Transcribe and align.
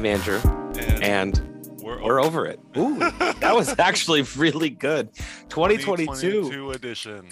I'm 0.00 0.06
Andrew, 0.06 0.40
And, 0.78 1.04
and 1.04 1.82
we're, 1.82 2.02
we're 2.02 2.22
over 2.22 2.46
it. 2.46 2.58
Ooh, 2.74 2.98
that 3.00 3.54
was 3.54 3.74
actually 3.78 4.22
really 4.34 4.70
good. 4.70 5.14
2022. 5.50 6.48
2022 6.48 6.70
edition. 6.70 7.28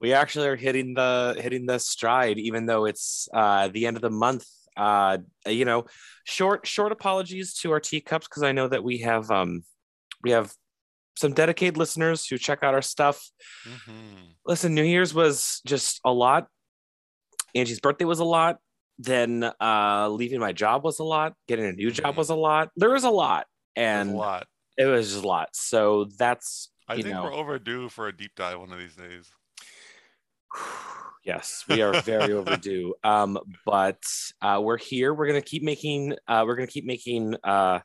We 0.00 0.12
actually 0.12 0.46
are 0.46 0.54
hitting 0.54 0.94
the 0.94 1.36
hitting 1.36 1.66
the 1.66 1.80
stride, 1.80 2.38
even 2.38 2.66
though 2.66 2.84
it's 2.84 3.28
uh, 3.34 3.66
the 3.66 3.88
end 3.88 3.96
of 3.96 4.02
the 4.02 4.10
month. 4.10 4.46
Uh, 4.76 5.18
you 5.48 5.64
know, 5.64 5.86
short 6.22 6.64
short 6.64 6.92
apologies 6.92 7.54
to 7.54 7.72
our 7.72 7.80
teacups 7.80 8.28
because 8.28 8.44
I 8.44 8.52
know 8.52 8.68
that 8.68 8.84
we 8.84 8.98
have 8.98 9.28
um 9.32 9.64
we 10.22 10.30
have 10.30 10.54
some 11.16 11.32
dedicated 11.32 11.76
listeners 11.76 12.24
who 12.24 12.38
check 12.38 12.62
out 12.62 12.74
our 12.74 12.82
stuff. 12.82 13.28
Mhm. 13.66 14.36
Listen, 14.46 14.76
New 14.76 14.84
Year's 14.84 15.12
was 15.12 15.60
just 15.66 16.00
a 16.04 16.12
lot. 16.12 16.46
Angie's 17.52 17.80
birthday 17.80 18.04
was 18.04 18.20
a 18.20 18.24
lot. 18.24 18.58
Then 18.98 19.50
uh, 19.60 20.08
leaving 20.08 20.38
my 20.40 20.52
job 20.52 20.84
was 20.84 20.98
a 21.00 21.04
lot. 21.04 21.34
Getting 21.48 21.66
a 21.66 21.72
new 21.72 21.90
job 21.90 22.14
Mhm. 22.14 22.18
was 22.18 22.30
a 22.30 22.34
lot. 22.36 22.70
There 22.76 22.90
was 22.90 23.04
a 23.04 23.10
lot, 23.10 23.46
and 23.76 24.10
a 24.10 24.16
lot. 24.16 24.46
it 24.78 24.84
was 24.86 25.10
just 25.12 25.24
a 25.24 25.26
lot. 25.26 25.48
So 25.54 26.06
that's 26.18 26.70
I 26.86 26.96
think 26.96 27.08
know. 27.08 27.24
we're 27.24 27.34
overdue 27.34 27.88
for 27.88 28.06
a 28.08 28.16
deep 28.16 28.32
dive 28.36 28.60
one 28.60 28.70
of 28.72 28.78
these 28.78 28.94
days. 28.94 29.30
yes, 31.24 31.64
we 31.68 31.82
are 31.82 32.00
very 32.02 32.32
overdue. 32.32 32.94
Um, 33.04 33.38
but 33.66 34.02
uh, 34.40 34.60
we're 34.62 34.78
here. 34.78 35.12
We're 35.14 35.26
gonna 35.26 35.40
keep 35.42 35.62
making. 35.62 36.14
Uh, 36.28 36.44
we're 36.46 36.56
gonna 36.56 36.66
keep 36.66 36.84
making 36.84 37.36
uh, 37.44 37.80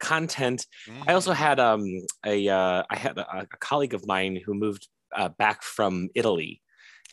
content. 0.00 0.66
I 1.06 1.12
also 1.12 1.32
Mhm. 1.32 1.36
had 1.36 1.60
um 1.60 1.84
a 2.26 2.48
uh, 2.48 2.82
I 2.90 2.96
had 2.96 3.18
a, 3.18 3.40
a 3.40 3.46
colleague 3.60 3.94
of 3.94 4.06
mine 4.06 4.40
who 4.44 4.54
moved 4.54 4.88
uh, 5.14 5.28
back 5.28 5.62
from 5.62 6.08
Italy, 6.14 6.60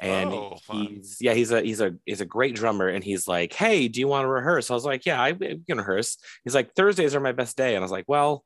and 0.01 0.31
Oh, 0.31 0.57
he's 0.71 1.17
yeah 1.21 1.33
he's 1.33 1.51
a 1.51 1.61
he's 1.61 1.79
a 1.79 1.93
he's 2.05 2.21
a 2.21 2.25
great 2.25 2.55
drummer, 2.55 2.87
and 2.87 3.03
he's 3.03 3.27
like, 3.27 3.53
hey, 3.53 3.87
do 3.87 3.99
you 3.99 4.07
want 4.07 4.25
to 4.25 4.29
rehearse? 4.29 4.69
I 4.69 4.73
was 4.73 4.85
like, 4.85 5.05
yeah, 5.05 5.21
I, 5.21 5.33
can 5.33 5.77
rehearse. 5.77 6.17
He's 6.43 6.55
like, 6.55 6.73
Thursdays 6.75 7.15
are 7.15 7.19
my 7.19 7.31
best 7.31 7.55
day, 7.55 7.75
and 7.75 7.81
I 7.81 7.85
was 7.85 7.91
like, 7.91 8.05
well, 8.07 8.43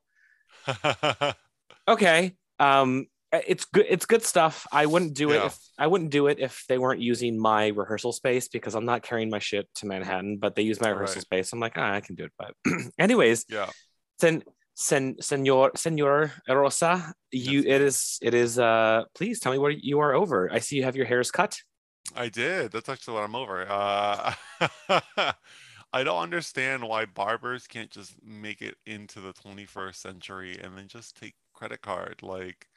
okay. 1.87 2.35
Um, 2.59 3.07
it's 3.31 3.65
good. 3.65 3.85
It's 3.89 4.05
good 4.05 4.23
stuff. 4.23 4.65
I 4.71 4.85
wouldn't 4.85 5.13
do 5.13 5.31
it 5.31 5.43
if 5.43 5.57
I 5.77 5.87
wouldn't 5.87 6.11
do 6.11 6.27
it 6.27 6.39
if 6.39 6.63
they 6.69 6.77
weren't 6.77 7.01
using 7.01 7.37
my 7.37 7.67
rehearsal 7.67 8.13
space 8.13 8.47
because 8.47 8.75
I'm 8.75 8.85
not 8.85 9.03
carrying 9.03 9.29
my 9.29 9.39
shit 9.39 9.67
to 9.75 9.87
Manhattan. 9.87 10.37
But 10.37 10.55
they 10.55 10.61
use 10.61 10.79
my 10.79 10.89
rehearsal 10.89 11.15
Right. 11.15 11.21
space. 11.21 11.51
I'm 11.51 11.59
like, 11.59 11.73
ah, 11.75 11.93
I 11.93 12.01
can 12.01 12.15
do 12.15 12.25
it. 12.25 12.31
But 12.37 12.53
anyways, 12.99 13.45
yeah. 13.49 13.69
sen, 14.21 14.43
sen, 14.75 15.15
senor, 15.19 15.71
senor 15.75 16.31
Rosa, 16.47 17.13
you. 17.31 17.63
That's 17.63 17.73
It 17.73 17.81
is. 17.81 18.19
It 18.21 18.33
is. 18.33 18.59
Uh, 18.59 19.03
please 19.15 19.39
tell 19.39 19.51
me 19.51 19.57
what 19.57 19.83
you 19.83 19.99
are 19.99 20.13
over. 20.13 20.49
I 20.51 20.59
see 20.59 20.75
you 20.75 20.83
have 20.83 20.95
your 20.95 21.05
hairs 21.05 21.31
cut. 21.31 21.59
I 22.15 22.29
did. 22.29 22.71
That's 22.71 22.89
actually 22.89 23.15
what 23.15 23.23
I'm 23.23 23.35
over. 23.35 23.65
Uh, 23.67 24.33
I 25.93 26.03
don't 26.03 26.21
understand 26.21 26.83
why 26.83 27.05
barbers 27.05 27.67
can't 27.67 27.89
just 27.89 28.15
make 28.23 28.61
it 28.61 28.75
into 28.85 29.21
the 29.21 29.33
21st 29.33 29.95
century 29.95 30.59
and 30.61 30.77
then 30.77 30.87
just 30.87 31.15
take 31.15 31.35
credit 31.53 31.81
card 31.81 32.21
like 32.21 32.67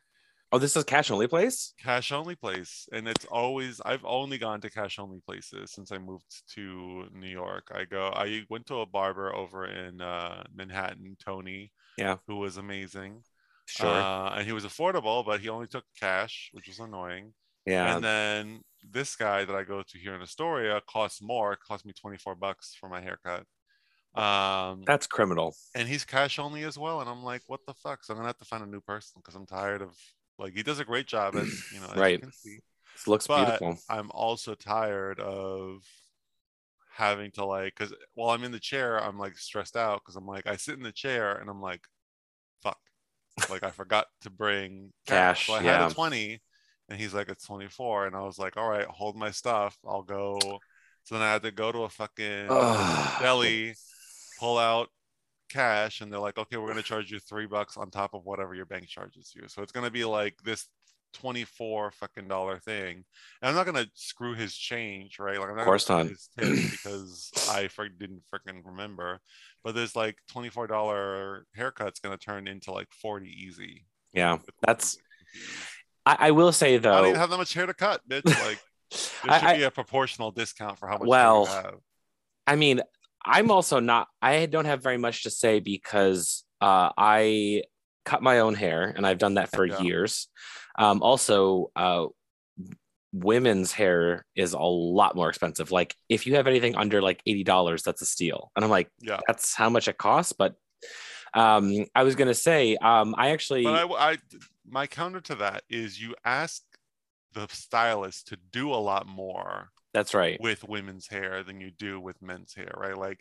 Oh, 0.50 0.58
this 0.58 0.76
is 0.76 0.84
cash 0.84 1.10
only 1.10 1.26
place. 1.26 1.74
cash 1.78 2.10
only 2.10 2.34
place. 2.34 2.88
And 2.92 3.06
it's 3.06 3.26
always 3.26 3.80
I've 3.84 4.04
only 4.04 4.38
gone 4.38 4.60
to 4.62 4.70
cash 4.70 4.98
only 4.98 5.20
places 5.20 5.72
since 5.72 5.92
I 5.92 5.98
moved 5.98 6.24
to 6.54 7.04
New 7.12 7.28
York. 7.28 7.70
I 7.74 7.84
go 7.84 8.08
I 8.14 8.44
went 8.48 8.66
to 8.66 8.76
a 8.80 8.86
barber 8.86 9.34
over 9.34 9.66
in 9.66 10.00
uh, 10.00 10.44
Manhattan, 10.54 11.16
Tony, 11.22 11.70
Yeah. 11.98 12.16
who 12.26 12.36
was 12.36 12.56
amazing. 12.56 13.22
Sure. 13.66 13.86
Uh, 13.88 14.30
and 14.36 14.46
he 14.46 14.52
was 14.52 14.64
affordable, 14.64 15.24
but 15.26 15.40
he 15.40 15.50
only 15.50 15.66
took 15.66 15.84
cash, 16.00 16.48
which 16.52 16.66
was 16.68 16.78
annoying. 16.78 17.34
yeah. 17.66 17.94
And 17.94 18.02
then 18.02 18.60
this 18.90 19.16
guy 19.16 19.44
that 19.44 19.54
I 19.54 19.64
go 19.64 19.82
to 19.82 19.98
here 19.98 20.14
in 20.14 20.22
Astoria 20.22 20.80
costs 20.88 21.20
more. 21.20 21.56
Cost 21.56 21.84
me 21.84 21.92
24 21.92 22.36
bucks 22.36 22.74
for 22.80 22.88
my 22.88 23.02
haircut. 23.02 23.44
Um, 24.14 24.82
That's 24.86 25.06
criminal. 25.06 25.54
and 25.74 25.86
he's 25.86 26.04
cash 26.06 26.38
only 26.38 26.64
as 26.64 26.78
well. 26.78 27.02
And 27.02 27.10
I'm 27.10 27.22
like, 27.22 27.42
what 27.48 27.60
the 27.66 27.74
fuck? 27.74 28.02
So 28.04 28.14
I'm 28.14 28.18
gonna 28.18 28.28
have 28.28 28.38
to 28.38 28.46
find 28.46 28.64
a 28.64 28.66
new 28.66 28.80
person 28.80 29.20
because 29.20 29.34
I'm 29.34 29.44
tired 29.46 29.82
of 29.82 29.94
like 30.38 30.54
he 30.54 30.62
does 30.62 30.80
a 30.80 30.84
great 30.84 31.06
job 31.06 31.36
as 31.36 31.64
you 31.70 31.80
know, 31.80 31.90
as 31.94 32.10
you 32.10 32.14
Right. 32.14 32.22
can 32.22 32.32
see. 32.32 32.60
Looks 33.06 33.28
But 33.28 33.62
beautiful. 33.66 33.82
I'm 33.90 34.10
also 34.12 34.54
tired 34.54 35.20
of 35.20 35.84
having 36.96 37.30
to 37.32 37.44
like 37.44 37.74
because 37.76 37.94
while 38.14 38.30
I'm 38.30 38.44
in 38.44 38.52
the 38.52 38.58
chair, 38.60 39.02
I'm 39.02 39.18
like 39.18 39.38
stressed 39.38 39.76
out 39.76 40.00
because 40.04 40.16
I'm 40.16 40.26
like 40.26 40.46
I 40.46 40.56
sit 40.56 40.76
in 40.76 40.82
the 40.82 40.92
chair 40.92 41.34
and 41.36 41.48
I'm 41.48 41.60
like, 41.60 41.86
fuck, 42.62 42.78
like 43.48 43.64
I 43.64 43.72
forgot 43.72 44.06
to 44.22 44.30
bring 44.30 44.92
Cash, 45.06 45.44
So 45.46 45.54
I 45.54 45.60
yeah. 45.60 45.62
had 45.62 45.80
a 45.80 45.86
20 45.86 46.40
and 46.88 47.00
he's 47.00 47.14
like, 47.14 47.30
it's 47.30 47.46
24. 47.46 48.06
And 48.06 48.16
I 48.16 48.22
was 48.22 48.38
like, 48.38 48.56
all 48.56 48.68
right, 48.70 48.86
hold 48.86 49.16
my 49.16 49.30
stuff. 49.32 49.78
I'll 49.86 50.02
go. 50.02 50.62
So 51.04 51.16
then 51.16 51.22
I 51.24 51.32
had 51.32 51.42
to 51.44 51.52
go 51.52 51.72
to 51.72 51.80
a 51.84 51.88
fucking 51.90 52.72
deli, 53.18 53.78
pull 54.38 54.58
out 54.58 54.90
cash, 55.48 56.00
and 56.00 56.12
they're 56.12 56.20
like, 56.20 56.38
okay, 56.38 56.56
we're 56.56 56.68
gonna 56.68 56.82
charge 56.94 57.10
you 57.10 57.18
three 57.18 57.46
bucks 57.46 57.76
on 57.76 57.90
top 57.90 58.14
of 58.14 58.24
whatever 58.24 58.54
your 58.54 58.66
bank 58.66 58.86
charges 58.88 59.32
you. 59.34 59.48
So 59.48 59.62
it's 59.62 59.72
gonna 59.72 59.90
be 59.90 60.04
like 60.04 60.34
this 60.44 60.66
24 61.14 61.90
fucking 61.92 62.28
dollar 62.28 62.58
thing. 62.58 63.04
And 63.40 63.48
I'm 63.48 63.54
not 63.54 63.66
gonna 63.66 63.86
screw 63.94 64.34
his 64.34 64.54
change, 64.54 65.18
right? 65.18 65.38
Like 65.38 65.48
I'm 65.50 65.56
not 65.56 65.64
course 65.64 65.86
gonna 65.86 66.04
not. 66.04 66.10
his 66.10 66.28
tip 66.38 66.70
because 66.70 67.30
I 67.50 67.68
fr- 67.68 67.84
didn't 67.86 68.22
freaking 68.32 68.60
remember. 68.64 69.18
But 69.64 69.74
there's 69.74 69.96
like 69.96 70.16
$24 70.32 71.42
haircut's 71.56 72.00
gonna 72.00 72.18
turn 72.18 72.46
into 72.46 72.72
like 72.72 72.88
40 72.92 73.26
easy. 73.26 73.86
Yeah. 74.12 74.38
That's. 74.62 74.98
I, 76.06 76.16
I 76.20 76.30
will 76.30 76.52
say 76.52 76.78
though, 76.78 76.92
I 76.92 76.96
don't 76.98 77.08
even 77.08 77.20
have 77.20 77.30
that 77.30 77.36
much 77.38 77.54
hair 77.54 77.66
to 77.66 77.74
cut, 77.74 78.06
bitch. 78.08 78.24
Like 78.26 78.60
there 78.90 79.38
should 79.38 79.48
I- 79.48 79.56
be 79.56 79.62
a 79.64 79.70
proportional 79.70 80.30
discount 80.30 80.78
for 80.78 80.88
how 80.88 80.98
much 80.98 81.08
Well, 81.08 81.46
hair 81.46 81.56
you 81.56 81.62
have. 81.66 81.74
I 82.46 82.56
mean, 82.56 82.80
I'm 83.24 83.50
also 83.50 83.80
not. 83.80 84.08
I 84.22 84.46
don't 84.46 84.64
have 84.64 84.82
very 84.82 84.98
much 84.98 85.24
to 85.24 85.30
say 85.30 85.60
because 85.60 86.44
uh, 86.60 86.90
I 86.96 87.62
cut 88.04 88.22
my 88.22 88.40
own 88.40 88.54
hair, 88.54 88.92
and 88.96 89.06
I've 89.06 89.18
done 89.18 89.34
that 89.34 89.50
for 89.50 89.66
Yeah. 89.66 89.80
years. 89.82 90.28
Um, 90.78 91.02
also, 91.02 91.70
uh, 91.76 92.06
women's 93.12 93.72
hair 93.72 94.24
is 94.34 94.52
a 94.52 94.58
lot 94.58 95.16
more 95.16 95.28
expensive. 95.28 95.70
Like, 95.70 95.94
if 96.08 96.26
you 96.26 96.36
have 96.36 96.46
anything 96.46 96.76
under 96.76 97.02
like 97.02 97.20
eighty 97.26 97.44
dollars, 97.44 97.82
that's 97.82 98.02
a 98.02 98.06
steal. 98.06 98.50
And 98.54 98.64
I'm 98.64 98.70
like, 98.70 98.90
Yeah. 99.00 99.20
that's 99.26 99.54
how 99.54 99.70
much 99.70 99.88
it 99.88 99.98
costs. 99.98 100.32
But 100.32 100.54
um, 101.34 101.84
I 101.94 102.04
was 102.04 102.14
gonna 102.14 102.34
say, 102.34 102.76
um, 102.76 103.14
I 103.18 103.30
actually, 103.30 103.64
But 103.64 103.90
I, 103.90 104.12
I, 104.12 104.18
my 104.66 104.86
counter 104.86 105.20
to 105.22 105.34
that 105.36 105.64
is 105.68 106.00
you 106.00 106.14
ask 106.24 106.62
the 107.32 107.46
stylist 107.50 108.28
to 108.28 108.38
do 108.52 108.72
a 108.72 108.76
lot 108.76 109.06
more 109.06 109.70
that's 109.98 110.14
right. 110.14 110.40
with 110.40 110.66
women's 110.68 111.08
hair 111.08 111.42
than 111.42 111.60
you 111.60 111.70
do 111.70 112.00
with 112.00 112.20
men's 112.22 112.54
hair, 112.54 112.72
right? 112.76 112.96
Like 112.96 113.20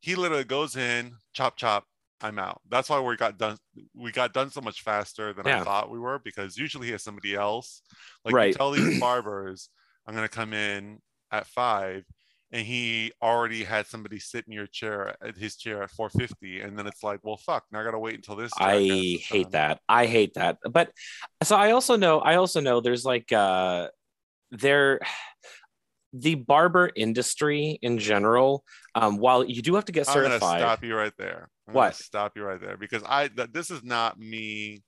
he 0.00 0.14
literally 0.14 0.44
goes 0.44 0.76
in, 0.76 1.14
chop 1.32 1.56
chop, 1.56 1.84
I'm 2.20 2.38
out. 2.38 2.60
That's 2.68 2.88
why 2.90 3.00
we 3.00 3.16
got 3.16 3.38
done. 3.38 3.56
We 3.94 4.12
got 4.12 4.32
done 4.32 4.50
so 4.50 4.60
much 4.60 4.82
faster 4.82 5.32
than 5.32 5.46
Yeah. 5.46 5.60
I 5.60 5.64
thought 5.64 5.90
we 5.90 5.98
were 5.98 6.18
because 6.18 6.56
usually 6.56 6.86
he 6.86 6.92
has 6.92 7.02
somebody 7.02 7.34
else. 7.34 7.82
Like 8.24 8.34
Right. 8.34 8.46
you 8.48 8.54
tell 8.54 8.70
these 8.70 9.00
barbers, 9.00 9.70
I'm 10.06 10.14
gonna 10.14 10.28
come 10.28 10.52
in 10.52 11.00
at 11.30 11.46
five, 11.46 12.04
and 12.50 12.66
he 12.66 13.12
already 13.22 13.62
had 13.62 13.86
somebody 13.86 14.18
sit 14.18 14.46
in 14.46 14.52
your 14.52 14.66
chair 14.66 15.14
at 15.22 15.36
his 15.36 15.56
chair 15.56 15.82
at 15.82 15.90
450, 15.90 16.60
and 16.60 16.78
then 16.78 16.86
it's 16.86 17.02
like, 17.02 17.20
well, 17.22 17.36
fuck, 17.36 17.64
now 17.70 17.80
I 17.80 17.84
gotta 17.84 17.98
wait 17.98 18.14
until 18.16 18.36
this. 18.36 18.52
I 18.58 18.78
hate 19.20 19.44
done. 19.44 19.52
that. 19.52 19.80
I 19.88 20.06
hate 20.06 20.34
that. 20.34 20.58
But 20.68 20.90
so 21.42 21.56
I 21.56 21.72
also 21.72 21.96
know 21.96 22.20
I 22.20 22.36
also 22.36 22.60
know 22.60 22.80
there's 22.80 23.04
like 23.04 23.30
uh 23.32 23.88
there 24.50 24.98
the 26.12 26.34
barber 26.36 26.90
industry 26.96 27.78
in 27.82 27.98
general 27.98 28.64
um 28.94 29.18
while 29.18 29.44
you 29.44 29.60
do 29.62 29.74
have 29.74 29.84
to 29.84 29.92
get 29.92 30.08
I'm 30.08 30.14
gonna 30.14 30.28
certified 30.28 30.60
stop 30.60 30.84
you 30.84 30.96
right 30.96 31.12
there. 31.18 31.50
I'm 31.68 31.74
What? 31.74 31.94
Stop 31.96 32.36
you 32.36 32.44
right 32.44 32.60
there 32.60 32.76
because 32.76 33.02
I 33.06 33.28
th- 33.28 33.50
this 33.52 33.70
is 33.70 33.82
not 33.84 34.18
me 34.18 34.82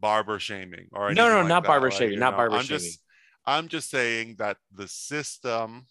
barber 0.00 0.38
shaming 0.38 0.88
or 0.92 1.12
No, 1.14 1.28
no, 1.28 1.36
like 1.36 1.48
not 1.48 1.62
that. 1.62 1.68
barber 1.68 1.88
Like, 1.88 1.98
shaming, 1.98 2.18
not 2.18 2.32
know, 2.32 2.36
barber 2.38 2.56
I'm 2.56 2.64
shaming. 2.64 2.82
just 2.82 3.00
I'm 3.46 3.68
just 3.68 3.90
saying 3.90 4.36
that 4.38 4.56
the 4.72 4.88
system 4.88 5.86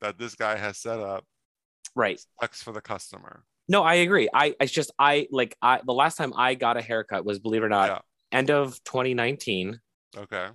that 0.00 0.18
this 0.18 0.34
guy 0.34 0.56
has 0.56 0.78
set 0.78 0.98
up 0.98 1.24
right 1.94 2.20
sucks 2.40 2.62
for 2.62 2.72
the 2.72 2.80
customer. 2.80 3.44
no 3.68 3.82
i 3.82 3.94
agree 3.94 4.28
i 4.32 4.54
it's 4.60 4.72
just 4.72 4.92
i 4.98 5.26
like 5.30 5.56
i 5.60 5.80
the 5.84 5.92
last 5.92 6.16
time 6.16 6.32
i 6.36 6.54
got 6.54 6.76
a 6.76 6.82
haircut 6.82 7.24
was 7.24 7.38
believe 7.38 7.62
it 7.62 7.66
or 7.66 7.68
not 7.68 7.88
Yeah. 7.88 7.98
end 8.32 8.50
of 8.50 8.82
2019 8.84 9.80
Okay. 10.16 10.48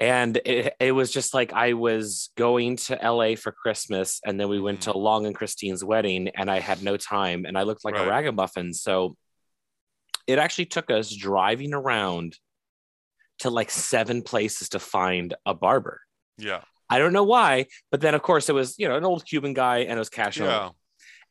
And 0.00 0.38
it, 0.46 0.74
it 0.80 0.92
was 0.92 1.12
just 1.12 1.34
like 1.34 1.52
i 1.52 1.74
was 1.74 2.30
going 2.36 2.76
to 2.76 2.98
la 3.02 3.34
for 3.36 3.52
christmas 3.52 4.20
and 4.24 4.40
then 4.40 4.48
we 4.48 4.58
went 4.58 4.80
mm-hmm. 4.80 4.92
to 4.92 4.98
long 4.98 5.26
and 5.26 5.34
christine's 5.34 5.84
wedding 5.84 6.28
and 6.34 6.50
i 6.50 6.58
had 6.58 6.82
no 6.82 6.96
time 6.96 7.44
and 7.44 7.56
i 7.56 7.62
looked 7.62 7.84
like 7.84 7.94
Right. 7.94 8.06
a 8.06 8.10
ragamuffin 8.10 8.72
so 8.72 9.16
it 10.26 10.38
actually 10.38 10.66
took 10.66 10.90
us 10.90 11.14
driving 11.14 11.74
around 11.74 12.36
to 13.40 13.50
like 13.50 13.70
seven 13.70 14.22
places 14.22 14.70
to 14.70 14.78
find 14.78 15.34
a 15.44 15.54
barber 15.54 16.00
Yeah. 16.38 16.62
i 16.88 16.98
don't 16.98 17.12
know 17.12 17.24
why 17.24 17.66
but 17.90 18.00
then 18.00 18.14
of 18.14 18.22
course 18.22 18.48
it 18.48 18.54
was 18.54 18.78
you 18.78 18.88
know 18.88 18.96
an 18.96 19.04
old 19.04 19.24
cuban 19.26 19.52
guy 19.54 19.78
and 19.78 19.92
it 19.92 19.98
was 19.98 20.08
cash 20.10 20.40
only. 20.40 20.52
Yeah. 20.52 20.70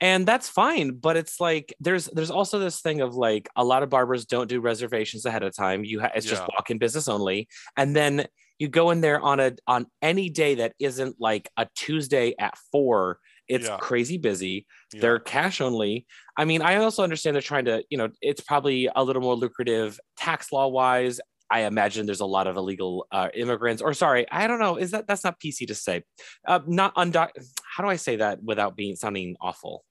and 0.02 0.26
that's 0.28 0.48
fine 0.48 0.92
but 0.92 1.18
it's 1.18 1.40
like 1.40 1.74
there's 1.80 2.06
there's 2.08 2.32
also 2.32 2.60
this 2.60 2.82
thing 2.82 3.02
of 3.02 3.16
like 3.16 3.50
a 3.56 3.64
lot 3.64 3.82
of 3.84 3.90
barbers 3.90 4.26
don't 4.26 4.50
do 4.50 4.60
reservations 4.60 5.26
ahead 5.26 5.44
of 5.44 5.56
time 5.56 5.84
you 5.84 6.02
ha- 6.02 6.12
it's 6.16 6.26
just 6.28 6.42
walk-in 6.42 6.78
business 6.78 7.08
only 7.08 7.48
and 7.78 7.96
then 7.96 8.26
you 8.60 8.68
go 8.68 8.92
in 8.92 9.02
there 9.02 9.20
on 9.20 9.40
a 9.40 9.54
on 9.66 9.88
any 10.02 10.30
day 10.30 10.56
that 10.56 10.74
isn't 10.80 11.16
like 11.20 11.50
a 11.58 11.68
tuesday 11.76 12.36
at 12.38 12.58
four 12.72 13.20
It's 13.48 13.68
Yeah. 13.68 13.78
crazy 13.78 14.20
busy. 14.20 14.68
Yeah. 14.94 15.02
They're 15.02 15.20
cash 15.20 15.60
only. 15.60 16.06
I 16.38 16.46
mean, 16.46 16.62
I 16.62 16.76
also 16.76 17.02
understand 17.02 17.34
they're 17.34 17.42
trying 17.42 17.66
to, 17.66 17.84
you 17.90 17.98
know, 17.98 18.10
it's 18.22 18.42
probably 18.42 18.88
a 18.96 19.04
little 19.04 19.24
more 19.24 19.34
lucrative 19.36 20.00
tax 20.18 20.52
law 20.52 20.68
wise. 20.68 21.20
I 21.50 21.62
imagine 21.62 22.06
there's 22.06 22.20
a 22.20 22.28
lot 22.28 22.46
of 22.46 22.58
illegal 22.58 23.08
uh, 23.12 23.30
immigrants, 23.34 23.82
or 23.82 23.96
sorry, 23.96 24.28
I 24.32 24.46
don't 24.46 24.60
know. 24.60 24.76
Is 24.76 24.92
that 24.92 25.08
that's 25.08 25.24
not 25.24 25.40
PC 25.40 25.66
to 25.70 25.74
say? 25.74 26.04
Uh, 26.46 26.60
not 26.68 26.94
undoc. 26.96 27.30
How 27.64 27.84
do 27.84 27.90
I 27.90 27.96
say 27.96 28.18
that 28.18 28.44
without 28.44 28.76
being 28.76 28.96
sounding 28.96 29.36
awful? 29.42 29.84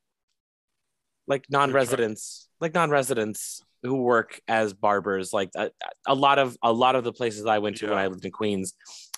Like 1.26 1.44
non-residents, 1.50 2.48
like 2.60 2.74
non-residents 2.74 3.60
who 3.82 4.02
work 4.02 4.40
as 4.48 4.72
barbers. 4.72 5.32
Like 5.32 5.50
a, 5.56 5.70
a 6.06 6.14
lot 6.14 6.38
of 6.38 6.56
a 6.62 6.72
lot 6.72 6.96
of 6.96 7.04
the 7.04 7.12
places 7.12 7.46
I 7.46 7.58
went 7.58 7.76
to 7.78 7.88
when 7.88 7.98
I 7.98 8.06
lived 8.06 8.24
in 8.24 8.30
Queens, 8.30 8.74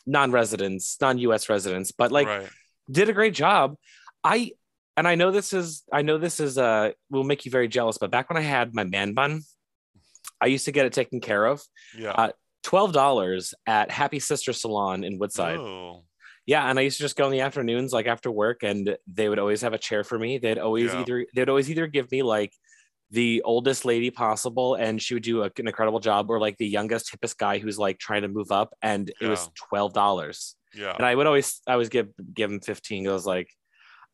non-residents, 0.06 0.96
non-U.S. 1.00 1.48
residents, 1.48 1.92
but 1.92 2.12
like 2.12 2.26
right. 2.26 2.48
did 2.90 3.08
a 3.08 3.12
great 3.12 3.34
job. 3.34 3.76
I 4.22 4.52
and 4.96 5.08
I 5.08 5.14
know 5.14 5.30
this 5.30 5.52
is 5.52 5.82
I 5.92 6.02
know 6.02 6.18
this 6.18 6.40
is 6.40 6.58
uh 6.58 6.90
will 7.10 7.24
make 7.24 7.44
you 7.44 7.50
very 7.50 7.68
jealous, 7.68 7.98
but 7.98 8.10
back 8.10 8.28
when 8.28 8.36
I 8.36 8.42
had 8.42 8.74
my 8.74 8.84
man 8.84 9.14
bun, 9.14 9.42
I 10.40 10.46
used 10.46 10.64
to 10.66 10.72
get 10.72 10.86
it 10.86 10.92
taken 10.92 11.20
care 11.20 11.44
of. 11.46 11.62
Yeah. 11.96 12.12
uh, 12.12 12.32
Twelve 12.62 12.92
dollars 12.92 13.54
at 13.66 13.90
Happy 13.90 14.18
Sister 14.18 14.52
Salon 14.52 15.02
in 15.02 15.18
Woodside. 15.18 15.56
Oh, 15.56 16.04
Yeah, 16.44 16.68
and 16.68 16.78
I 16.78 16.82
used 16.82 16.98
to 16.98 17.04
just 17.04 17.16
go 17.16 17.24
in 17.24 17.32
the 17.32 17.40
afternoons, 17.40 17.92
like 17.92 18.06
after 18.06 18.30
work, 18.30 18.62
and 18.62 18.96
they 19.10 19.30
would 19.30 19.38
always 19.38 19.62
have 19.62 19.72
a 19.72 19.78
chair 19.78 20.04
for 20.04 20.18
me. 20.18 20.36
They'd 20.36 20.58
always 20.58 20.92
Yeah. 20.92 21.00
either 21.00 21.26
they'd 21.34 21.48
always 21.48 21.70
either 21.70 21.86
give 21.86 22.10
me 22.12 22.22
like 22.22 22.52
the 23.10 23.42
oldest 23.42 23.84
lady 23.84 24.10
possible, 24.10 24.74
and 24.76 25.00
she 25.02 25.14
would 25.14 25.22
do 25.22 25.42
a, 25.42 25.50
an 25.58 25.66
incredible 25.66 26.00
job, 26.00 26.30
or 26.30 26.38
like 26.38 26.56
the 26.58 26.66
youngest, 26.66 27.12
hippest 27.12 27.36
guy 27.38 27.58
who's 27.58 27.78
like 27.78 27.98
trying 27.98 28.22
to 28.22 28.28
move 28.28 28.52
up, 28.52 28.74
and 28.82 29.12
it 29.20 29.26
was 29.26 29.50
twelve 29.54 29.92
dollars 29.92 30.56
yeah. 30.74 30.94
and 30.96 31.04
I 31.04 31.14
would 31.14 31.26
always 31.26 31.60
I 31.66 31.72
always 31.72 31.88
give 31.88 32.08
give 32.34 32.50
him 32.50 32.60
15. 32.60 33.08
I 33.08 33.12
was 33.12 33.26
like, 33.26 33.48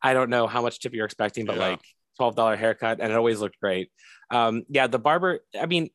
I 0.02 0.14
don't 0.14 0.30
know 0.30 0.46
how 0.46 0.62
much 0.62 0.80
tip 0.80 0.94
you're 0.94 1.04
expecting, 1.04 1.44
but 1.46 1.56
Yeah. 1.56 1.68
like 1.68 1.80
$12 2.20 2.56
haircut, 2.56 3.00
and 3.00 3.12
it 3.12 3.16
always 3.16 3.40
looked 3.40 3.60
great. 3.60 3.90
Um, 4.30 4.64
yeah, 4.68 4.86
the 4.86 4.98
barber, 4.98 5.40
I 5.58 5.66
mean, 5.66 5.90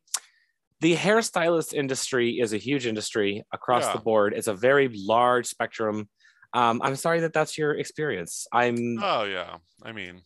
the 0.80 0.96
hairstylist 0.96 1.74
industry 1.74 2.40
is 2.40 2.54
a 2.54 2.58
huge 2.58 2.86
industry 2.86 3.44
across 3.52 3.86
Yeah. 3.86 3.94
the 3.94 4.00
board. 4.00 4.34
It's 4.36 4.48
a 4.48 4.54
very 4.54 4.90
large 4.90 5.48
spectrum. 5.48 6.10
Um, 6.54 6.82
I'm 6.84 6.96
sorry 6.96 7.22
that 7.22 7.34
that's 7.34 7.58
your 7.58 7.74
experience. 7.78 8.46
I'm, 8.52 9.00
Oh 9.02 9.24
yeah. 9.24 9.58
I 9.84 9.94
mean, 9.94 10.22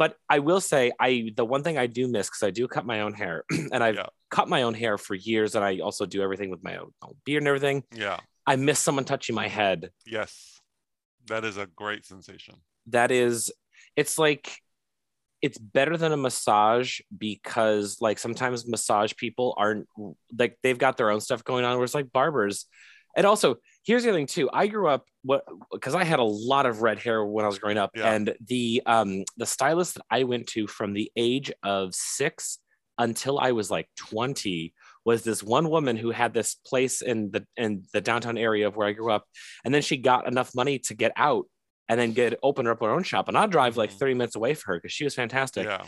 but 0.00 0.16
I 0.30 0.38
will 0.38 0.62
say, 0.62 0.92
I 0.98 1.30
the 1.36 1.44
one 1.44 1.62
thing 1.62 1.76
I 1.76 1.86
do 1.86 2.08
miss 2.08 2.28
because 2.28 2.42
I 2.42 2.50
do 2.50 2.66
cut 2.66 2.86
my 2.86 3.02
own 3.02 3.12
hair, 3.12 3.44
and 3.72 3.84
I've 3.84 3.96
Yeah. 3.96 4.06
cut 4.30 4.48
my 4.48 4.62
own 4.62 4.72
hair 4.74 4.96
for 4.96 5.14
years, 5.14 5.54
and 5.56 5.62
I 5.62 5.80
also 5.80 6.06
do 6.06 6.22
everything 6.22 6.48
with 6.48 6.62
my 6.64 6.76
own, 6.78 6.90
own 7.02 7.14
beard 7.26 7.42
and 7.42 7.48
everything. 7.48 7.84
yeah. 7.94 8.18
I 8.46 8.56
miss 8.56 8.78
someone 8.80 9.04
touching 9.04 9.34
my 9.36 9.48
head 9.48 9.90
Yes. 10.06 10.58
That 11.26 11.44
is 11.44 11.56
a 11.58 11.66
great 11.66 12.06
sensation. 12.06 12.54
that 12.86 13.10
is 13.10 13.52
it's 13.94 14.16
like 14.18 14.44
it's 15.42 15.58
better 15.58 15.96
than 15.96 16.12
a 16.12 16.16
massage 16.16 17.00
because 17.16 18.00
like 18.00 18.18
sometimes 18.18 18.66
massage 18.66 19.12
people 19.24 19.54
aren't 19.58 19.86
like 20.40 20.56
they've 20.62 20.78
got 20.86 20.96
their 20.96 21.10
own 21.10 21.20
stuff 21.20 21.44
going 21.44 21.64
on 21.66 21.76
whereas 21.76 21.94
like 21.94 22.10
barbers 22.12 22.66
and 23.16 23.26
also 23.26 23.56
here's 23.86 24.02
the 24.02 24.10
other 24.10 24.18
thing 24.18 24.26
too 24.26 24.48
i 24.52 24.66
grew 24.66 24.88
up 24.88 25.06
what 25.22 25.44
because 25.72 25.94
i 25.94 26.04
had 26.04 26.18
a 26.18 26.24
lot 26.24 26.66
of 26.66 26.82
red 26.82 26.98
hair 26.98 27.24
when 27.24 27.44
i 27.44 27.48
was 27.48 27.58
growing 27.58 27.78
up 27.78 27.90
Yeah. 27.94 28.12
and 28.12 28.34
the 28.46 28.82
um 28.86 29.24
the 29.36 29.46
stylist 29.46 29.94
that 29.94 30.04
i 30.10 30.24
went 30.24 30.46
to 30.48 30.66
from 30.66 30.92
the 30.92 31.10
age 31.16 31.50
of 31.62 31.94
six 31.94 32.58
until 32.98 33.38
i 33.38 33.52
was 33.52 33.70
like 33.70 33.88
20 33.96 34.74
was 35.04 35.22
this 35.22 35.42
one 35.42 35.70
woman 35.70 35.96
who 35.96 36.10
had 36.10 36.34
this 36.34 36.54
place 36.54 37.00
in 37.00 37.30
the 37.30 37.46
in 37.56 37.84
the 37.94 38.00
downtown 38.00 38.36
area 38.36 38.66
of 38.68 38.76
where 38.76 38.86
i 38.88 38.92
grew 38.92 39.10
up 39.10 39.24
and 39.64 39.72
then 39.74 39.82
she 39.82 39.96
got 39.96 40.26
enough 40.28 40.54
money 40.54 40.78
to 40.78 40.94
get 40.94 41.12
out 41.16 41.46
and 41.88 41.98
then 41.98 42.12
get 42.12 42.38
open 42.42 42.66
up 42.66 42.80
her 42.80 42.90
own 42.90 43.02
shop 43.02 43.28
and 43.28 43.36
i'll 43.38 43.48
drive 43.48 43.76
like 43.76 43.90
Mhm. 43.90 43.98
30 43.98 44.14
minutes 44.14 44.36
away 44.36 44.54
from 44.54 44.74
her 44.74 44.78
because 44.78 44.92
she 44.92 45.04
was 45.04 45.14
fantastic 45.14 45.66
Yeah. 45.66 45.84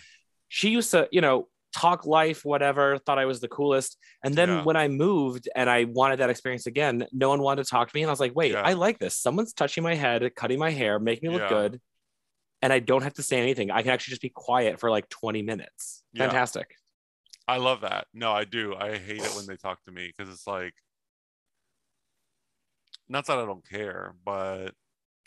she 0.49 0.71
used 0.71 0.91
to, 0.93 1.09
you 1.13 1.21
know, 1.21 1.49
talk 1.75 2.07
life, 2.07 2.45
whatever, 2.45 2.99
thought 2.99 3.19
I 3.19 3.25
was 3.25 3.41
the 3.41 3.49
coolest. 3.49 3.97
And 4.25 4.35
then 4.35 4.49
Yeah. 4.49 4.63
when 4.65 4.77
I 4.77 4.89
moved 4.89 5.49
and 5.57 5.69
I 5.71 5.85
wanted 5.85 6.19
that 6.19 6.31
experience 6.31 6.67
again, 6.67 7.07
no 7.13 7.29
one 7.31 7.41
wanted 7.41 7.65
to 7.65 7.71
talk 7.71 7.89
to 7.89 7.97
me. 7.97 8.03
And 8.03 8.11
I 8.11 8.13
was 8.13 8.21
like, 8.21 8.35
wait, 8.35 8.53
Yeah. 8.53 8.63
I 8.63 8.75
like 8.75 8.99
this. 8.99 9.17
Someone's 9.17 9.53
touching 9.53 9.83
my 9.83 9.95
head, 9.95 10.35
cutting 10.37 10.59
my 10.59 10.71
hair, 10.71 10.99
making 10.99 11.29
me 11.29 11.35
look 11.35 11.43
Yeah. 11.43 11.49
good. 11.49 11.81
And 12.61 12.73
I 12.73 12.79
don't 12.79 13.03
have 13.03 13.15
to 13.15 13.23
say 13.23 13.41
anything. 13.41 13.71
I 13.71 13.83
can 13.83 13.91
actually 13.91 14.13
just 14.13 14.23
be 14.23 14.29
quiet 14.31 14.79
for 14.79 14.91
like 14.91 15.09
20 15.09 15.43
minutes. 15.43 16.05
Fantastic. 16.17 16.77
I 17.49 17.57
love 17.57 17.81
that. 17.81 18.07
No, 18.15 18.33
I 18.33 18.45
do. 18.45 18.75
I 18.77 18.97
hate 18.99 19.23
it 19.23 19.35
when 19.35 19.47
they 19.47 19.57
talk 19.57 19.83
to 19.85 19.91
me 19.93 20.13
because 20.17 20.33
it's 20.33 20.47
like, 20.47 20.75
not 23.09 23.27
that 23.27 23.39
I 23.39 23.45
don't 23.45 23.69
care, 23.69 24.15
but 24.25 24.75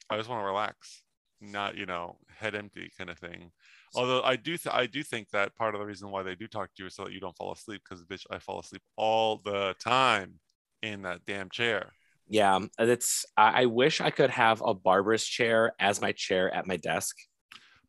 I 0.09 0.18
just 0.18 0.30
want 0.30 0.42
to 0.42 0.45
relax, 0.45 1.03
not 1.42 1.76
you 1.76 1.86
know 1.86 2.18
head 2.30 2.56
empty 2.56 2.92
kind 2.98 3.10
of 3.10 3.18
thing. 3.18 3.52
Although 3.96 4.24
I 4.24 4.36
do, 4.36 4.58
th- 4.58 4.76
I 4.76 4.88
do 4.88 5.04
think 5.04 5.30
that 5.30 5.56
part 5.56 5.74
of 5.74 5.80
the 5.80 5.88
reason 5.88 6.12
why 6.12 6.24
they 6.24 6.36
do 6.36 6.48
talk 6.48 6.68
to 6.76 6.84
you 6.84 6.88
is 6.88 6.96
so 6.96 7.06
that 7.06 7.14
you 7.14 7.20
don't 7.20 7.36
fall 7.38 7.54
asleep. 7.54 7.82
Because 7.88 8.04
bitch, 8.04 8.26
I 8.30 8.40
fall 8.40 8.60
asleep 8.60 8.82
all 8.98 9.42
the 9.44 9.74
time 9.80 10.40
in 10.82 11.04
that 11.04 11.22
damn 11.26 11.50
chair. 11.50 11.94
Yeah. 12.28 12.56
and 12.56 12.90
It's, 12.90 13.26
I, 13.38 13.64
I 13.64 13.66
wish 13.66 14.02
I 14.02 14.10
could 14.10 14.32
have 14.32 14.62
a 14.66 14.74
barber's 14.74 15.24
chair 15.24 15.74
as 15.80 16.02
my 16.02 16.12
chair 16.12 16.54
at 16.54 16.68
my 16.68 16.78
desk. 16.78 17.16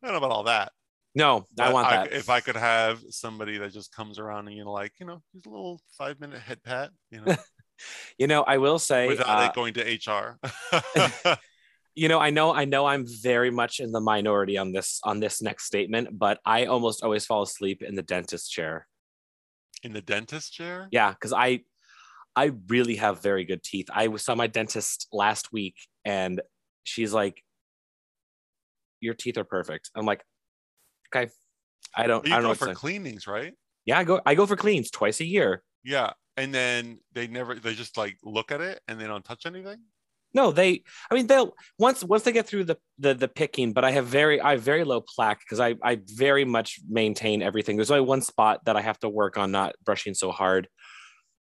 I 0.01 0.07
don't 0.07 0.13
know 0.13 0.25
about 0.25 0.31
all 0.31 0.43
that. 0.43 0.71
No, 1.15 1.45
I 1.59 1.73
want 1.73 1.89
that. 1.89 2.13
If 2.13 2.29
I 2.29 2.41
could 2.41 2.55
have 2.55 3.03
somebody 3.09 3.57
that 3.57 3.73
just 3.73 3.91
comes 3.91 4.19
around 4.19 4.47
and 4.47 4.55
you 4.55 4.63
know, 4.63 4.71
like 4.71 4.91
you 4.99 5.05
know, 5.07 5.23
just 5.33 5.47
a 5.47 5.49
little 5.49 5.81
five 5.97 6.19
minute 6.19 6.39
head 6.39 6.61
pat, 6.61 6.91
you 7.09 7.21
know, 7.21 7.35
you 8.19 8.27
know, 8.27 8.43
I 8.43 8.59
will 8.59 8.77
say, 8.77 9.07
without 9.07 9.41
uh, 9.41 9.47
it 9.47 9.55
going 9.55 9.73
to 9.73 9.81
HR. 9.81 10.39
you 11.97 12.07
know 12.07 12.19
i 12.19 12.29
know 12.29 12.53
i 12.53 12.63
know 12.63 12.85
i'm 12.85 13.05
very 13.21 13.49
much 13.49 13.79
in 13.79 13.91
the 13.91 13.99
minority 13.99 14.57
on 14.57 14.71
this 14.71 14.99
on 15.03 15.19
this 15.19 15.41
next 15.41 15.65
statement 15.65 16.07
but 16.17 16.39
i 16.45 16.65
almost 16.65 17.03
always 17.03 17.25
fall 17.25 17.41
asleep 17.41 17.81
in 17.81 17.95
the 17.95 18.03
dentist 18.03 18.51
chair 18.51 18.87
in 19.83 19.93
the 19.93 20.01
dentist 20.01 20.53
chair. 20.53 20.87
yeah 20.91 21.11
because 21.11 21.33
i 21.33 21.59
i 22.35 22.51
really 22.67 22.95
have 22.97 23.21
very 23.21 23.43
good 23.45 23.63
teeth 23.63 23.87
i 23.91 24.15
saw 24.17 24.35
my 24.35 24.47
dentist 24.47 25.07
last 25.11 25.51
week 25.51 25.75
and 26.05 26.39
she's 26.83 27.13
like 27.13 27.43
your 29.01 29.15
teeth 29.15 29.37
are 29.37 29.43
perfect 29.43 29.89
i'm 29.95 30.05
like 30.05 30.23
okay 31.13 31.31
i 31.95 32.05
don't 32.05 32.23
But 32.23 32.31
i 32.31 32.35
you 32.35 32.35
don't 32.35 32.43
know 32.43 32.47
go 32.49 32.49
what 32.49 32.57
for 32.59 32.73
cleanings, 32.75 33.25
right? 33.27 33.53
yeah 33.85 33.97
i 33.97 34.03
go 34.03 34.21
i 34.25 34.35
go 34.35 34.45
for 34.45 34.55
cleans 34.55 34.91
twice 34.91 35.19
a 35.19 35.25
year 35.25 35.63
Yeah, 35.83 36.11
and 36.35 36.53
then 36.53 36.99
they 37.13 37.25
never 37.27 37.55
they 37.55 37.73
just 37.73 37.97
like 37.97 38.17
look 38.23 38.51
at 38.51 38.61
it 38.61 38.81
and 38.87 38.99
they 38.99 39.07
don't 39.07 39.23
touch 39.25 39.45
anything. 39.47 39.79
No, 40.33 40.51
they. 40.51 40.83
I 41.09 41.15
mean, 41.15 41.27
they'll 41.27 41.53
once 41.79 42.03
once 42.03 42.23
they 42.23 42.31
get 42.31 42.47
through 42.47 42.65
the 42.65 42.77
the, 42.99 43.13
the 43.13 43.27
picking. 43.27 43.73
But 43.73 43.85
I 43.85 43.91
have 43.91 44.05
very 44.05 44.39
I 44.41 44.51
have 44.51 44.61
very 44.61 44.83
low 44.83 45.01
plaque 45.01 45.39
because 45.39 45.59
I 45.59 45.75
I 45.83 45.99
very 46.05 46.45
much 46.45 46.79
maintain 46.87 47.41
everything. 47.41 47.75
There's 47.75 47.91
only 47.91 48.05
one 48.05 48.21
spot 48.21 48.65
that 48.65 48.75
I 48.75 48.81
have 48.81 48.99
to 48.99 49.09
work 49.09 49.37
on 49.37 49.51
not 49.51 49.75
brushing 49.83 50.13
so 50.13 50.31
hard. 50.31 50.67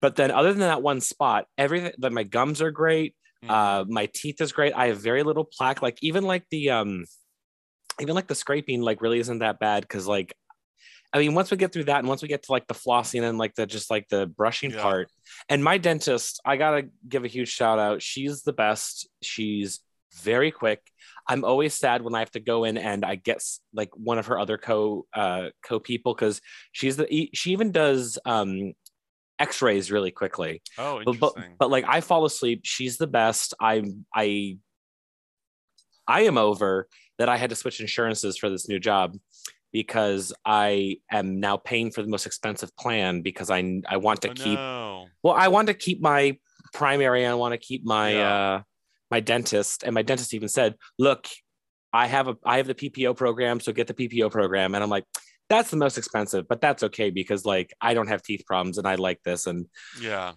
But 0.00 0.16
then, 0.16 0.30
other 0.30 0.50
than 0.52 0.60
that 0.60 0.82
one 0.82 1.00
spot, 1.00 1.46
everything. 1.58 1.92
That 1.98 2.12
my 2.12 2.24
gums 2.24 2.62
are 2.62 2.70
great. 2.70 3.14
Mhm. 3.44 3.50
Uh, 3.50 3.84
my 3.88 4.06
teeth 4.12 4.40
is 4.40 4.52
great. 4.52 4.72
I 4.74 4.86
have 4.88 4.98
very 4.98 5.22
little 5.22 5.44
plaque. 5.44 5.82
Like 5.82 5.98
even 6.02 6.24
like 6.24 6.44
the 6.50 6.70
um, 6.70 7.04
even 8.00 8.14
like 8.14 8.28
the 8.28 8.34
scraping 8.34 8.80
like 8.82 9.02
really 9.02 9.20
isn't 9.20 9.40
that 9.40 9.58
bad 9.60 9.82
because 9.82 10.06
like. 10.06 10.34
I 11.12 11.18
mean, 11.18 11.34
once 11.34 11.50
we 11.50 11.56
get 11.56 11.72
through 11.72 11.84
that, 11.84 11.98
and 11.98 12.08
once 12.08 12.22
we 12.22 12.28
get 12.28 12.44
to 12.44 12.52
like 12.52 12.66
the 12.68 12.74
flossing 12.74 13.22
and 13.28 13.36
like 13.36 13.54
the 13.56 13.66
just 13.66 13.90
like 13.90 14.08
the 14.08 14.26
brushing 14.26 14.70
Yeah. 14.70 14.82
part, 14.82 15.10
and 15.48 15.62
my 15.64 15.76
dentist, 15.78 16.40
I 16.44 16.56
gotta 16.56 16.88
give 17.08 17.24
a 17.24 17.28
huge 17.28 17.48
shout 17.48 17.78
out. 17.78 18.00
She's 18.02 18.42
the 18.42 18.52
best. 18.52 19.08
She's 19.22 19.80
very 20.22 20.50
quick. 20.50 20.80
I'm 21.28 21.44
always 21.44 21.74
sad 21.74 22.02
when 22.02 22.14
I 22.14 22.20
have 22.20 22.30
to 22.32 22.40
go 22.40 22.64
in 22.64 22.76
and 22.76 23.04
I 23.04 23.14
get 23.16 23.42
like 23.72 23.90
one 23.96 24.18
of 24.18 24.26
her 24.26 24.38
other 24.38 24.56
co 24.58 25.06
uh, 25.14 25.50
co 25.64 25.80
people 25.80 26.14
because 26.14 26.40
she's 26.72 26.96
the 26.96 27.28
she 27.34 27.52
even 27.52 27.72
does 27.72 28.18
um, 28.24 28.72
X-rays 29.38 29.90
really 29.90 30.10
quickly. 30.10 30.62
oh, 30.78 31.02
But, 31.04 31.18
but 31.18 31.26
interesting. 31.28 31.56
but 31.58 31.70
like 31.70 31.84
I 31.88 32.00
fall 32.02 32.24
asleep. 32.24 32.60
She's 32.64 32.98
the 32.98 33.06
best. 33.06 33.54
I'm 33.60 34.04
I 34.14 34.58
I 36.06 36.22
am 36.22 36.38
over 36.38 36.88
that 37.18 37.28
I 37.28 37.36
had 37.36 37.50
to 37.50 37.56
switch 37.56 37.80
insurances 37.80 38.36
for 38.36 38.48
this 38.50 38.68
new 38.68 38.78
job 38.80 39.16
because 39.72 40.32
I 40.44 40.98
am 41.10 41.40
now 41.40 41.56
paying 41.56 41.90
for 41.90 42.02
the 42.02 42.08
most 42.08 42.26
expensive 42.26 42.74
plan 42.76 43.22
because 43.22 43.50
I 43.50 43.80
I 43.88 43.96
want 43.96 44.22
to 44.22 44.30
oh, 44.30 44.34
keep 44.34 44.58
no. 44.58 45.06
well, 45.22 45.34
I 45.34 45.48
want 45.48 45.68
to 45.68 45.74
keep 45.74 46.00
my 46.00 46.38
primary. 46.72 47.26
I 47.26 47.34
want 47.34 47.52
to 47.52 47.58
keep 47.58 47.84
my 47.84 48.12
Yeah. 48.14 48.34
uh, 48.34 48.62
my 49.10 49.20
dentist, 49.20 49.82
and 49.82 49.94
my 49.94 50.02
dentist 50.02 50.34
even 50.34 50.48
said, 50.48 50.76
"Look, 50.98 51.26
I 51.92 52.06
have 52.06 52.28
a 52.28 52.36
I 52.44 52.58
have 52.58 52.66
the 52.66 52.74
PPO 52.74 53.16
program, 53.16 53.60
so 53.60 53.72
get 53.72 53.86
the 53.86 53.94
PPO 53.94 54.30
program." 54.30 54.74
And 54.74 54.82
I'm 54.84 54.90
like, 54.90 55.04
"That's 55.48 55.70
the 55.70 55.76
most 55.76 55.98
expensive, 55.98 56.46
but 56.48 56.60
that's 56.60 56.82
okay 56.84 57.10
because 57.10 57.44
like 57.44 57.72
I 57.80 57.94
don't 57.94 58.08
have 58.08 58.22
teeth 58.22 58.44
problems, 58.46 58.78
and 58.78 58.86
I 58.86 58.94
like 58.96 59.20
this." 59.24 59.46
And 59.46 59.66
Yeah. 60.00 60.32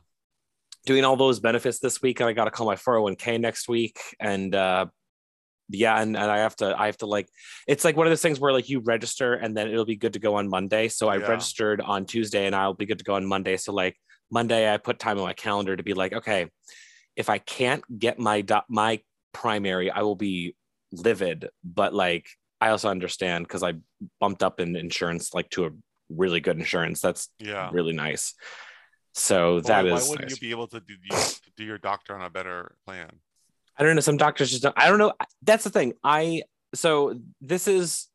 doing 0.86 1.06
all 1.06 1.16
those 1.16 1.40
benefits 1.40 1.80
this 1.80 2.02
week, 2.02 2.20
and 2.20 2.28
I 2.28 2.34
got 2.34 2.46
to 2.46 2.52
call 2.52 2.66
my 2.66 2.76
401k 2.76 3.40
next 3.40 3.70
week, 3.70 3.98
and 4.20 4.54
uh, 4.54 4.88
yeah, 5.70 6.02
and, 6.02 6.16
and 6.18 6.30
I 6.32 6.38
have 6.40 6.56
to 6.58 6.80
I 6.80 6.88
have 6.88 6.98
to 6.98 7.06
like 7.06 7.30
it's 7.68 7.84
like 7.86 7.96
one 7.98 8.06
of 8.08 8.12
those 8.12 8.22
things 8.22 8.40
where 8.40 8.52
like 8.54 8.70
you 8.70 8.80
register 8.80 9.34
and 9.34 9.56
then 9.56 9.68
it'll 9.70 9.86
be 9.86 9.96
good 9.96 10.14
to 10.14 10.20
go 10.20 10.36
on 10.36 10.50
Monday. 10.50 10.88
So 10.90 11.08
I 11.10 11.18
Yeah. 11.18 11.28
registered 11.28 11.82
on 11.82 12.06
Tuesday, 12.06 12.46
and 12.46 12.56
I'll 12.56 12.74
be 12.74 12.86
good 12.86 13.00
to 13.00 13.04
go 13.06 13.16
on 13.16 13.26
Monday. 13.26 13.58
So 13.58 13.74
like 13.74 13.96
Monday, 14.32 14.72
I 14.74 14.78
put 14.78 15.00
time 15.00 15.18
on 15.18 15.24
my 15.24 15.34
calendar 15.34 15.76
to 15.76 15.84
be 15.84 15.94
like, 15.94 16.14
okay, 16.14 16.50
if 17.16 17.30
I 17.30 17.38
can't 17.38 17.84
get 18.00 18.20
my 18.20 18.42
do- 18.42 18.68
my 18.70 19.02
primary, 19.34 19.90
I 19.92 20.02
will 20.02 20.16
be 20.16 20.56
livid, 20.92 21.50
but 21.64 21.94
like 21.94 22.28
I 22.62 22.70
also 22.70 22.90
understand 22.90 23.46
because 23.48 23.64
I 23.64 23.74
bumped 24.20 24.42
up 24.44 24.60
in 24.60 24.76
insurance 24.76 25.34
like 25.34 25.50
to 25.52 25.66
a 25.66 25.70
really 26.10 26.40
good 26.40 26.58
insurance. 26.58 27.02
That's 27.02 27.30
Yeah. 27.40 27.70
really 27.74 27.94
nice. 27.94 28.34
So 29.14 29.56
Why- 29.56 29.62
that 29.62 29.86
why, 29.86 29.92
is. 29.98 30.10
wouldn't 30.10 30.30
nice. 30.30 30.42
you 30.42 30.48
be 30.48 30.52
able 30.52 30.68
to 30.68 30.80
do, 30.80 30.96
to 31.10 31.52
do 31.58 31.64
your 31.64 31.78
doctor 31.78 32.16
on 32.16 32.22
a 32.22 32.30
better 32.30 32.76
plan? 32.86 33.10
I 33.78 33.84
don't 33.84 33.96
know. 33.96 34.02
Some 34.02 34.18
doctors 34.18 34.52
just 34.52 34.64
don't. 34.64 34.78
I 34.78 34.88
don't 34.88 35.00
know. 35.00 35.14
That's 35.42 35.64
the 35.64 35.70
thing. 35.70 35.94
I 36.04 36.44
so 36.76 37.20
this 37.42 37.68
is 37.68 38.08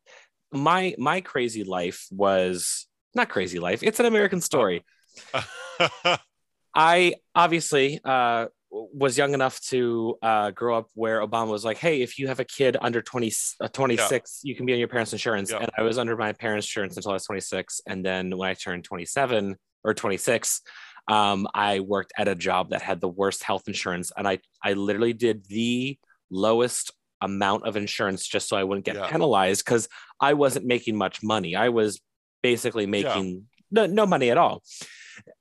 my 0.51 0.95
my 0.97 1.21
crazy 1.21 1.63
life 1.63 2.07
was 2.11 2.87
not 3.15 3.29
crazy 3.29 3.59
life. 3.59 3.83
It's 3.83 3.99
an 3.99 4.05
American 4.05 4.41
story. 4.41 4.85
I 6.75 7.15
obviously 7.35 7.99
uh, 8.03 8.47
was 8.71 9.17
young 9.17 9.33
enough 9.33 9.59
to 9.61 10.17
uh, 10.21 10.51
grow 10.51 10.77
up 10.77 10.87
where 10.93 11.19
Obama 11.25 11.49
was 11.49 11.65
like, 11.65 11.77
"Hey, 11.77 12.01
if 12.01 12.19
you 12.19 12.27
have 12.27 12.39
a 12.39 12.45
kid 12.45 12.77
under 12.79 13.01
20, 13.01 13.31
uh, 13.61 13.67
26, 13.67 14.41
you 14.43 14.55
can 14.55 14.65
be 14.65 14.73
on 14.73 14.79
your 14.79 14.87
parents' 14.87 15.13
insurance." 15.13 15.51
Yeah. 15.51 15.59
And 15.59 15.71
I 15.77 15.81
was 15.81 15.97
under 15.97 16.15
my 16.15 16.33
parents' 16.33 16.67
insurance 16.67 16.95
until 16.95 17.11
I 17.11 17.15
was 17.15 17.25
26. 17.25 17.81
And 17.87 18.05
then 18.05 18.37
when 18.37 18.49
I 18.49 18.53
turned 18.53 18.83
27 18.83 19.55
or 19.83 19.93
26, 19.93 20.61
um, 21.09 21.47
I 21.53 21.81
worked 21.81 22.13
at 22.17 22.27
a 22.29 22.35
job 22.35 22.69
that 22.69 22.81
had 22.81 23.01
the 23.01 23.09
worst 23.09 23.43
health 23.43 23.63
insurance, 23.67 24.11
and 24.15 24.27
I 24.27 24.39
I 24.63 24.73
literally 24.73 25.13
did 25.13 25.45
the 25.47 25.97
lowest 26.29 26.91
amount 27.21 27.67
of 27.67 27.75
insurance 27.75 28.25
just 28.25 28.47
so 28.47 28.55
I 28.55 28.63
wouldn't 28.63 28.85
get 28.85 28.95
Yeah. 28.95 29.09
penalized 29.09 29.65
because 29.65 29.89
I 30.21 30.35
wasn't 30.35 30.65
making 30.65 30.95
much 30.95 31.21
money. 31.21 31.55
I 31.55 31.69
was 31.69 31.99
basically 32.41 32.85
making 32.85 33.47
no, 33.71 33.85
no 33.87 34.05
money 34.05 34.29
at 34.31 34.37
all. 34.37 34.63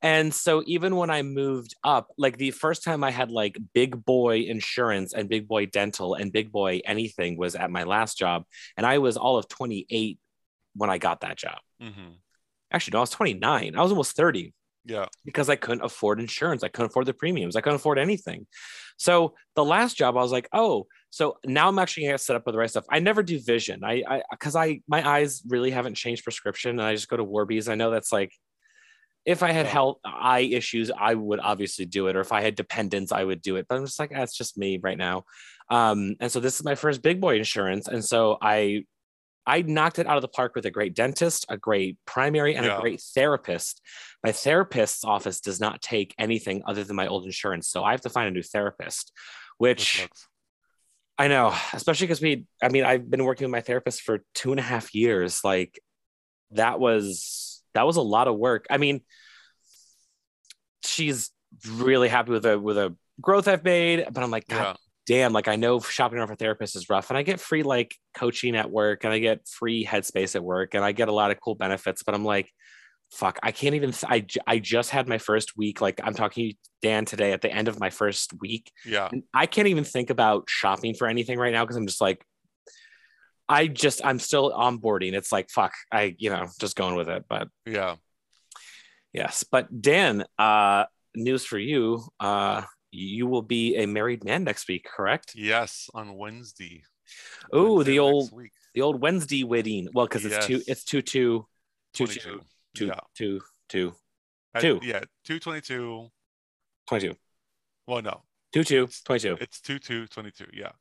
And 0.03 0.35
so 0.35 0.63
even 0.67 0.97
when 0.97 1.09
I 1.09 1.23
moved 1.23 1.77
up, 1.85 2.09
like 2.19 2.37
the 2.37 2.51
first 2.51 2.83
time 2.83 3.05
I 3.05 3.11
had 3.13 3.31
like 3.31 3.57
big 3.75 4.05
boy 4.05 4.41
insurance 4.41 5.15
and 5.15 5.29
big 5.29 5.47
boy 5.47 5.67
dental 5.67 6.15
and 6.15 6.33
big 6.33 6.51
boy 6.51 6.81
anything 6.85 7.39
was 7.39 7.55
at 7.55 7.71
my 7.71 7.85
last 7.85 8.19
job. 8.19 8.43
And 8.77 8.85
I 8.85 8.99
was 8.99 9.17
all 9.17 9.37
of 9.39 9.47
28 9.49 10.19
when 10.75 10.91
I 10.91 10.99
got 10.99 11.21
that 11.21 11.37
job. 11.37 11.59
hmm 11.81 12.15
Actually, 12.73 12.93
no, 12.93 12.99
I 12.99 13.03
was 13.03 13.11
29. 13.11 13.77
I 13.77 13.83
was 13.83 13.93
almost 13.93 14.17
30 14.17 14.53
Yeah. 14.85 15.07
because 15.25 15.49
I 15.51 15.57
couldn't 15.57 15.85
afford 15.85 16.19
insurance. 16.21 16.63
I 16.65 16.69
couldn't 16.69 16.91
afford 16.91 17.07
the 17.07 17.15
premiums. 17.15 17.57
I 17.57 17.61
couldn't 17.61 17.77
afford 17.77 17.99
anything. 17.99 18.47
So 18.97 19.35
the 19.55 19.65
last 19.65 19.97
job, 19.97 20.17
I 20.17 20.23
was 20.23 20.33
like, 20.33 20.49
oh, 20.53 20.87
so 21.11 21.37
now 21.45 21.69
I'm 21.69 21.79
actually 21.79 22.07
gonna 22.07 22.19
set 22.19 22.37
up 22.37 22.47
with 22.47 22.55
the 22.55 22.59
right 22.59 22.71
stuff. 22.71 22.85
I 22.91 22.99
never 22.99 23.23
do 23.23 23.39
vision. 23.41 23.85
I, 23.85 24.03
I, 24.09 24.23
because 24.31 24.57
I, 24.57 24.81
my 24.89 25.07
eyes 25.09 25.43
really 25.47 25.71
haven't 25.71 25.95
changed 25.95 26.25
prescription, 26.25 26.71
and 26.73 26.83
I 26.83 26.95
just 26.95 27.09
go 27.09 27.17
to 27.17 27.25
Warby's. 27.25 27.69
I 27.69 27.75
know 27.75 27.91
that's 27.91 28.13
like, 28.13 28.33
if 29.25 29.43
I 29.43 29.53
had 29.53 29.67
Yeah. 29.67 29.73
health 29.73 29.99
eye 30.05 30.41
issues, 30.41 30.91
I 30.91 31.15
would 31.15 31.41
obviously 31.41 31.85
do 31.87 32.07
it, 32.09 32.17
or 32.17 32.21
if 32.21 32.33
I 32.33 32.41
had 32.41 32.55
dependents, 32.55 33.13
I 33.13 33.25
would 33.25 33.43
do 33.43 33.57
it. 33.57 33.67
But 33.69 33.77
I'm 33.77 33.85
just 33.87 33.99
like, 33.99 34.11
that's 34.11 34.37
just 34.37 34.57
me 34.59 34.79
right 34.83 34.97
now. 34.99 35.25
Um, 35.71 36.17
and 36.19 36.33
so 36.33 36.41
this 36.41 36.55
is 36.57 36.65
my 36.65 36.75
first 36.75 37.03
big 37.03 37.21
boy 37.21 37.37
insurance, 37.37 37.89
and 37.89 38.05
so 38.05 38.39
I 38.41 38.85
I 39.49 39.63
knocked 39.63 39.99
it 39.99 40.07
out 40.07 40.17
of 40.17 40.23
the 40.23 40.29
park 40.29 40.55
with 40.55 40.67
a 40.67 40.71
great 40.71 40.95
dentist, 40.95 41.47
a 41.49 41.57
great 41.57 41.97
primary, 42.05 42.55
and 42.55 42.67
Yeah. 42.67 42.79
a 42.79 42.81
great 42.81 43.01
therapist. 43.01 43.81
My 44.23 44.31
therapist's 44.31 45.05
office 45.05 45.41
does 45.41 45.59
not 45.59 45.81
take 45.81 46.15
anything 46.19 46.63
other 46.67 46.85
than 46.85 46.95
my 46.95 47.07
old 47.07 47.25
insurance. 47.25 47.67
So 47.69 47.83
I 47.83 47.93
have 47.93 48.03
to 48.03 48.11
find 48.11 48.29
a 48.29 48.31
new 48.31 48.43
therapist, 48.43 49.11
which. 49.57 50.07
I 51.21 51.27
know, 51.27 51.53
especially 51.73 52.07
because 52.07 52.21
we, 52.21 52.45
I 52.63 52.69
mean, 52.69 52.85
I've 52.85 53.11
been 53.11 53.25
working 53.25 53.47
with 53.47 53.51
my 53.51 53.61
therapist 53.61 54.03
for 54.03 54.23
two 54.35 54.53
and 54.53 54.61
a 54.61 54.63
half 54.63 54.95
years. 54.95 55.43
Like 55.43 55.81
that 56.53 56.79
was, 56.79 57.61
that 57.75 57.87
was 57.87 57.97
a 57.97 58.03
lot 58.03 58.29
of 58.29 58.37
work. 58.37 58.67
I 58.71 58.77
mean, 58.77 59.01
she's 60.85 61.31
really 61.69 62.09
happy 62.09 62.31
with 62.31 62.45
the, 62.45 62.57
with 62.59 62.77
the 62.77 62.95
growth 63.21 63.49
I've 63.49 63.65
made, 63.65 64.07
but 64.13 64.23
I'm 64.23 64.31
like, 64.31 64.47
God 64.47 64.63
Yeah. 64.63 64.75
Damn, 65.09 65.33
like 65.33 65.49
I 65.49 65.57
know 65.57 65.81
shopping 65.81 66.19
around 66.19 66.29
for 66.29 66.37
therapists 66.37 66.77
is 66.77 66.89
rough, 66.91 67.11
and 67.11 67.17
I 67.19 67.23
get 67.25 67.41
free 67.41 67.63
like 67.65 67.97
coaching 68.15 68.55
at 68.55 68.71
work, 68.71 69.03
and 69.05 69.13
I 69.13 69.19
get 69.19 69.49
free 69.49 69.85
headspace 69.85 70.37
at 70.37 70.45
work, 70.45 70.75
and 70.75 70.85
I 70.85 70.93
get 70.93 71.09
a 71.09 71.13
lot 71.13 71.31
of 71.33 71.41
cool 71.41 71.55
benefits. 71.57 72.03
But 72.05 72.15
I'm 72.15 72.25
like, 72.25 72.53
fuck, 73.11 73.39
I 73.43 73.51
can't 73.51 73.75
even. 73.75 73.93
I 74.07 74.21
j- 74.21 74.41
I 74.47 74.59
just 74.59 74.91
had 74.91 75.09
my 75.09 75.19
first 75.19 75.57
week. 75.57 75.81
Like 75.81 76.01
I'm 76.05 76.15
talking 76.15 76.51
to 76.51 76.57
Dan 76.83 77.07
today 77.07 77.33
at 77.33 77.41
the 77.41 77.51
end 77.51 77.67
of 77.67 77.81
my 77.81 77.89
first 77.91 78.33
week, 78.41 78.71
Yeah. 78.85 79.09
and 79.11 79.23
I 79.33 79.47
can't 79.47 79.69
even 79.69 79.85
think 79.85 80.11
about 80.11 80.45
shopping 80.49 80.95
for 80.95 81.09
anything 81.09 81.39
right 81.39 81.53
now 81.53 81.65
because 81.65 81.77
I'm 81.77 81.87
just 81.87 82.01
like. 82.01 82.23
I 83.51 83.67
just 83.67 84.05
I'm 84.05 84.19
still 84.19 84.53
onboarding. 84.53 85.15
It's 85.15 85.33
like 85.33 85.49
fuck. 85.49 85.73
I 85.91 86.15
you 86.19 86.29
know 86.29 86.49
just 86.61 86.77
going 86.77 86.97
with 86.97 87.09
it. 87.09 87.25
But 87.31 87.49
Yeah. 87.65 87.97
yes. 89.15 89.43
But 89.51 89.81
Dan, 89.81 90.27
uh, 90.39 90.85
news 91.17 91.47
for 91.47 91.59
you. 91.59 92.03
Uh, 92.21 92.65
you 92.91 93.27
will 93.27 93.43
be 93.43 93.77
a 93.77 93.87
married 93.87 94.25
man 94.25 94.45
next 94.45 94.69
week, 94.69 94.87
correct? 94.91 95.33
Yes. 95.35 95.89
On 95.95 96.15
Wednesday. 96.17 96.83
Oh, 97.53 97.83
the 97.83 97.99
old 97.99 98.33
week. 98.33 98.53
the 98.75 98.83
old 98.83 99.01
Wednesday 99.01 99.45
wedding. 99.45 99.89
Well, 99.93 100.07
because 100.07 100.25
it's 100.25 100.47
two, 100.47 100.63
it's 100.67 100.85
two, 100.85 101.03
two, 101.03 101.47
two, 101.95 102.07
22. 102.07 102.21
two, 102.21 102.41
two, 102.75 102.87
Yeah. 102.87 103.01
two, 103.17 103.41
two, 103.69 103.95
At- 104.55 104.63
two. 104.63 104.81
Yeah. 104.83 105.01
222. 105.25 106.11
22, 106.87 107.17
Well, 107.87 108.03
no. 108.03 108.23
two, 108.53 108.65
two, 108.65 108.85
It's- 108.85 109.03
22. 109.03 109.37
It's 109.41 109.61
2 109.61 109.79
2 109.79 110.07
22. 110.07 110.47
Yeah. 110.55 110.73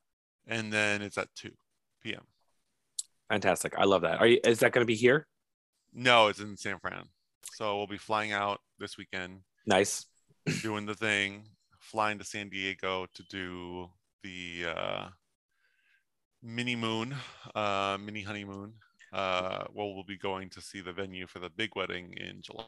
And 0.48 0.72
then 0.72 1.02
it's 1.02 1.18
at 1.18 1.34
2 1.36 1.52
p.m. 2.02 2.26
Fantastic. 3.30 3.74
I 3.78 3.84
love 3.84 4.04
that. 4.04 4.20
Are 4.22 4.28
you? 4.28 4.40
Is 4.46 4.60
that 4.60 4.72
going 4.72 4.84
to 4.84 4.88
be 4.88 4.96
here? 4.96 5.28
No, 5.94 6.28
it's 6.28 6.40
in 6.40 6.56
San 6.56 6.80
Fran. 6.80 7.10
So 7.56 7.78
we'll 7.78 7.88
be 7.88 7.98
flying 7.98 8.32
out 8.32 8.62
this 8.80 8.98
weekend, 8.98 9.42
Nice. 9.66 10.06
doing 10.62 10.86
the 10.86 10.94
thing, 10.96 11.44
flying 11.88 12.20
to 12.20 12.26
San 12.26 12.50
Diego 12.50 13.08
to 13.14 13.24
do 13.24 13.90
the 14.24 14.66
uh, 14.76 15.06
mini 16.44 16.76
moon, 16.76 17.16
uh, 17.56 17.98
mini 18.00 18.22
honeymoon. 18.22 18.74
Uh, 19.14 19.64
well, 19.74 19.94
we'll 19.94 20.04
be 20.04 20.18
going 20.18 20.50
to 20.50 20.62
see 20.62 20.82
the 20.82 20.92
venue 20.92 21.28
for 21.28 21.40
the 21.40 21.50
big 21.50 21.72
wedding 21.76 22.14
in 22.18 22.42
July. 22.42 22.68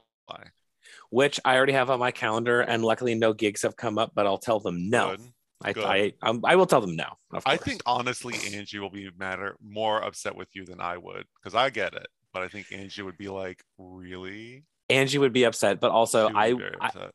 Which 1.10 1.40
I 1.44 1.58
already 1.58 1.74
have 1.74 1.90
on 1.90 2.00
my 2.00 2.12
calendar, 2.12 2.62
and 2.62 2.84
luckily 2.84 3.14
no 3.14 3.34
gigs 3.34 3.64
have 3.64 3.76
come 3.76 3.98
up. 3.98 4.14
But 4.16 4.26
I'll 4.26 4.38
tell 4.38 4.60
them 4.60 4.90
no. 4.90 5.12
Good. 5.12 5.22
I 5.62 5.74
good. 5.74 5.84
I 5.84 6.14
um, 6.22 6.42
I 6.46 6.56
will 6.56 6.66
tell 6.66 6.80
them 6.80 6.96
no. 6.96 7.18
I 7.46 7.58
think 7.58 7.82
honestly, 7.86 8.36
Angie 8.56 8.80
will 8.80 8.90
be 8.90 9.10
matter 9.18 9.58
more 9.62 10.02
upset 10.02 10.36
with 10.36 10.48
you 10.54 10.66
than 10.66 10.80
I 10.80 10.98
would 10.98 11.26
because 11.36 11.54
I 11.54 11.70
get 11.70 11.94
it, 11.94 12.08
but 12.34 12.44
I 12.44 12.48
think 12.48 12.72
Angie 12.72 13.02
would 13.02 13.18
be 13.18 13.28
like, 13.28 13.62
"Really?" 13.78 14.64
Angie 14.90 15.18
would 15.18 15.34
be 15.34 15.44
upset, 15.44 15.82
but 15.82 15.92
also 15.92 16.30
I, 16.34 16.52
be 16.52 16.60
very 16.60 16.76
I 16.80 16.88
upset. 16.88 17.12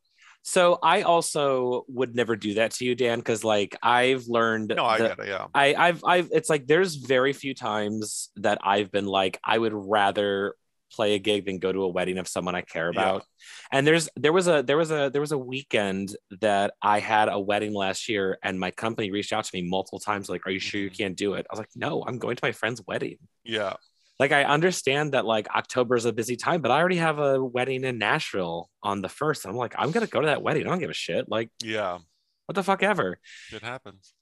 So 0.46 0.78
I 0.82 1.02
also 1.02 1.84
would 1.88 2.14
never 2.14 2.36
do 2.36 2.54
that 2.54 2.72
to 2.72 2.84
you, 2.84 2.94
Dan, 2.94 3.18
because 3.18 3.44
like 3.44 3.76
I've 3.82 4.26
learned 4.28 4.76
no, 4.76 4.84
I 4.84 4.98
the- 4.98 5.08
get 5.08 5.18
it. 5.20 5.28
Yeah, 5.28 5.46
I, 5.54 5.74
I've, 5.74 6.04
I've, 6.04 6.28
it's 6.32 6.50
like 6.50 6.66
there's 6.66 6.96
very 6.96 7.32
few 7.32 7.54
times 7.54 8.30
that 8.36 8.58
I've 8.62 8.90
been 8.92 9.06
like, 9.06 9.38
I 9.44 9.56
would 9.58 9.72
rather 9.74 10.54
play 10.92 11.14
a 11.14 11.18
gig 11.18 11.46
than 11.46 11.58
go 11.58 11.72
to 11.72 11.82
a 11.82 11.88
wedding 11.88 12.18
of 12.18 12.28
someone 12.28 12.54
I 12.54 12.62
care 12.62 12.90
Yeah. 12.90 12.90
about. 12.90 13.24
And 13.72 13.86
there's, 13.86 14.08
there 14.16 14.32
was 14.32 14.48
a, 14.48 14.62
there 14.62 14.76
was 14.76 14.90
a, 14.90 15.10
there 15.12 15.20
was 15.20 15.32
a 15.32 15.38
weekend 15.38 16.16
that 16.40 16.74
I 16.82 17.00
had 17.00 17.28
a 17.28 17.40
wedding 17.40 17.72
last 17.74 18.08
year, 18.08 18.38
and 18.42 18.58
my 18.60 18.70
company 18.70 19.10
reached 19.10 19.32
out 19.32 19.44
to 19.44 19.50
me 19.54 19.62
multiple 19.68 20.00
times, 20.00 20.28
like, 20.28 20.46
"Are 20.46 20.50
you 20.50 20.60
sure 20.60 20.80
you 20.80 20.90
Mhm. 20.90 20.98
can't 20.98 21.16
do 21.16 21.34
it?" 21.34 21.46
I 21.50 21.52
was 21.52 21.58
like, 21.60 21.70
"No, 21.76 22.04
I'm 22.06 22.18
going 22.18 22.36
to 22.36 22.44
my 22.44 22.52
friend's 22.52 22.82
wedding." 22.86 23.18
yeah, 23.44 23.74
Like, 24.20 24.32
I 24.32 24.44
understand 24.44 25.12
that 25.12 25.24
like 25.24 25.48
October 25.54 25.96
is 25.96 26.04
a 26.04 26.12
busy 26.12 26.36
time, 26.36 26.60
but 26.60 26.70
I 26.70 26.78
already 26.78 26.96
have 26.96 27.18
a 27.18 27.44
wedding 27.44 27.84
in 27.84 27.98
Nashville 27.98 28.70
on 28.82 29.02
the 29.02 29.08
first. 29.08 29.44
I'm 29.44 29.56
like, 29.56 29.74
I'm 29.76 29.90
gonna 29.90 30.06
go 30.06 30.20
to 30.20 30.26
that 30.28 30.42
wedding. 30.42 30.66
I 30.66 30.70
don't 30.70 30.78
give 30.78 30.90
a 30.90 30.94
shit. 30.94 31.28
Like, 31.28 31.50
yeah. 31.62 31.98
what 32.46 32.54
the 32.54 32.62
fuck 32.62 32.82
ever. 32.82 33.18
It 33.52 33.62
happens. 33.62 34.14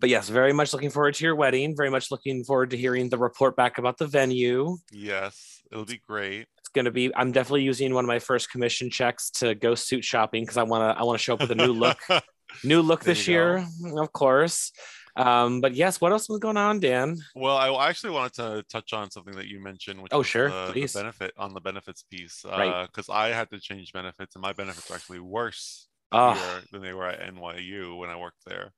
but 0.00 0.08
yes, 0.08 0.28
very 0.28 0.52
much 0.52 0.72
looking 0.72 0.90
forward 0.90 1.14
to 1.14 1.24
your 1.24 1.36
wedding. 1.36 1.76
Very 1.76 1.90
much 1.90 2.10
looking 2.10 2.44
forward 2.44 2.70
to 2.70 2.76
hearing 2.76 3.08
the 3.08 3.18
report 3.18 3.56
back 3.56 3.78
about 3.78 3.98
the 3.98 4.06
venue. 4.06 4.78
Yes, 4.90 5.60
it'll 5.70 5.84
be 5.84 6.00
great. 6.06 6.46
It's 6.58 6.68
going 6.68 6.86
to 6.86 6.90
be. 6.90 7.14
I'm 7.14 7.32
definitely 7.32 7.64
using 7.64 7.92
one 7.92 8.04
of 8.04 8.08
my 8.08 8.18
first 8.18 8.50
commission 8.50 8.90
checks 8.90 9.30
to 9.32 9.54
go 9.54 9.74
suit 9.74 10.04
shopping 10.04 10.44
because 10.44 10.56
I 10.56 10.62
want 10.62 10.82
to. 10.82 10.98
I 10.98 11.04
want 11.04 11.18
to 11.18 11.22
show 11.22 11.34
up 11.34 11.40
with 11.40 11.50
a 11.50 11.54
new 11.54 11.72
look. 11.72 11.98
new 12.64 12.80
look 12.80 13.04
There 13.04 13.14
this 13.14 13.28
year, 13.28 13.66
of 13.96 14.12
course. 14.12 14.72
Um, 15.16 15.60
but 15.60 15.74
yes, 15.74 16.00
what 16.00 16.12
else 16.12 16.28
was 16.28 16.38
going 16.38 16.56
on, 16.56 16.80
Dan? 16.80 17.18
well, 17.34 17.56
I 17.56 17.88
actually 17.88 18.10
wanted 18.10 18.34
to 18.34 18.64
touch 18.70 18.92
on 18.92 19.10
something 19.10 19.34
that 19.36 19.46
you 19.48 19.60
mentioned, 19.60 20.00
which 20.02 20.12
Oh, 20.12 20.22
sure, 20.22 20.48
the, 20.48 20.66
the 20.66 20.72
please. 20.72 20.94
benefit 20.94 21.32
on 21.36 21.52
the 21.54 21.60
benefits 21.60 22.02
piece, 22.04 22.44
Right. 22.44 22.86
because 22.86 23.08
I 23.08 23.28
had 23.28 23.50
to 23.50 23.58
change 23.60 23.92
benefits, 23.92 24.34
and 24.36 24.42
my 24.42 24.52
benefits 24.52 24.90
are 24.90 24.94
actually 24.94 25.20
worse 25.20 25.88
Oh, 26.12 26.32
here 26.32 26.62
than 26.72 26.82
they 26.82 26.92
were 26.92 27.06
at 27.06 27.20
NYU 27.34 27.96
when 27.98 28.10
I 28.10 28.16
worked 28.16 28.44
there. 28.46 28.72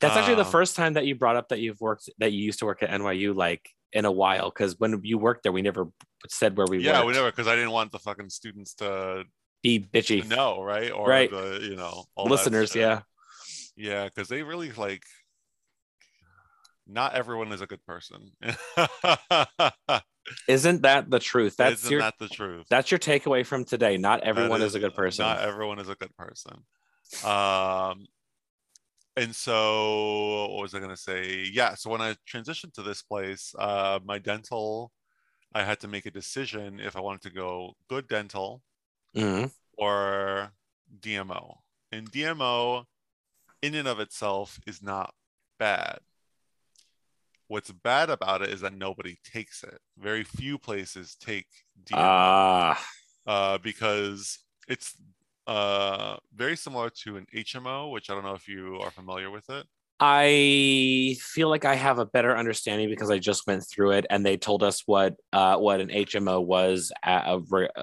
that's 0.00 0.16
actually 0.16 0.34
the 0.36 0.44
Um, 0.44 0.50
first 0.52 0.74
time 0.76 0.94
that 0.94 1.06
you 1.06 1.14
brought 1.14 1.36
up 1.36 1.48
that 1.48 1.60
you've 1.60 1.80
worked 1.80 2.08
that 2.18 2.32
you 2.32 2.40
used 2.44 2.58
to 2.60 2.66
work 2.66 2.82
at 2.82 2.90
NYU 2.90 3.34
like 3.34 3.68
in 3.92 4.04
a 4.04 4.10
while. 4.12 4.50
Because 4.50 4.76
when 4.78 5.00
you 5.02 5.18
worked 5.18 5.42
there, 5.44 5.52
we 5.52 5.62
never 5.62 5.86
said 6.28 6.56
where 6.56 6.66
we 6.68 6.78
were. 6.78 6.82
yeah, 6.84 6.98
worked. 6.98 7.06
we 7.08 7.12
never 7.14 7.30
because 7.30 7.46
I 7.48 7.54
didn't 7.56 7.70
want 7.72 7.90
the 7.92 7.98
fucking 8.00 8.30
students 8.30 8.74
to 8.74 9.24
be 9.62 9.78
bitchy. 9.80 10.26
No, 10.26 10.62
right? 10.62 10.90
Or 10.92 11.06
Right. 11.08 11.30
the 11.30 11.58
you 11.62 11.76
know 11.76 12.04
Listeners, 12.16 12.74
yeah. 12.74 13.02
Yeah, 13.76 14.04
because 14.04 14.28
they 14.28 14.42
really 14.42 14.70
like. 14.72 15.04
Not 16.92 17.14
everyone 17.14 17.52
is 17.52 17.60
a 17.60 17.66
good 17.66 17.84
person. 17.86 18.32
Isn't 20.48 20.82
that 20.82 21.10
the 21.10 21.18
truth? 21.18 21.56
That's 21.56 21.80
Isn't 21.80 21.90
your 21.90 22.00
that 22.00 22.14
the 22.18 22.28
truth? 22.28 22.66
that's 22.68 22.90
your 22.90 22.98
takeaway 22.98 23.46
from 23.46 23.64
today. 23.64 23.96
Not 23.96 24.22
everyone 24.22 24.62
is, 24.62 24.74
a 24.74 24.80
good 24.80 24.94
person. 24.94 25.24
Not 25.24 25.40
everyone 25.40 25.78
is 25.78 25.88
a 25.88 25.94
good 25.94 26.14
person. 26.16 26.64
Um, 27.24 28.06
and 29.16 29.34
so 29.34 30.48
what 30.52 30.62
was 30.62 30.74
I 30.74 30.80
gonna 30.80 30.96
say? 30.96 31.48
Yeah, 31.52 31.74
so 31.74 31.90
when 31.90 32.00
I 32.00 32.16
transitioned 32.28 32.74
to 32.74 32.82
this 32.82 33.02
place, 33.02 33.54
uh, 33.58 34.00
my 34.04 34.18
dental, 34.18 34.92
I 35.54 35.64
had 35.64 35.80
to 35.80 35.88
make 35.88 36.06
a 36.06 36.10
decision 36.10 36.80
if 36.80 36.96
I 36.96 37.00
wanted 37.00 37.22
to 37.22 37.30
go 37.30 37.74
good 37.88 38.08
dental 38.08 38.62
hmm 39.14 39.46
or 39.76 40.52
DMO. 41.00 41.56
And 41.92 42.10
DMO, 42.10 42.84
in 43.62 43.74
and 43.74 43.88
of 43.88 44.00
itself, 44.00 44.60
is 44.66 44.82
not 44.82 45.14
bad. 45.58 45.98
What's 47.50 47.72
bad 47.72 48.10
about 48.10 48.42
it 48.42 48.50
is 48.50 48.60
that 48.60 48.74
nobody 48.74 49.16
takes 49.24 49.64
it. 49.64 49.80
Very 49.98 50.22
few 50.22 50.56
places 50.56 51.16
take 51.20 51.48
DMO 51.84 51.98
Ah, 51.98 52.86
uh, 53.26 53.58
because 53.58 54.38
it's 54.68 54.94
uh, 55.48 56.18
very 56.32 56.56
similar 56.56 56.90
to 57.02 57.16
an 57.16 57.26
HMO, 57.34 57.90
which 57.90 58.08
I 58.08 58.14
don't 58.14 58.22
know 58.22 58.34
if 58.34 58.46
you 58.46 58.78
are 58.80 58.92
familiar 58.92 59.32
with 59.32 59.50
it. 59.50 59.66
I 59.98 61.16
feel 61.20 61.48
like 61.50 61.64
I 61.64 61.74
have 61.74 61.98
a 61.98 62.06
better 62.06 62.36
understanding 62.36 62.88
because 62.88 63.10
I 63.10 63.18
just 63.18 63.48
went 63.48 63.64
through 63.68 63.94
it 63.94 64.06
and 64.10 64.24
they 64.24 64.36
told 64.36 64.62
us 64.62 64.84
what 64.86 65.16
uh 65.32 65.56
what 65.56 65.80
an 65.80 65.90
HMO 65.90 66.40
was 66.40 66.92
a, 67.04 67.40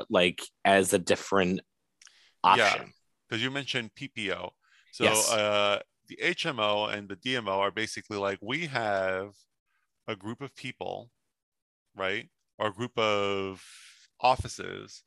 like 0.10 0.40
as 0.64 0.94
a 0.94 0.98
different 0.98 1.60
Yeah. 2.42 2.70
option. 2.72 2.94
because 3.28 3.44
you 3.44 3.52
mentioned 3.52 3.92
PPO. 3.96 4.52
So 4.92 5.04
Yes. 5.04 5.30
uh, 5.34 5.80
the 6.08 6.18
HMO 6.24 6.86
and 6.86 7.10
the 7.10 7.18
DMO 7.18 7.60
are 7.60 7.72
basically 7.72 8.18
like 8.18 8.40
we 8.42 8.68
have 8.68 9.34
a 10.08 10.16
group 10.16 10.42
of 10.42 10.56
people, 10.56 11.12
right, 11.96 12.30
or 12.58 12.68
a 12.68 12.74
group 12.74 12.98
of 12.98 13.64
offices 14.22 15.04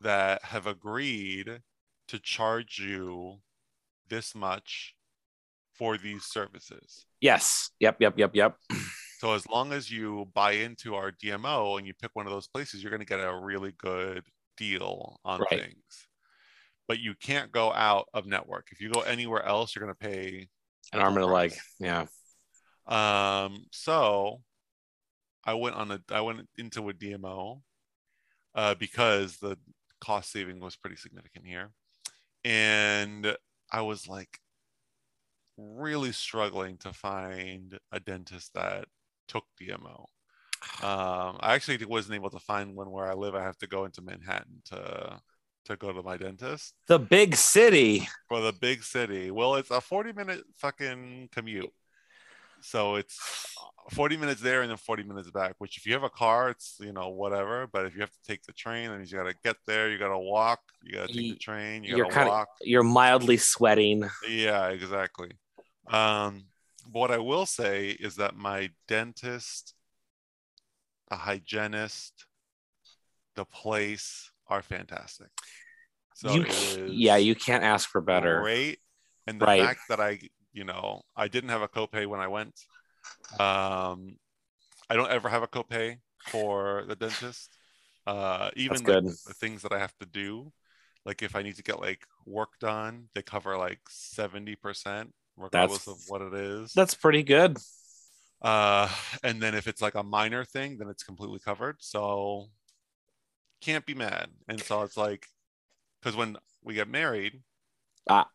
that 0.00 0.42
have 0.44 0.66
agreed 0.66 1.60
to 2.08 2.18
charge 2.18 2.78
you 2.78 3.36
this 4.08 4.34
much 4.34 4.94
for 5.74 5.96
these 5.96 6.24
services. 6.24 7.06
Yes. 7.20 7.70
Yep. 7.80 7.96
Yep. 8.00 8.18
Yep. 8.18 8.30
Yep. 8.34 8.56
So 9.18 9.34
as 9.34 9.46
long 9.48 9.72
as 9.72 9.90
you 9.90 10.28
buy 10.34 10.52
into 10.52 10.94
our 10.94 11.12
DMO 11.12 11.78
and 11.78 11.86
you 11.86 11.92
pick 11.94 12.10
one 12.14 12.26
of 12.26 12.32
those 12.32 12.48
places, 12.48 12.82
you're 12.82 12.90
going 12.90 13.00
to 13.00 13.06
get 13.06 13.20
a 13.20 13.34
really 13.34 13.72
good 13.78 14.24
deal 14.56 15.18
on 15.24 15.40
Right. 15.40 15.60
things. 15.60 16.08
But 16.88 16.98
you 16.98 17.14
can't 17.14 17.52
go 17.52 17.72
out 17.72 18.08
of 18.14 18.26
network. 18.26 18.68
If 18.72 18.80
you 18.80 18.90
go 18.90 19.02
anywhere 19.02 19.44
else, 19.44 19.76
you're 19.76 19.84
going 19.84 19.94
to 19.94 20.08
pay. 20.08 20.48
An 20.92 21.00
arm 21.00 21.16
and 21.16 21.24
a 21.24 21.28
leg. 21.28 21.54
Yeah. 21.78 22.06
Um, 22.86 23.66
so 23.70 24.40
I 25.44 25.54
went 25.54 25.76
on 25.76 25.90
a 25.90 26.00
I 26.10 26.20
went 26.20 26.48
into 26.58 26.88
a 26.88 26.92
DMO 26.94 27.60
uh, 28.54 28.74
because 28.74 29.38
the 29.38 29.56
cost 30.00 30.32
saving 30.32 30.60
was 30.60 30.76
pretty 30.76 30.96
significant 30.96 31.46
here, 31.46 31.70
and 32.44 33.36
I 33.70 33.82
was 33.82 34.08
like 34.08 34.38
really 35.56 36.12
struggling 36.12 36.78
to 36.78 36.92
find 36.92 37.78
a 37.92 38.00
dentist 38.00 38.54
that 38.54 38.86
took 39.28 39.44
DMO. 39.60 40.06
Um, 40.82 41.38
I 41.40 41.54
actually 41.54 41.84
wasn't 41.84 42.14
able 42.16 42.30
to 42.30 42.38
find 42.38 42.74
one 42.74 42.90
where 42.90 43.10
I 43.10 43.14
live. 43.14 43.34
I 43.34 43.42
have 43.42 43.58
to 43.58 43.66
go 43.66 43.84
into 43.84 44.02
Manhattan 44.02 44.62
to 44.66 45.20
to 45.66 45.76
go 45.76 45.92
to 45.92 46.02
my 46.02 46.16
dentist 46.16 46.74
The 46.86 46.98
big 46.98 47.36
city. 47.36 48.08
for 48.28 48.40
the 48.40 48.52
big 48.52 48.82
city. 48.82 49.30
Well, 49.30 49.56
it's 49.56 49.70
a 49.70 49.80
40 49.80 50.12
minute 50.14 50.42
fucking 50.56 51.28
commute. 51.32 51.70
So 52.62 52.96
it's 52.96 53.18
40 53.90 54.16
minutes 54.16 54.40
there 54.40 54.62
and 54.62 54.70
then 54.70 54.76
40 54.76 55.02
minutes 55.02 55.30
back, 55.30 55.54
which 55.58 55.76
if 55.78 55.86
you 55.86 55.92
have 55.94 56.02
a 56.02 56.10
car, 56.10 56.50
it's, 56.50 56.76
you 56.80 56.92
know, 56.92 57.08
whatever. 57.08 57.66
But 57.72 57.86
if 57.86 57.94
you 57.94 58.00
have 58.00 58.10
to 58.10 58.22
take 58.26 58.42
the 58.44 58.52
train, 58.52 58.90
then 58.90 59.04
you 59.04 59.16
got 59.16 59.24
to 59.28 59.34
get 59.42 59.56
there, 59.66 59.90
you 59.90 59.98
got 59.98 60.08
to 60.08 60.18
walk, 60.18 60.60
you 60.82 60.94
got 60.94 61.08
to 61.10 61.16
take 61.16 61.28
the 61.30 61.36
train, 61.36 61.84
you 61.84 61.96
You're 61.96 62.04
got 62.04 62.08
to 62.10 62.14
kind 62.14 62.28
of 62.28 62.34
walk. 62.34 62.48
you're 62.62 62.82
mildly 62.82 63.36
sweating. 63.36 64.08
Yeah, 64.28 64.68
exactly. 64.68 65.30
Um, 65.90 66.44
what 66.92 67.10
I 67.10 67.18
will 67.18 67.46
say 67.46 67.90
is 67.90 68.16
that 68.16 68.36
my 68.36 68.70
dentist, 68.88 69.74
the 71.08 71.16
hygienist, 71.16 72.26
the 73.36 73.44
place 73.44 74.30
are 74.48 74.62
fantastic. 74.62 75.28
So 76.14 76.34
you 76.34 76.42
it 76.42 76.50
c- 76.50 76.74
is 76.90 76.96
yeah, 76.98 77.16
you 77.16 77.34
can't 77.34 77.64
ask 77.64 77.88
for 77.88 78.00
better. 78.00 78.42
great. 78.42 78.78
And 79.26 79.40
the 79.40 79.46
Right. 79.46 79.62
fact 79.62 79.80
that 79.88 80.00
I, 80.00 80.18
you 80.52 80.64
know, 80.64 81.02
I 81.16 81.28
didn't 81.28 81.50
have 81.50 81.62
a 81.62 81.68
copay 81.68 82.06
when 82.06 82.20
I 82.20 82.28
went. 82.28 82.54
Um, 83.38 84.16
I 84.88 84.94
don't 84.94 85.10
ever 85.10 85.28
have 85.28 85.42
a 85.42 85.48
copay 85.48 85.98
for 86.26 86.84
the 86.88 86.96
dentist. 86.96 87.50
Uh, 88.06 88.50
even 88.56 88.82
That's 88.82 88.82
good. 88.82 89.04
the 89.04 89.34
things 89.34 89.62
that 89.62 89.72
I 89.72 89.78
have 89.78 89.96
to 89.98 90.06
do, 90.06 90.52
like 91.04 91.22
if 91.22 91.36
I 91.36 91.42
need 91.42 91.56
to 91.56 91.62
get 91.62 91.80
like 91.80 92.02
work 92.26 92.50
done, 92.60 93.08
they 93.14 93.22
cover 93.22 93.56
like 93.56 93.80
seventy 93.88 94.56
percent, 94.56 95.14
regardless 95.36 95.86
of 95.86 95.98
what 96.08 96.22
it 96.22 96.34
is. 96.34 96.72
That's 96.72 96.94
pretty 96.94 97.22
good. 97.22 97.58
Uh, 98.42 98.88
and 99.22 99.40
then 99.40 99.54
if 99.54 99.66
it's 99.66 99.82
like 99.82 99.94
a 99.94 100.02
minor 100.02 100.44
thing, 100.44 100.78
then 100.78 100.88
it's 100.88 101.02
completely 101.02 101.38
covered. 101.38 101.76
So 101.80 102.46
can't 103.60 103.84
be 103.84 103.94
mad. 103.94 104.28
And 104.48 104.60
so 104.60 104.82
it's 104.82 104.96
like, 104.96 105.26
because 106.00 106.16
when 106.16 106.36
we 106.64 106.74
get 106.74 106.88
married, 106.88 107.42
Ah. 108.08 108.26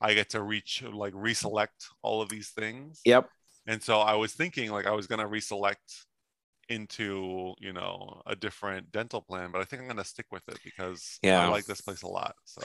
I 0.00 0.14
get 0.14 0.30
to 0.30 0.42
reach 0.42 0.82
like 0.82 1.12
reselect 1.14 1.88
all 2.02 2.22
of 2.22 2.28
these 2.28 2.48
things. 2.50 3.00
Yep. 3.04 3.28
And 3.66 3.82
so 3.82 4.00
I 4.00 4.14
was 4.14 4.32
thinking 4.32 4.70
like 4.70 4.86
I 4.86 4.92
was 4.92 5.06
gonna 5.06 5.28
reselect 5.28 6.04
into 6.68 7.54
you 7.58 7.72
know 7.72 8.22
a 8.26 8.36
different 8.36 8.92
dental 8.92 9.20
plan, 9.20 9.50
but 9.52 9.60
I 9.60 9.64
think 9.64 9.82
I'm 9.82 9.88
gonna 9.88 10.04
stick 10.04 10.26
with 10.30 10.48
it 10.48 10.58
because 10.64 11.18
Yeah. 11.22 11.44
I 11.44 11.48
like 11.48 11.66
this 11.66 11.80
place 11.80 12.02
a 12.02 12.08
lot. 12.08 12.34
So 12.44 12.62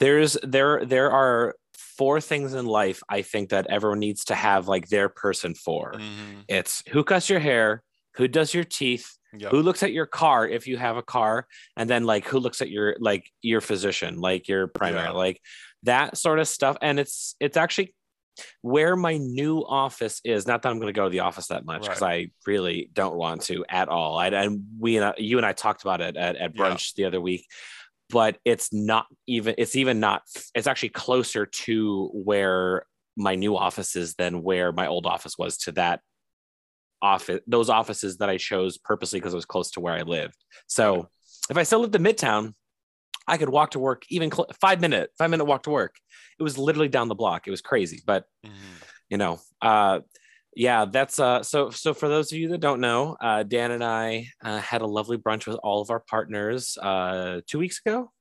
There's 0.00 0.36
there 0.42 0.84
there 0.84 1.10
are 1.12 1.54
four 1.96 2.20
things 2.20 2.54
in 2.54 2.66
life 2.66 3.02
I 3.08 3.22
think 3.22 3.50
that 3.50 3.66
everyone 3.68 4.00
needs 4.00 4.24
to 4.26 4.34
have 4.34 4.66
like 4.68 4.88
their 4.88 5.08
person 5.08 5.54
for. 5.54 5.92
mhm. 5.94 6.44
It's 6.48 6.82
who 6.88 7.04
cuts 7.04 7.30
your 7.30 7.40
hair, 7.40 7.82
who 8.16 8.26
does 8.28 8.52
your 8.54 8.64
teeth, 8.64 9.16
Yep. 9.36 9.50
who 9.50 9.62
looks 9.62 9.82
at 9.82 9.92
your 9.92 10.06
car 10.06 10.46
if 10.46 10.66
you 10.68 10.76
have 10.76 10.96
a 10.96 11.02
car, 11.02 11.46
and 11.76 11.88
then 11.90 12.04
like 12.04 12.24
who 12.26 12.38
looks 12.38 12.60
at 12.60 12.70
your 12.70 12.96
like 13.00 13.30
your 13.42 13.60
physician, 13.60 14.16
like 14.20 14.46
your 14.48 14.66
primary, 14.68 15.06
Yeah. 15.06 15.10
like 15.10 15.40
that 15.84 16.16
sort 16.18 16.38
of 16.38 16.48
stuff. 16.48 16.76
And 16.82 16.98
it's 16.98 17.36
it's 17.40 17.56
actually 17.56 17.94
where 18.62 18.96
my 18.96 19.16
new 19.16 19.60
office 19.60 20.20
is. 20.24 20.46
Not 20.46 20.62
that 20.62 20.70
I'm 20.70 20.78
going 20.78 20.92
to 20.92 20.98
go 20.98 21.04
to 21.04 21.10
the 21.10 21.20
office 21.20 21.48
that 21.48 21.64
much 21.64 21.82
because 21.82 22.02
I 22.02 22.30
really 22.46 22.90
don't 22.92 23.16
want 23.16 23.42
to 23.42 23.64
at 23.68 23.88
all. 23.88 24.18
I 24.18 24.28
and 24.28 24.64
we 24.78 24.96
and 24.96 25.06
I, 25.06 25.14
you 25.18 25.36
and 25.36 25.46
I 25.46 25.52
talked 25.52 25.82
about 25.82 26.00
it 26.00 26.16
at, 26.16 26.36
at 26.36 26.54
Yeah. 26.54 26.62
brunch 26.62 26.94
the 26.94 27.04
other 27.04 27.20
week. 27.20 27.46
But 28.10 28.36
it's 28.44 28.72
not 28.72 29.06
even. 29.26 29.54
It's 29.56 29.76
even 29.76 29.98
not. 29.98 30.22
It's 30.54 30.66
actually 30.66 30.90
closer 30.90 31.46
to 31.46 32.10
where 32.12 32.86
my 33.16 33.34
new 33.34 33.56
office 33.56 33.96
is 33.96 34.14
than 34.14 34.42
where 34.42 34.72
my 34.72 34.88
old 34.88 35.06
office 35.06 35.38
was 35.38 35.56
to 35.58 35.72
that 35.72 36.00
office 37.00 37.40
those 37.46 37.68
offices 37.70 38.16
that 38.18 38.28
I 38.30 38.38
chose 38.38 38.78
purposely 38.78 39.20
because 39.20 39.32
it 39.32 39.36
was 39.36 39.44
close 39.44 39.70
to 39.72 39.80
where 39.80 39.94
I 39.94 40.02
lived. 40.02 40.36
So 40.66 41.08
if 41.50 41.56
I 41.56 41.62
still 41.62 41.80
lived 41.80 41.94
in 41.94 42.02
Midtown, 42.02 42.54
I 43.26 43.36
could 43.38 43.48
walk 43.48 43.70
to 43.72 43.78
work 43.78 44.04
even 44.10 44.30
cl- 44.30 44.50
five 44.60 44.80
minute 44.80 45.10
five 45.18 45.30
minute 45.30 45.44
walk 45.46 45.62
to 45.64 45.70
work. 45.70 45.96
It 46.38 46.42
was 46.42 46.58
literally 46.58 46.88
down 46.88 47.08
the 47.08 47.14
block. 47.14 47.46
It 47.46 47.50
was 47.50 47.60
crazy, 47.62 48.02
but 48.04 48.26
Mhm. 48.44 48.50
you 49.10 49.16
know, 49.16 49.40
uh, 49.62 50.00
yeah, 50.56 50.84
that's 50.84 51.18
uh. 51.18 51.42
So 51.42 51.70
so 51.70 51.94
for 51.94 52.08
those 52.08 52.30
of 52.32 52.38
you 52.38 52.48
that 52.48 52.58
don't 52.60 52.80
know, 52.80 53.16
uh, 53.20 53.42
Dan 53.42 53.70
and 53.72 53.82
I 53.82 54.28
uh, 54.42 54.58
had 54.60 54.82
a 54.82 54.86
lovely 54.86 55.16
brunch 55.18 55.46
with 55.46 55.56
all 55.62 55.80
of 55.80 55.90
our 55.90 56.00
partners 56.00 56.76
uh, 56.80 57.40
two 57.46 57.58
weeks 57.58 57.80
ago. 57.84 58.12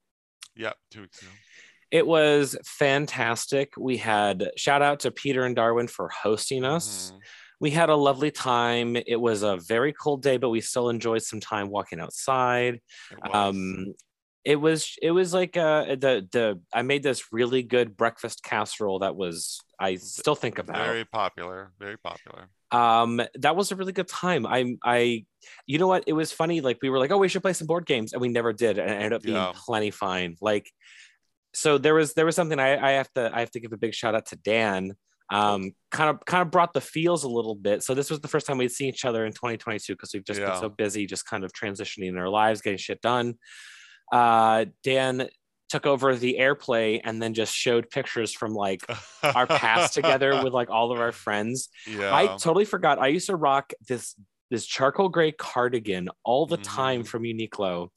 Yeah, 0.55 0.73
Two 0.91 1.01
weeks 1.01 1.21
ago. 1.21 1.31
It 1.91 2.07
was 2.07 2.55
fantastic. 2.65 3.73
We 3.77 3.97
had 3.97 4.49
shout 4.55 4.81
out 4.81 5.01
to 5.01 5.11
Peter 5.11 5.43
and 5.45 5.55
Darwin 5.55 5.87
for 5.87 6.09
hosting 6.09 6.63
us 6.63 7.11
Mhm. 7.11 7.19
we 7.59 7.71
had 7.71 7.89
a 7.89 7.95
lovely 7.95 8.31
time. 8.31 8.95
It 8.95 9.19
was 9.21 9.41
a 9.43 9.57
very 9.57 9.93
cold 9.93 10.21
day, 10.23 10.37
but 10.37 10.49
we 10.49 10.59
still 10.61 10.89
enjoyed 10.89 11.21
some 11.23 11.39
time 11.39 11.69
walking 11.69 11.99
outside. 11.99 12.81
Um, 13.31 13.93
it 14.45 14.57
was 14.57 14.95
it 15.01 15.11
was 15.11 15.33
like 15.33 15.55
uh 15.55 15.85
the 15.95 16.27
the 16.31 16.59
I 16.73 16.81
made 16.81 17.03
this 17.03 17.31
really 17.31 17.63
good 17.63 17.95
breakfast 17.95 18.43
casserole 18.43 18.99
that 18.99 19.15
was 19.15 19.59
I 19.79 19.95
still 19.95 20.35
think 20.35 20.59
about. 20.59 20.77
very 20.77 21.05
popular. 21.05 21.71
Very 21.79 21.97
popular. 21.97 22.49
Um, 22.71 23.21
that 23.35 23.55
was 23.55 23.71
a 23.71 23.75
really 23.75 23.91
good 23.93 24.07
time. 24.07 24.45
I'm 24.45 24.77
I 24.83 25.25
you 25.67 25.77
know 25.77 25.87
what? 25.87 26.03
It 26.07 26.13
was 26.13 26.31
funny. 26.31 26.61
Like 26.61 26.79
we 26.81 26.89
were 26.89 26.99
like, 26.99 27.11
oh, 27.11 27.17
we 27.17 27.27
should 27.29 27.41
play 27.43 27.53
some 27.53 27.67
board 27.67 27.85
games, 27.85 28.13
and 28.13 28.21
we 28.21 28.29
never 28.29 28.51
did, 28.53 28.77
and 28.79 28.89
it 28.89 28.93
ended 28.93 29.13
up 29.13 29.21
being 29.21 29.35
Yeah. 29.37 29.51
plenty 29.55 29.91
fine. 29.91 30.35
Like 30.41 30.69
so 31.53 31.77
there 31.77 31.93
was 31.93 32.13
there 32.13 32.25
was 32.25 32.35
something 32.35 32.59
I, 32.59 32.77
I 32.89 32.91
have 32.93 33.11
to 33.13 33.29
I 33.33 33.39
have 33.41 33.51
to 33.51 33.59
give 33.59 33.73
a 33.73 33.77
big 33.77 33.93
shout 33.93 34.15
out 34.15 34.25
to 34.27 34.35
Dan. 34.37 34.93
Um, 35.31 35.71
kind 35.89 36.09
of 36.09 36.25
kind 36.25 36.41
of 36.41 36.51
brought 36.51 36.73
the 36.73 36.81
feels 36.81 37.23
a 37.23 37.29
little 37.29 37.55
bit. 37.55 37.81
So 37.83 37.93
this 37.93 38.09
was 38.09 38.19
the 38.19 38.27
first 38.27 38.45
time 38.45 38.57
we'd 38.57 38.71
seen 38.71 38.89
each 38.89 39.05
other 39.05 39.25
in 39.25 39.31
2022 39.33 39.93
because 39.93 40.11
we've 40.13 40.25
just 40.25 40.39
Yeah. 40.39 40.47
been 40.51 40.59
so 40.59 40.69
busy, 40.69 41.05
just 41.05 41.25
kind 41.25 41.43
of 41.43 41.51
transitioning 41.53 42.09
in 42.09 42.17
our 42.17 42.29
lives, 42.29 42.61
getting 42.61 42.77
shit 42.77 43.01
done. 43.01 43.35
Uh, 44.11 44.65
Dan 44.83 45.27
took 45.69 45.85
over 45.87 46.15
the 46.15 46.37
airplay 46.39 47.01
and 47.03 47.19
then 47.21 47.33
just 47.33 47.53
showed 47.55 47.89
pictures 47.89 48.31
from 48.31 48.53
like 48.53 48.85
our 49.23 49.47
past 49.47 49.93
together 49.95 50.43
with 50.43 50.53
like 50.53 50.69
all 50.69 50.91
of 50.91 50.99
our 50.99 51.11
friends. 51.11 51.69
Yeah. 51.87 52.13
I 52.15 52.27
totally 52.37 52.65
forgot. 52.65 52.99
I 52.99 53.07
used 53.07 53.27
to 53.27 53.35
rock 53.35 53.73
this 53.87 54.15
this 54.51 54.65
charcoal 54.67 55.09
gray 55.09 55.31
cardigan 55.31 56.09
all 56.23 56.45
the 56.45 56.57
time 56.57 57.01
Mhm. 57.01 57.07
from 57.07 57.23
Uniqlo. 57.23 57.89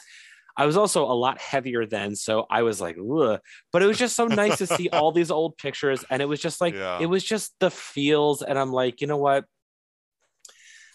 I 0.57 0.65
was 0.65 0.79
also 0.79 1.05
a 1.05 1.13
lot 1.13 1.39
heavier 1.39 1.85
then, 1.85 2.17
so 2.17 2.47
I 2.49 2.63
was 2.63 2.81
like, 2.81 2.97
Ugh. 2.97 3.39
but 3.75 3.83
it 3.83 3.87
was 3.87 3.99
just 3.99 4.17
so 4.17 4.25
nice 4.27 4.57
to 4.57 4.67
see 4.67 4.89
all 4.89 5.13
these 5.13 5.31
old 5.31 5.59
pictures, 5.59 6.03
and 6.09 6.23
it 6.23 6.25
was 6.25 6.41
just 6.41 6.63
like 6.63 6.73
Yeah. 6.73 6.99
it 6.99 7.07
was 7.07 7.23
just 7.23 7.53
the 7.61 7.71
feels, 7.71 8.41
and 8.41 8.59
I'm 8.59 8.73
like, 8.73 9.03
you 9.03 9.07
know 9.07 9.19
what? 9.19 9.45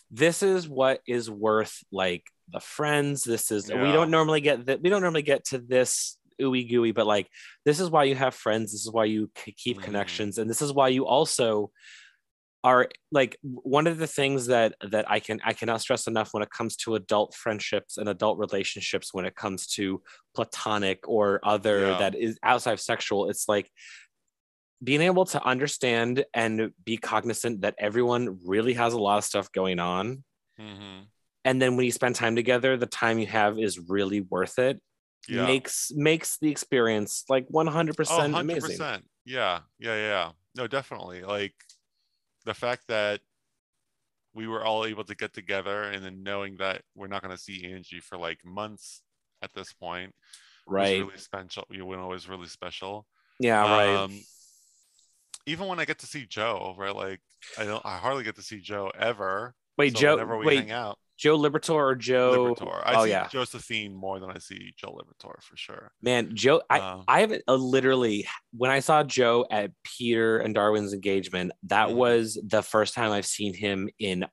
This 0.10 0.41
is 0.41 0.67
what 0.67 1.02
is 1.08 1.30
worth 1.30 1.78
like 1.91 2.24
the 2.52 2.60
friends. 2.60 3.24
This 3.24 3.52
is 3.52 3.72
we 3.72 3.92
don't 3.92 4.12
normally 4.12 4.42
get 4.42 4.66
that. 4.68 4.82
We 4.82 4.90
don't 4.90 5.02
normally 5.02 5.22
get 5.24 5.46
to 5.46 5.58
this 5.60 6.18
ooey 6.42 6.68
gooey, 6.70 6.92
but 6.92 7.08
like 7.08 7.28
this 7.66 7.80
is 7.80 7.90
why 7.90 8.06
you 8.06 8.16
have 8.16 8.34
friends. 8.36 8.72
This 8.72 8.82
is 8.86 8.92
why 8.92 9.06
you 9.06 9.30
keep 9.36 9.78
Mhm. 9.78 9.84
connections, 9.84 10.38
and 10.38 10.50
this 10.50 10.62
is 10.62 10.74
why 10.74 10.90
you 10.90 11.06
also 11.06 11.72
are 12.64 12.90
like 13.12 13.38
one 13.42 13.88
of 13.88 13.98
the 13.98 14.06
things 14.08 14.46
that 14.48 14.76
that 14.92 15.10
I 15.10 15.20
can 15.20 15.40
I 15.44 15.54
cannot 15.54 15.82
stress 15.82 16.06
enough 16.08 16.34
when 16.34 16.44
it 16.44 16.52
comes 16.52 16.76
to 16.78 16.94
adult 16.96 17.34
friendships 17.34 17.98
and 17.98 18.08
adult 18.08 18.38
relationships 18.38 19.14
when 19.14 19.26
it 19.26 19.36
comes 19.36 19.66
to 19.78 20.04
platonic 20.36 21.08
or 21.08 21.40
other 21.44 21.80
Yeah. 21.82 21.98
that 22.00 22.16
is 22.16 22.38
outside 22.44 22.74
of 22.74 22.80
sexual 22.82 23.30
it's 23.32 23.50
like 23.50 23.72
being 24.84 25.02
able 25.02 25.26
to 25.26 25.44
understand 25.44 26.26
and 26.34 26.72
be 26.84 26.98
cognizant 26.98 27.62
that 27.62 27.76
everyone 27.78 28.40
really 28.46 28.74
has 28.74 28.94
a 28.94 29.00
lot 29.00 29.18
of 29.18 29.24
stuff 29.24 29.52
going 29.52 29.80
on 29.80 30.24
Mhm. 30.60 31.11
And 31.45 31.62
then 31.62 31.75
when 31.75 31.86
you 31.86 31.91
spend 31.91 32.15
time 32.15 32.36
together 32.36 32.77
the 32.77 32.86
time 32.86 33.19
you 33.19 33.27
have 33.27 33.58
is 33.60 33.80
really 33.89 34.21
worth 34.21 34.60
it 34.60 34.80
Yeah. 35.27 35.45
makes 35.45 35.91
makes 35.95 36.38
the 36.39 36.49
experience 36.49 37.23
like 37.30 37.47
100% 37.49 37.93
oh, 38.10 38.39
amazing 38.39 38.77
100%. 38.80 39.01
Yeah, 39.25 39.60
yeah, 39.80 39.95
yeah. 39.95 40.32
No, 40.56 40.67
definitely. 40.67 41.21
Like 41.23 41.54
the 42.45 42.54
fact 42.56 42.84
that 42.88 43.21
we 44.34 44.47
were 44.47 44.63
all 44.65 44.86
able 44.86 45.04
to 45.04 45.15
get 45.15 45.34
together 45.34 45.84
and 45.84 46.04
then 46.04 46.23
knowing 46.23 46.58
that 46.58 46.82
we're 46.95 47.08
not 47.08 47.21
going 47.21 47.36
to 47.36 47.41
see 47.41 47.71
Angie 47.71 47.99
for 47.99 48.17
like 48.17 48.39
months 48.45 49.04
at 49.43 49.54
this 49.54 49.73
point 49.73 50.13
right 50.67 50.99
really 50.99 51.17
special. 51.17 51.65
You 51.69 51.86
know, 51.86 52.08
was 52.08 52.27
really 52.30 52.47
special. 52.47 53.06
yeah 53.39 53.62
right 53.62 54.04
Um, 54.04 54.19
even 55.45 55.67
when 55.67 55.80
I 55.80 55.86
get 55.86 55.99
to 55.99 56.06
see 56.08 56.25
Joe, 56.25 56.75
right? 56.77 56.95
Like 56.95 57.19
I 57.58 57.65
don't, 57.65 57.86
I 57.86 57.97
hardly 57.97 58.23
get 58.23 58.36
to 58.36 58.41
see 58.43 58.60
Joe 58.60 58.91
ever. 58.97 59.54
wait 59.77 59.93
so 59.93 59.99
joe 60.01 60.13
whenever 60.15 60.38
we 60.38 60.45
wait 60.45 60.60
hang 60.60 60.71
out, 60.71 60.97
joe 61.21 61.38
libertor 61.38 61.75
or 61.75 61.93
joe 61.93 62.55
Libertor. 62.55 62.81
I 62.84 62.95
oh 62.95 63.03
see 63.03 63.12
yeah 63.12 63.27
Josephine 63.27 63.93
more 63.93 64.19
than 64.19 64.31
I 64.31 64.39
see 64.39 64.73
Joe 64.75 64.97
Libertor 64.99 65.39
for 65.43 65.55
sure. 65.55 65.91
Man, 66.01 66.36
Joe, 66.36 66.63
I, 66.67 66.79
Um, 66.79 67.03
I 67.07 67.19
haven't 67.21 67.43
uh, 67.47 67.53
literally 67.55 68.27
when 68.57 68.71
I 68.71 68.79
saw 68.79 69.03
Joe 69.03 69.45
at 69.51 69.71
Peter 69.84 70.39
and 70.39 70.55
Darwin's 70.55 70.93
engagement, 70.93 71.51
that 71.67 71.89
Mhm. 71.89 71.95
was 71.95 72.39
the 72.43 72.63
first 72.63 72.95
time 72.95 73.12
I've 73.12 73.27
seen 73.27 73.53
him 73.53 73.88
in 73.99 74.25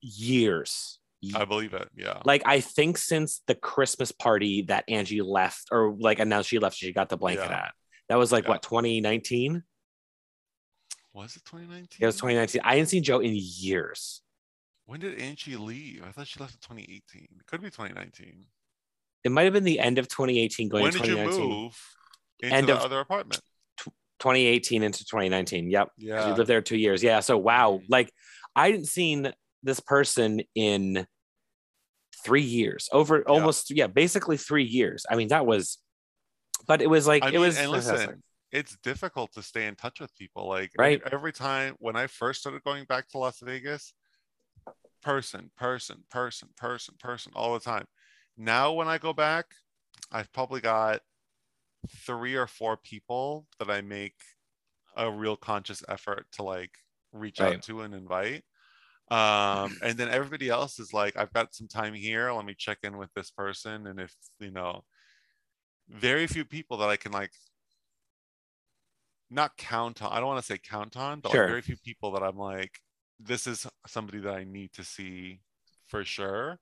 years. 0.00 0.98
I 1.34 1.44
believe 1.44 1.74
it. 1.74 1.88
Yeah. 1.94 2.22
Like 2.24 2.42
I 2.46 2.60
think 2.60 2.96
since 2.96 3.42
the 3.46 3.54
Christmas 3.54 4.12
party 4.12 4.62
that 4.62 4.84
Angie 4.88 5.20
left 5.22 5.68
or 5.70 5.94
like 5.98 6.18
announced 6.18 6.48
she 6.48 6.58
left, 6.58 6.76
she 6.76 6.92
got 6.92 7.08
the 7.10 7.16
blanket 7.18 7.50
Yeah. 7.50 7.64
at. 7.66 7.74
That 8.08 8.16
was 8.16 8.32
like 8.32 8.44
Yeah. 8.44 8.50
what 8.50 8.62
2019? 8.62 9.64
Was 11.12 11.36
it 11.36 11.44
2019? 11.44 11.98
It 12.00 12.06
was 12.06 12.16
2019. 12.16 12.60
I 12.64 12.72
hadn't 12.72 12.86
seen 12.86 13.02
Joe 13.02 13.18
in 13.20 13.32
years. 13.34 14.22
When 14.86 15.00
did 15.00 15.18
Angie 15.20 15.56
leave? 15.56 16.02
I 16.06 16.12
thought 16.12 16.28
she 16.28 16.38
left 16.40 16.54
in 16.54 16.60
2018. 16.60 17.28
It 17.40 17.46
could 17.46 17.60
be 17.60 17.68
2019. 17.70 18.46
It 19.24 19.32
might 19.32 19.42
have 19.42 19.52
been 19.52 19.64
the 19.64 19.80
end 19.80 19.98
of 19.98 20.08
2018 20.08 20.68
going 20.68 20.84
when 20.84 20.92
to 20.92 20.98
did 20.98 21.08
you 21.08 21.14
2019. 21.16 21.50
move 21.62 21.78
into 22.40 22.54
End 22.56 22.70
of- 22.70 22.78
other 22.78 23.00
apartment? 23.00 23.42
2018 24.20 24.82
into 24.82 25.04
2019. 25.04 25.70
Yep. 25.70 25.88
Yeah. 25.98 26.28
You 26.28 26.34
lived 26.34 26.48
there 26.48 26.62
two 26.62 26.78
years. 26.78 27.02
Yeah. 27.02 27.20
So 27.20 27.36
wow, 27.36 27.80
Mhm. 27.82 27.86
like 27.88 28.12
I 28.54 28.66
hadn't 28.70 28.86
seen 28.86 29.32
this 29.62 29.80
person 29.80 30.40
in 30.54 31.06
three 32.24 32.42
years, 32.42 32.88
over 32.92 33.28
almost 33.28 33.70
yeah, 33.70 33.88
basically 33.88 34.36
three 34.36 34.64
years. 34.64 35.04
I 35.10 35.16
mean, 35.16 35.28
that 35.28 35.44
was, 35.44 35.78
but 36.66 36.80
it 36.80 36.88
was 36.88 37.06
like 37.06 37.22
I 37.24 37.28
it 37.28 37.32
mean, 37.32 37.40
was. 37.42 37.58
and 37.58 37.70
fantastic. 37.70 37.98
listen, 38.08 38.22
it's 38.52 38.76
difficult 38.82 39.32
to 39.34 39.42
stay 39.42 39.66
in 39.66 39.74
touch 39.74 40.00
with 40.00 40.14
people. 40.14 40.48
Like 40.48 40.70
Right. 40.78 41.02
every 41.12 41.32
time 41.32 41.74
when 41.78 41.96
I 41.96 42.06
first 42.06 42.40
started 42.40 42.62
going 42.64 42.84
back 42.84 43.08
to 43.10 43.18
Las 43.18 43.40
Vegas, 43.40 43.92
person, 45.02 45.50
person, 45.56 46.04
person, 46.10 46.50
person, 46.56 46.96
person, 46.98 47.32
all 47.36 47.54
the 47.54 47.60
time. 47.60 47.86
Now 48.36 48.72
when 48.72 48.88
I 48.88 48.98
go 48.98 49.12
back, 49.12 49.46
I've 50.12 50.32
probably 50.32 50.60
got 50.60 51.02
three 51.88 52.34
or 52.36 52.46
four 52.46 52.76
people 52.76 53.48
that 53.58 53.70
I 53.70 53.80
make 53.80 54.16
a 54.96 55.10
real 55.12 55.36
conscious 55.36 55.84
effort 55.88 56.26
to 56.32 56.44
like 56.44 56.78
reach 57.12 57.40
Right. 57.40 57.60
out 57.60 57.62
to 57.62 57.82
and 57.82 57.94
invite. 57.94 58.44
Um, 59.10 59.78
and 59.82 59.98
then 59.98 60.08
everybody 60.10 60.50
else 60.50 60.80
is 60.80 60.92
like, 60.94 61.16
I've 61.16 61.32
got 61.32 61.54
some 61.54 61.68
time 61.68 61.94
here. 61.94 62.32
Let 62.32 62.46
me 62.46 62.54
check 62.56 62.78
in 62.84 62.98
with 62.98 63.12
this 63.14 63.30
person. 63.30 63.86
And 63.88 64.00
if 64.00 64.14
you 64.40 64.52
know, 64.52 64.84
very 65.88 66.26
few 66.26 66.44
people 66.44 66.76
that 66.78 66.88
I 66.88 66.96
can 66.96 67.12
like 67.12 67.32
not 69.30 69.56
count 69.56 70.02
on. 70.02 70.12
I 70.12 70.16
don't 70.20 70.28
want 70.28 70.40
to 70.40 70.46
say 70.46 70.58
count 70.58 70.96
on, 70.96 71.20
but 71.20 71.30
Sure. 71.30 71.30
like 71.30 71.44
very 71.44 71.62
few 71.62 71.76
people 71.76 72.12
that 72.12 72.22
I'm 72.22 72.36
like, 72.36 72.80
this 73.20 73.46
is 73.46 73.66
somebody 73.86 74.18
that 74.20 74.34
I 74.34 74.44
need 74.44 74.72
to 74.74 74.84
see 74.84 75.40
for 75.86 76.04
sure. 76.04 76.58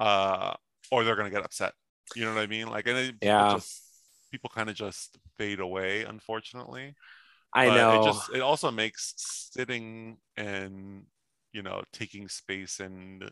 Uh, 0.00 0.54
or 0.90 1.04
they're 1.04 1.16
gonna 1.16 1.30
get 1.30 1.44
upset. 1.44 1.74
You 2.14 2.24
know 2.24 2.34
what 2.34 2.42
I 2.42 2.46
mean? 2.46 2.68
Like, 2.68 2.86
and 2.88 2.98
it, 2.98 3.20
people 3.20 3.44
Yeah. 3.44 3.46
just 3.46 3.82
people 4.30 4.50
kind 4.54 4.68
of 4.70 4.76
just 4.76 5.18
fade 5.38 5.60
away, 5.60 6.04
unfortunately. 6.04 6.94
I 7.52 7.66
But 7.66 7.74
know. 7.74 7.94
It 7.94 8.02
just 8.02 8.30
it 8.34 8.40
also 8.40 8.70
makes 8.70 9.14
sitting 9.16 10.18
and 10.36 11.04
you 11.52 11.62
know 11.62 11.82
taking 11.92 12.28
space 12.28 12.80
and 12.80 13.30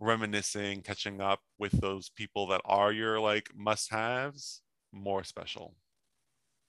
reminiscing, 0.00 0.82
catching 0.82 1.20
up 1.20 1.40
with 1.58 1.72
those 1.80 2.08
people 2.10 2.46
that 2.48 2.62
are 2.64 2.92
your 2.92 3.20
like 3.20 3.50
must-haves 3.54 4.62
more 4.92 5.24
special. 5.24 5.74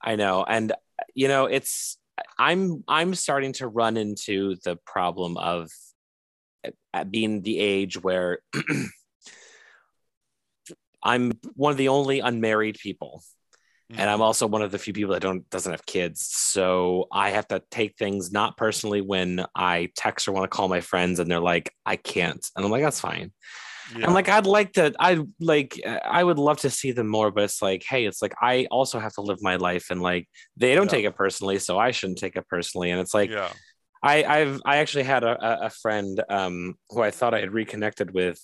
I 0.01 0.15
know, 0.15 0.43
and 0.43 0.73
you 1.15 1.27
know, 1.27 1.45
it's 1.45 1.97
I'm 2.37 2.83
I'm 2.87 3.15
starting 3.15 3.53
to 3.53 3.67
run 3.67 3.97
into 3.97 4.55
the 4.63 4.77
problem 4.85 5.37
of 5.37 5.69
being 7.09 7.41
the 7.41 7.59
age 7.59 8.01
where 8.01 8.39
I'm 11.03 11.33
one 11.55 11.71
of 11.71 11.77
the 11.77 11.89
only 11.89 12.19
unmarried 12.19 12.77
people. 12.79 13.23
and 13.89 14.09
I'm 14.09 14.19
Mhm. 14.19 14.23
also 14.23 14.47
one 14.47 14.61
of 14.61 14.71
the 14.71 14.77
few 14.77 14.91
people 14.91 15.13
that 15.13 15.21
don't 15.21 15.49
doesn't 15.49 15.71
have 15.71 15.85
kids. 15.85 16.25
So 16.27 17.07
I 17.11 17.29
have 17.29 17.47
to 17.47 17.61
take 17.71 17.95
things 17.97 18.31
not 18.33 18.57
personally 18.57 18.99
when 18.99 19.45
I 19.55 19.89
text 19.95 20.27
or 20.27 20.33
want 20.33 20.43
to 20.43 20.49
call 20.55 20.67
my 20.67 20.81
friends 20.81 21.19
and 21.19 21.31
they're 21.31 21.39
like, 21.39 21.73
I 21.85 21.95
can't. 21.95 22.45
And 22.55 22.65
I'm 22.65 22.71
like, 22.71 22.83
that's 22.83 22.99
fine. 22.99 23.31
Yeah. 23.95 24.07
I'm 24.07 24.13
like, 24.13 24.29
I'd 24.29 24.45
like 24.45 24.73
to, 24.73 24.93
I 24.99 25.19
like, 25.39 25.79
I 25.85 26.23
would 26.23 26.39
love 26.39 26.59
to 26.59 26.69
see 26.69 26.91
them 26.91 27.07
more, 27.07 27.31
but 27.31 27.43
it's 27.43 27.61
like, 27.61 27.83
hey, 27.83 28.05
it's 28.05 28.21
like 28.21 28.33
I 28.41 28.67
also 28.69 28.99
have 28.99 29.13
to 29.13 29.21
live 29.21 29.41
my 29.41 29.55
life, 29.55 29.89
and 29.91 30.01
like 30.01 30.27
they 30.57 30.75
don't 30.75 30.85
Yeah. 30.87 30.91
take 30.97 31.05
it 31.05 31.15
personally, 31.15 31.59
so 31.59 31.77
I 31.79 31.91
shouldn't 31.91 32.19
take 32.19 32.35
it 32.35 32.47
personally. 32.47 32.91
And 32.91 32.99
it's 32.99 33.13
like, 33.13 33.29
yeah. 33.29 33.51
I, 34.03 34.23
I've 34.23 34.61
I 34.65 34.77
actually 34.77 35.03
had 35.03 35.23
a, 35.23 35.65
a- 35.65 35.69
friend 35.69 36.21
um, 36.29 36.75
who 36.89 37.01
I 37.01 37.11
thought 37.11 37.33
I 37.33 37.39
had 37.39 37.53
reconnected 37.53 38.11
with, 38.13 38.39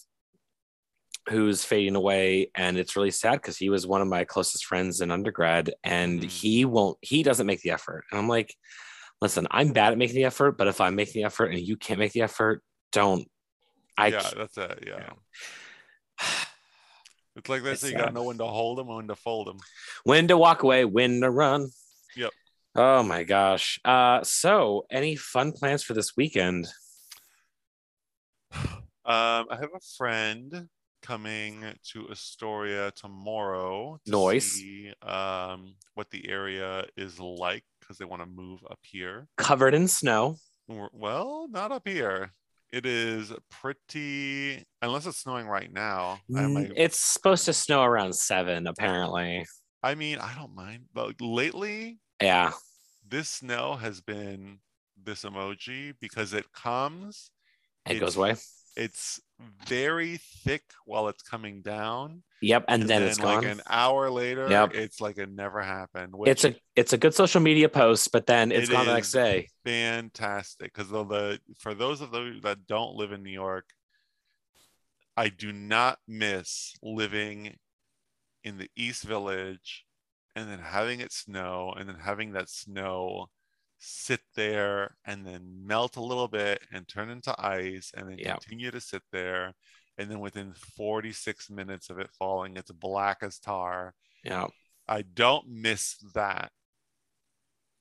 who's 1.29 1.63
fading 1.63 1.95
away, 1.95 2.49
and 2.55 2.77
it's 2.77 2.95
really 2.95 3.11
sad 3.11 3.33
because 3.33 3.57
he 3.57 3.69
was 3.69 3.87
one 3.87 4.01
of 4.01 4.07
my 4.07 4.23
closest 4.25 4.65
friends 4.65 4.99
in 5.01 5.11
undergrad, 5.11 5.73
and 5.83 6.21
Mhm. 6.21 6.29
he 6.29 6.65
won't 6.65 6.97
he 7.01 7.23
doesn't 7.23 7.47
make 7.47 7.61
the 7.61 7.71
effort, 7.71 8.03
and 8.11 8.19
I'm 8.19 8.27
like, 8.27 8.53
listen, 9.21 9.47
I'm 9.51 9.71
bad 9.73 9.91
at 9.93 9.97
making 9.97 10.15
the 10.17 10.25
effort, 10.25 10.57
but 10.57 10.67
if 10.67 10.81
I'm 10.81 10.95
making 10.95 11.21
the 11.21 11.25
effort 11.25 11.45
and 11.53 11.59
you 11.59 11.77
can't 11.77 11.99
make 11.99 12.11
the 12.13 12.21
effort, 12.23 12.61
don't. 12.91 13.27
I 13.97 14.07
yeah, 14.07 14.21
can't- 14.21 14.35
that's 14.37 14.57
it. 14.57 14.83
Yeah. 14.87 15.09
It's 17.35 17.49
like 17.49 17.63
they 17.63 17.73
say 17.73 17.89
you 17.89 17.97
got 17.97 18.13
no 18.13 18.21
one 18.21 18.37
to 18.37 18.45
hold 18.45 18.77
them 18.77 18.85
when 18.89 19.07
to 19.07 19.15
fold 19.15 19.47
them. 19.47 19.57
when 20.03 20.27
to 20.27 20.37
walk 20.37 20.61
away, 20.61 20.85
when 20.85 21.19
to 21.21 21.31
run. 21.31 21.67
Yep. 22.15 22.29
Oh 22.75 23.01
my 23.01 23.23
gosh. 23.23 23.79
Uh, 23.83 24.21
so 24.23 24.85
any 24.91 25.15
fun 25.15 25.51
plans 25.51 25.81
for 25.81 25.93
this 25.95 26.15
weekend? 26.15 26.67
Um, 29.05 29.47
I 29.51 29.57
have 29.59 29.71
a 29.75 29.81
friend 29.97 30.69
coming 31.01 31.65
to 31.91 32.07
Astoria 32.09 32.89
tomorrow 32.91 33.99
to 34.05 34.11
Nice. 34.11 34.45
see 34.53 34.93
um, 35.01 35.75
what 35.95 36.09
the 36.09 36.29
area 36.29 36.85
is 36.95 37.19
like 37.19 37.65
because 37.81 37.97
they 37.97 38.05
want 38.05 38.21
to 38.21 38.25
move 38.25 38.61
up 38.71 38.79
here. 38.83 39.27
Covered 39.37 39.73
in 39.73 39.89
snow. 39.89 40.37
Well, 40.69 41.47
not 41.49 41.73
up 41.73 41.85
here. 41.85 42.31
It 42.73 42.87
is 42.87 43.31
pretty, 43.51 44.65
unless 44.81 45.05
it's 45.05 45.19
snowing 45.19 45.45
right 45.45 45.71
now. 45.71 46.17
Mm, 46.27 46.53
might, 46.53 46.71
It's 46.75 46.99
supposed 46.99 47.45
to 47.45 47.53
snow 47.53 47.83
around 47.83 48.15
seven, 48.15 48.65
apparently. 48.65 49.45
I 49.83 49.93
mean, 49.93 50.17
I 50.17 50.33
don't 50.33 50.55
mind, 50.55 50.85
but 50.91 51.21
lately 51.21 51.99
Yeah. 52.19 52.53
this 53.07 53.29
snow 53.29 53.75
has 53.75 54.01
been 54.01 54.57
this 54.97 55.21
emoji 55.23 55.93
because 56.01 56.33
it 56.33 56.51
comes 56.51 57.29
It 57.85 57.97
It's- 57.97 57.99
goes 57.99 58.15
away. 58.17 58.35
It's 58.75 59.21
very 59.67 60.17
thick 60.17 60.63
while 60.85 61.07
it's 61.07 61.23
coming 61.23 61.61
down 61.61 62.23
Yep, 62.41 62.65
and, 62.67 62.83
then, 62.89 63.03
it's 63.03 63.19
like 63.19 63.41
gone. 63.43 63.51
an 63.51 63.61
hour 63.69 64.09
later 64.09 64.49
Yep. 64.49 64.73
it's 64.75 64.99
like 64.99 65.17
it 65.17 65.29
never 65.31 65.61
happened 65.61 66.13
it's 66.25 66.43
a 66.43 66.55
it's 66.75 66.91
a 66.93 66.97
good 66.97 67.13
social 67.13 67.39
media 67.41 67.69
post, 67.69 68.11
but 68.11 68.25
then 68.25 68.51
it's 68.51 68.67
It 68.69 68.71
gone 68.73 68.85
the 68.85 68.93
next 68.93 69.11
day. 69.11 69.47
fantastic 69.63 70.73
because 70.73 70.89
the 70.89 71.39
for 71.59 71.73
those 71.73 72.01
of 72.01 72.11
those 72.11 72.41
that 72.41 72.67
don't 72.67 72.95
live 72.95 73.11
in 73.11 73.23
new 73.23 73.29
york 73.31 73.65
I 75.15 75.29
do 75.29 75.51
not 75.53 75.99
miss 76.07 76.73
living 76.81 77.55
in 78.43 78.57
the 78.57 78.69
East 78.75 79.03
Village 79.03 79.85
and 80.35 80.49
then 80.49 80.59
having 80.59 80.99
it 80.99 81.11
snow 81.11 81.73
and 81.77 81.87
then 81.87 81.97
having 81.97 82.33
that 82.33 82.49
snow 82.49 83.29
sit 83.85 84.21
there 84.35 84.95
and 85.05 85.25
then 85.25 85.65
melt 85.65 85.97
a 85.97 86.01
little 86.01 86.29
bit 86.29 86.61
and 86.71 86.87
turn 86.87 87.09
into 87.09 87.35
ice 87.37 87.91
and 87.95 88.09
then 88.09 88.17
Yeah. 88.17 88.33
continue 88.33 88.71
to 88.71 88.79
sit 88.79 89.03
there. 89.11 89.53
And 89.97 90.09
then 90.09 90.21
within 90.21 90.53
46 90.53 91.49
minutes 91.49 91.89
of 91.89 91.99
it 91.99 92.09
falling, 92.17 92.55
it's 92.55 92.71
black 92.71 93.17
as 93.21 93.39
tar. 93.39 93.93
Yeah. 94.23 94.47
I 94.87 95.01
don't 95.01 95.47
miss 95.49 95.97
that, 96.13 96.51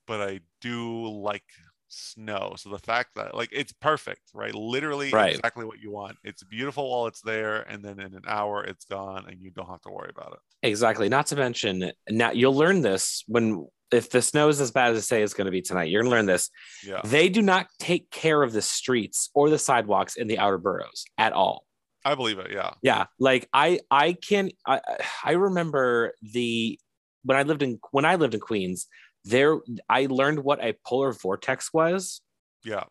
but 0.07 0.21
I 0.21 0.41
do 0.61 1.07
like 1.09 1.45
snow. 1.88 2.55
So 2.57 2.71
the 2.71 2.79
fact 2.79 3.11
that 3.15 3.35
like 3.35 3.51
it's 3.53 3.73
perfect, 3.73 4.23
right? 4.35 4.55
Literally 4.55 5.11
Right. 5.11 5.35
exactly 5.37 5.65
what 5.65 5.79
you 5.79 5.91
want. 5.93 6.17
It's 6.25 6.43
beautiful 6.43 6.91
while 6.91 7.07
it's 7.07 7.21
there, 7.21 7.62
and 7.62 7.85
then 7.85 8.01
in 8.01 8.15
an 8.15 8.25
hour 8.27 8.65
it's 8.65 8.85
gone, 8.85 9.27
and 9.29 9.41
you 9.41 9.51
don't 9.51 9.69
have 9.69 9.83
to 9.83 9.91
worry 9.91 10.11
about 10.11 10.33
it. 10.33 10.41
Exactly. 10.69 11.09
Not 11.09 11.27
to 11.29 11.37
mention, 11.37 11.93
now 12.09 12.33
you'll 12.33 12.57
learn 12.57 12.83
this 12.83 13.23
when 13.27 13.67
if 13.92 14.11
the 14.11 14.22
snow 14.22 14.48
is 14.48 14.61
as 14.61 14.70
bad 14.70 14.90
as 14.90 14.96
they 14.96 15.00
say 15.16 15.22
it's 15.22 15.35
going 15.35 15.44
to 15.46 15.50
be 15.50 15.62
tonight. 15.62 15.90
You're 15.90 16.02
going 16.02 16.11
to 16.11 16.16
learn 16.16 16.26
this. 16.26 16.50
Yeah, 16.85 17.00
They 17.05 17.28
do 17.28 17.42
not 17.42 17.66
take 17.78 18.11
care 18.11 18.42
of 18.42 18.52
the 18.52 18.62
streets 18.62 19.31
or 19.35 19.50
the 19.50 19.59
sidewalks 19.59 20.16
in 20.16 20.26
the 20.26 20.38
outer 20.38 20.59
boroughs 20.59 21.05
at 21.18 21.33
all. 21.33 21.66
I 22.05 22.14
believe 22.14 22.38
it. 22.38 22.50
Yeah. 22.50 22.72
Yeah, 22.83 23.07
like 23.18 23.48
I 23.52 23.81
I 23.90 24.14
can 24.14 24.50
I 24.66 24.81
I 25.24 25.33
remember 25.33 26.14
the 26.22 26.78
when 27.24 27.38
I 27.38 27.42
lived 27.42 27.62
in 27.62 27.78
when 27.92 28.05
I 28.05 28.16
lived 28.16 28.35
in 28.35 28.40
Queens, 28.40 28.87
there 29.24 29.59
I 29.88 30.07
learned 30.07 30.40
what 30.40 30.62
a 30.64 30.74
polar 30.85 31.12
vortex 31.12 31.72
was. 31.72 32.20
Yeah. 32.64 32.85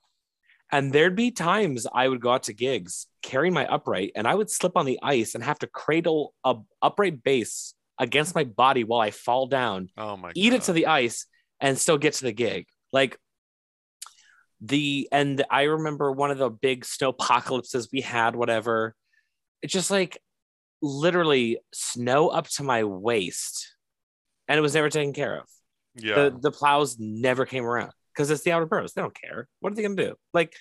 And 0.71 0.93
there'd 0.93 1.17
be 1.17 1.31
times 1.31 1.85
I 1.93 2.07
would 2.07 2.21
go 2.21 2.31
out 2.31 2.43
to 2.43 2.53
gigs 2.53 3.07
carrying 3.21 3.53
my 3.53 3.67
upright 3.67 4.13
and 4.15 4.25
I 4.25 4.35
would 4.35 4.49
slip 4.49 4.77
on 4.77 4.85
the 4.85 4.99
ice 5.03 5.35
and 5.35 5.43
have 5.43 5.59
to 5.59 5.67
cradle 5.67 6.33
a 6.45 6.55
upright 6.81 7.23
bass 7.23 7.73
against 8.01 8.35
my 8.35 8.43
body 8.43 8.83
while 8.83 8.99
I 8.99 9.11
fall 9.11 9.47
down, 9.47 9.87
Oh 9.95 10.17
my 10.17 10.31
eat 10.35 10.51
it 10.53 10.63
to 10.63 10.73
the 10.73 10.87
ice, 10.87 11.25
and 11.61 11.77
still 11.79 11.97
get 11.97 12.15
to 12.15 12.23
the 12.25 12.33
gig. 12.33 12.65
Like 12.91 13.17
the 14.59 15.07
and 15.11 15.43
I 15.49 15.63
remember 15.63 16.11
one 16.11 16.31
of 16.31 16.37
the 16.37 16.49
big 16.49 16.83
snow 16.83 17.09
apocalypses 17.09 17.89
we 17.93 18.01
had, 18.01 18.35
whatever. 18.35 18.95
It's 19.61 19.71
just 19.73 19.91
like 19.91 20.17
literally 20.81 21.59
snow 21.73 22.29
up 22.29 22.47
to 22.49 22.63
my 22.63 22.83
waist, 22.83 23.75
and 24.47 24.57
it 24.57 24.61
was 24.61 24.73
never 24.73 24.89
taken 24.89 25.13
care 25.13 25.37
of 25.39 25.45
Yeah. 25.95 26.15
the 26.15 26.37
the 26.41 26.51
plows 26.51 26.97
never 26.99 27.45
came 27.45 27.65
around 27.65 27.91
because 28.13 28.29
it's 28.29 28.43
the 28.43 28.51
outer 28.51 28.65
boroughs. 28.65 28.93
They 28.93 29.01
don't 29.01 29.15
care. 29.15 29.47
What 29.59 29.71
are 29.71 29.75
they 29.75 29.83
gonna 29.83 29.95
do? 29.95 30.15
Like, 30.33 30.53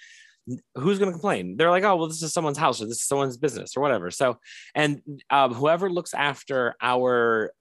who's 0.76 0.98
gonna 0.98 1.12
complain? 1.12 1.56
They're 1.56 1.70
like, 1.70 1.84
oh 1.84 1.96
well, 1.96 2.08
this 2.08 2.22
is 2.22 2.32
someone's 2.32 2.58
house 2.58 2.80
or 2.80 2.86
this 2.86 2.96
is 3.02 3.06
someone's 3.06 3.36
business 3.36 3.76
or 3.76 3.80
whatever. 3.80 4.10
So, 4.10 4.38
and 4.74 5.02
um, 5.30 5.54
whoever 5.54 5.90
looks 5.90 6.14
after 6.14 6.74
our 6.80 7.52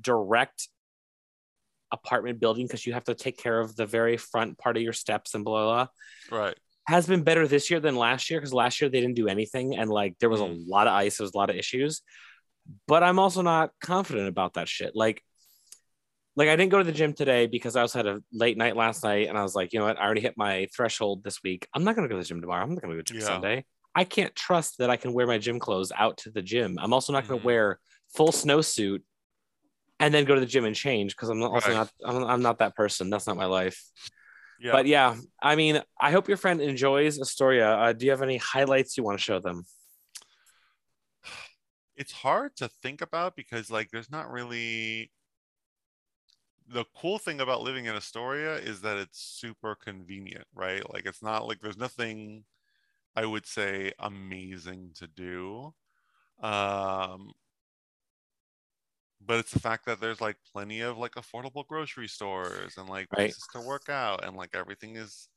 direct 0.00 0.68
apartment 1.92 2.40
building 2.40 2.66
because 2.66 2.84
you 2.86 2.92
have 2.92 3.04
to 3.04 3.14
take 3.14 3.38
care 3.38 3.60
of 3.60 3.76
the 3.76 3.86
very 3.86 4.16
front 4.16 4.58
part 4.58 4.76
of 4.76 4.82
your 4.82 4.92
steps 4.92 5.34
and 5.34 5.44
blah 5.44 5.62
blah. 5.62 5.86
blah 6.28 6.38
right. 6.38 6.56
has 6.88 7.06
been 7.06 7.22
better 7.22 7.46
this 7.46 7.70
year 7.70 7.78
than 7.80 7.94
last 7.94 8.30
year 8.30 8.40
because 8.40 8.52
last 8.52 8.80
year 8.80 8.90
they 8.90 9.00
didn't 9.00 9.14
do 9.14 9.28
anything 9.28 9.76
and 9.76 9.88
like 9.88 10.16
there 10.18 10.28
was 10.30 10.40
a 10.40 10.44
Mm. 10.44 10.64
lot 10.68 10.86
of 10.88 10.92
ice, 10.92 11.18
there 11.18 11.24
was 11.24 11.34
a 11.34 11.38
lot 11.38 11.50
of 11.50 11.56
issues. 11.56 12.02
But 12.88 13.02
I'm 13.02 13.18
also 13.18 13.42
not 13.42 13.70
confident 13.80 14.26
about 14.28 14.54
that 14.54 14.68
shit. 14.68 14.96
Like, 14.96 15.22
like 16.36 16.48
I 16.48 16.56
didn't 16.56 16.70
go 16.70 16.78
to 16.78 16.84
the 16.84 16.92
gym 16.92 17.12
today 17.12 17.46
because 17.46 17.76
I 17.76 17.82
also 17.82 17.98
had 17.98 18.06
a 18.06 18.20
late 18.32 18.56
night 18.56 18.76
last 18.76 19.04
night, 19.04 19.28
and 19.28 19.38
I 19.38 19.42
was 19.42 19.54
like, 19.54 19.72
you 19.72 19.78
know 19.78 19.86
what, 19.86 19.98
I 19.98 20.04
already 20.04 20.20
hit 20.20 20.34
my 20.36 20.66
threshold 20.74 21.22
this 21.22 21.42
week. 21.42 21.66
I'm 21.74 21.84
not 21.84 21.94
gonna 21.94 22.08
go 22.08 22.14
to 22.14 22.22
the 22.22 22.26
gym 22.26 22.40
tomorrow. 22.40 22.62
I'm 22.62 22.70
not 22.70 22.82
gonna 22.82 22.94
go 22.94 23.02
to 23.02 23.04
the 23.04 23.14
gym 23.14 23.20
Yeah. 23.20 23.26
Sunday. 23.26 23.64
I 23.94 24.04
can't 24.04 24.34
trust 24.34 24.78
that 24.78 24.90
I 24.90 24.96
can 24.96 25.12
wear 25.12 25.26
my 25.26 25.38
gym 25.38 25.60
clothes 25.60 25.92
out 25.96 26.16
to 26.18 26.30
the 26.30 26.42
gym. 26.42 26.78
I'm 26.80 26.92
also 26.92 27.12
not 27.12 27.28
gonna 27.28 27.40
Mhm. 27.40 27.44
wear 27.44 27.78
full 28.16 28.32
snowsuit 28.32 29.00
and 30.00 30.12
then 30.12 30.24
go 30.24 30.34
to 30.34 30.40
the 30.40 30.46
gym 30.46 30.64
and 30.64 30.74
change 30.74 31.14
because 31.14 31.28
I'm 31.28 31.38
not, 31.38 31.52
also 31.52 31.68
Right. 31.72 31.76
not 31.76 31.92
I'm, 32.04 32.24
I'm 32.24 32.42
not 32.42 32.58
that 32.58 32.74
person. 32.74 33.10
That's 33.10 33.26
not 33.28 33.36
my 33.36 33.46
life. 33.46 33.80
Yeah. 34.58 34.72
But 34.72 34.86
yeah, 34.86 35.16
I 35.40 35.54
mean, 35.54 35.80
I 36.00 36.10
hope 36.10 36.26
your 36.26 36.36
friend 36.36 36.60
enjoys 36.60 37.20
Astoria. 37.20 37.76
Uh, 37.76 37.92
do 37.92 38.04
you 38.06 38.10
have 38.10 38.22
any 38.22 38.38
highlights 38.38 38.96
you 38.96 39.04
want 39.04 39.18
to 39.18 39.22
show 39.22 39.38
them? 39.38 39.64
it's 41.96 42.10
hard 42.12 42.56
to 42.56 42.68
think 42.82 43.00
about 43.02 43.36
because 43.36 43.70
like 43.70 43.88
there's 43.92 44.10
not 44.10 44.28
really 44.30 45.12
the 46.66 46.84
cool 46.96 47.18
thing 47.18 47.40
about 47.40 47.62
living 47.62 47.86
in 47.86 47.94
Astoria 47.94 48.56
is 48.56 48.80
that 48.82 48.96
it's 48.98 49.20
super 49.20 49.74
convenient, 49.74 50.46
right? 50.54 50.88
Like 50.92 51.06
it's 51.06 51.22
not 51.22 51.46
like 51.46 51.60
there's 51.60 51.76
nothing 51.76 52.44
I 53.16 53.26
would 53.26 53.46
say 53.46 53.92
amazing 53.98 54.92
to 54.96 55.08
do. 55.08 55.74
Um 56.40 57.32
but 59.20 59.38
it's 59.38 59.52
the 59.52 59.60
fact 59.60 59.86
that 59.86 60.00
there's 60.00 60.20
like 60.20 60.36
plenty 60.44 60.80
of 60.80 60.98
like 60.98 61.12
affordable 61.12 61.66
grocery 61.66 62.08
stores 62.08 62.76
and 62.76 62.88
like 62.88 63.10
Right. 63.16 63.34
places 63.34 63.48
to 63.52 63.60
work 63.60 63.88
out 63.88 64.24
and 64.24 64.36
like 64.36 64.54
everything 64.54 64.96
is 64.96 65.28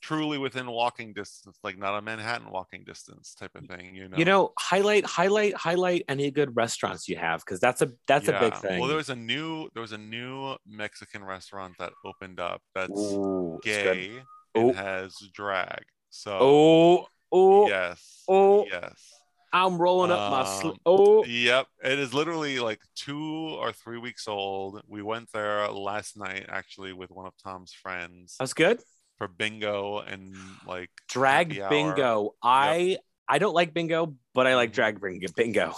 truly 0.00 0.38
within 0.38 0.66
walking 0.66 1.12
distance, 1.12 1.58
like 1.62 1.78
not 1.78 1.96
a 1.96 2.02
Manhattan 2.02 2.50
walking 2.50 2.84
distance 2.84 3.34
type 3.34 3.54
of 3.54 3.66
thing, 3.66 3.94
you 3.94 4.08
know. 4.08 4.16
You 4.16 4.24
know, 4.24 4.52
highlight, 4.58 5.04
highlight, 5.04 5.54
highlight 5.54 6.04
any 6.08 6.30
good 6.30 6.54
restaurants 6.56 7.08
you 7.08 7.16
have 7.16 7.40
because 7.40 7.60
that's 7.60 7.82
a 7.82 7.92
that's 8.06 8.28
a 8.28 8.38
big 8.38 8.56
thing. 8.56 8.80
Well, 8.80 8.88
there 8.88 8.96
was 8.96 9.10
a 9.10 9.16
new 9.16 9.68
there 9.74 9.80
was 9.82 9.92
a 9.92 9.98
new 9.98 10.56
Mexican 10.66 11.24
restaurant 11.24 11.74
that 11.78 11.92
opened 12.04 12.40
up 12.40 12.62
that's 12.74 12.90
Ooh, 12.90 13.60
gay 13.62 14.22
Oh. 14.54 14.68
and 14.68 14.76
has 14.76 15.14
drag. 15.34 15.82
So 16.10 16.38
Oh, 16.40 17.06
oh, 17.30 17.68
yes, 17.68 18.22
oh. 18.28 18.64
yes, 18.70 19.12
I'm 19.52 19.76
rolling 19.76 20.10
up 20.10 20.30
my 20.30 20.40
Um, 20.40 20.60
sleeve. 20.60 20.80
Oh, 20.86 21.24
yep. 21.24 21.66
It 21.84 21.98
is 21.98 22.14
literally 22.14 22.58
like 22.58 22.80
two 22.94 23.56
or 23.58 23.72
three 23.72 23.98
weeks 23.98 24.28
old. 24.28 24.80
We 24.86 25.02
went 25.02 25.30
there 25.32 25.68
last 25.68 26.16
night 26.16 26.46
actually 26.48 26.92
with 26.92 27.10
one 27.10 27.26
of 27.26 27.34
Tom's 27.42 27.72
friends 27.72 28.36
that's 28.38 28.54
good. 28.54 28.80
For 29.18 29.28
bingo 29.28 29.98
and 30.00 30.58
like 30.64 30.90
Drag 31.08 31.48
bingo. 31.68 32.34
I 32.42 32.98
I 33.28 33.38
don't 33.38 33.54
like 33.54 33.74
bingo, 33.74 34.14
but 34.34 34.46
I 34.46 34.54
like 34.54 34.70
Mhm. 34.70 34.74
drag 34.74 35.00
bingo. 35.00 35.28
Bingo. 35.36 35.74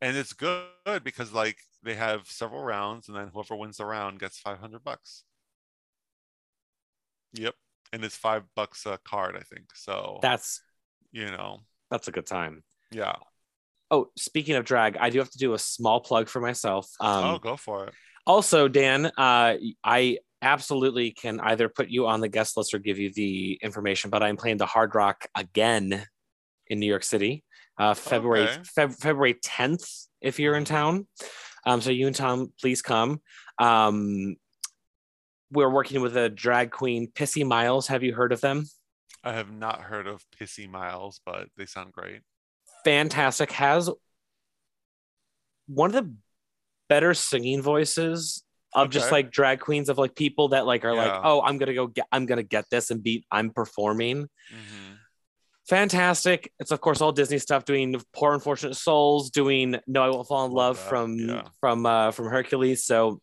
and 0.00 0.16
it's 0.16 0.32
good 0.32 1.02
because 1.04 1.32
like 1.32 1.58
they 1.82 1.94
have 1.94 2.26
several 2.28 2.62
rounds 2.62 3.08
and 3.08 3.16
then 3.16 3.28
whoever 3.28 3.56
wins 3.56 3.78
the 3.78 3.84
round 3.84 4.18
gets 4.20 4.38
500 4.38 4.84
bucks 4.84 5.24
yep 7.32 7.54
and 7.92 8.04
it's 8.04 8.16
five 8.16 8.42
bucks 8.54 8.86
a 8.86 8.98
card 9.04 9.36
i 9.36 9.40
think 9.42 9.66
so 9.74 10.18
That's 10.22 10.60
you 11.12 11.26
know 11.26 11.60
that's 11.90 12.08
a 12.08 12.12
good 12.12 12.26
time. 12.26 12.64
yeah 12.90 13.14
Oh, 13.88 14.08
speaking 14.18 14.56
of 14.56 14.64
drag, 14.64 14.96
I 14.96 15.10
do 15.10 15.20
have 15.20 15.30
to 15.30 15.38
do 15.38 15.54
a 15.54 15.58
small 15.60 16.00
plug 16.00 16.28
for 16.28 16.40
myself. 16.40 16.90
Um, 17.00 17.24
oh 17.24 17.38
go 17.38 17.56
for 17.56 17.86
it 17.86 17.94
Also, 18.26 18.66
Dan, 18.66 19.06
uh, 19.06 19.54
I 19.84 20.18
absolutely 20.46 21.10
can 21.10 21.40
either 21.40 21.68
put 21.68 21.88
you 21.88 22.06
on 22.06 22.20
the 22.20 22.28
guest 22.28 22.56
list 22.56 22.72
or 22.72 22.78
give 22.78 22.98
you 22.98 23.12
the 23.12 23.58
information, 23.62 24.10
but 24.10 24.22
I'm 24.22 24.36
playing 24.36 24.56
the 24.58 24.66
Hard 24.66 24.94
Rock 24.94 25.26
again 25.34 26.06
in 26.68 26.80
New 26.80 26.86
York 26.86 27.04
City, 27.04 27.44
uh, 27.78 27.94
February 27.94 28.44
Okay. 28.48 28.60
Feb- 28.76 28.98
February 29.00 29.34
10th. 29.34 30.06
If 30.20 30.38
you're 30.38 30.56
in 30.56 30.64
town, 30.64 31.06
um, 31.66 31.80
so 31.80 31.90
you 31.90 32.06
and 32.06 32.16
Tom, 32.16 32.52
please 32.60 32.80
come. 32.82 33.20
Um, 33.58 34.36
we're 35.52 35.70
working 35.70 36.00
with 36.00 36.16
a 36.16 36.28
drag 36.28 36.70
queen, 36.70 37.10
Pissy 37.12 37.44
Miles. 37.46 37.86
Have 37.88 38.02
you 38.02 38.14
heard 38.14 38.32
of 38.32 38.40
them? 38.40 38.64
i 39.24 39.32
have 39.32 39.50
not 39.50 39.80
heard 39.80 40.06
of 40.06 40.24
pissy 40.38 40.68
miles 40.68 41.20
but 41.26 41.48
they 41.56 41.66
sound 41.66 41.90
great 41.92 42.20
Fantastic. 42.84 43.50
Has 43.50 43.90
one 45.66 45.92
of 45.92 46.04
the 46.04 46.14
better 46.88 47.14
singing 47.14 47.60
voices 47.60 48.44
of 48.74 48.90
just 48.90 49.10
like 49.12 49.30
drag 49.30 49.60
queens 49.60 49.88
of 49.88 49.96
like 49.98 50.14
people 50.14 50.48
that 50.48 50.66
like 50.66 50.84
are 50.84 50.94
like 50.94 51.20
oh 51.24 51.40
i'm 51.42 51.56
gonna 51.58 51.72
go 51.74 51.86
get 51.86 52.06
i'm 52.12 52.26
gonna 52.26 52.42
get 52.42 52.64
this 52.70 52.90
and 52.90 53.02
beat 53.02 53.24
i'm 53.30 53.50
performing 53.50 54.28
Mhm. 54.52 54.98
fantastic 55.68 56.52
it's 56.58 56.70
of 56.70 56.80
course 56.80 57.00
all 57.00 57.12
disney 57.12 57.38
stuff 57.38 57.64
doing 57.64 58.00
poor 58.12 58.34
unfortunate 58.34 58.74
souls 58.74 59.30
doing 59.30 59.76
no 59.86 60.02
i 60.02 60.08
won't 60.10 60.28
fall 60.28 60.44
in 60.46 60.52
Love 60.52 60.78
from 60.78 61.16
yeah. 61.18 61.42
from 61.60 61.86
uh 61.86 62.10
from 62.10 62.26
hercules 62.28 62.84
so 62.84 63.20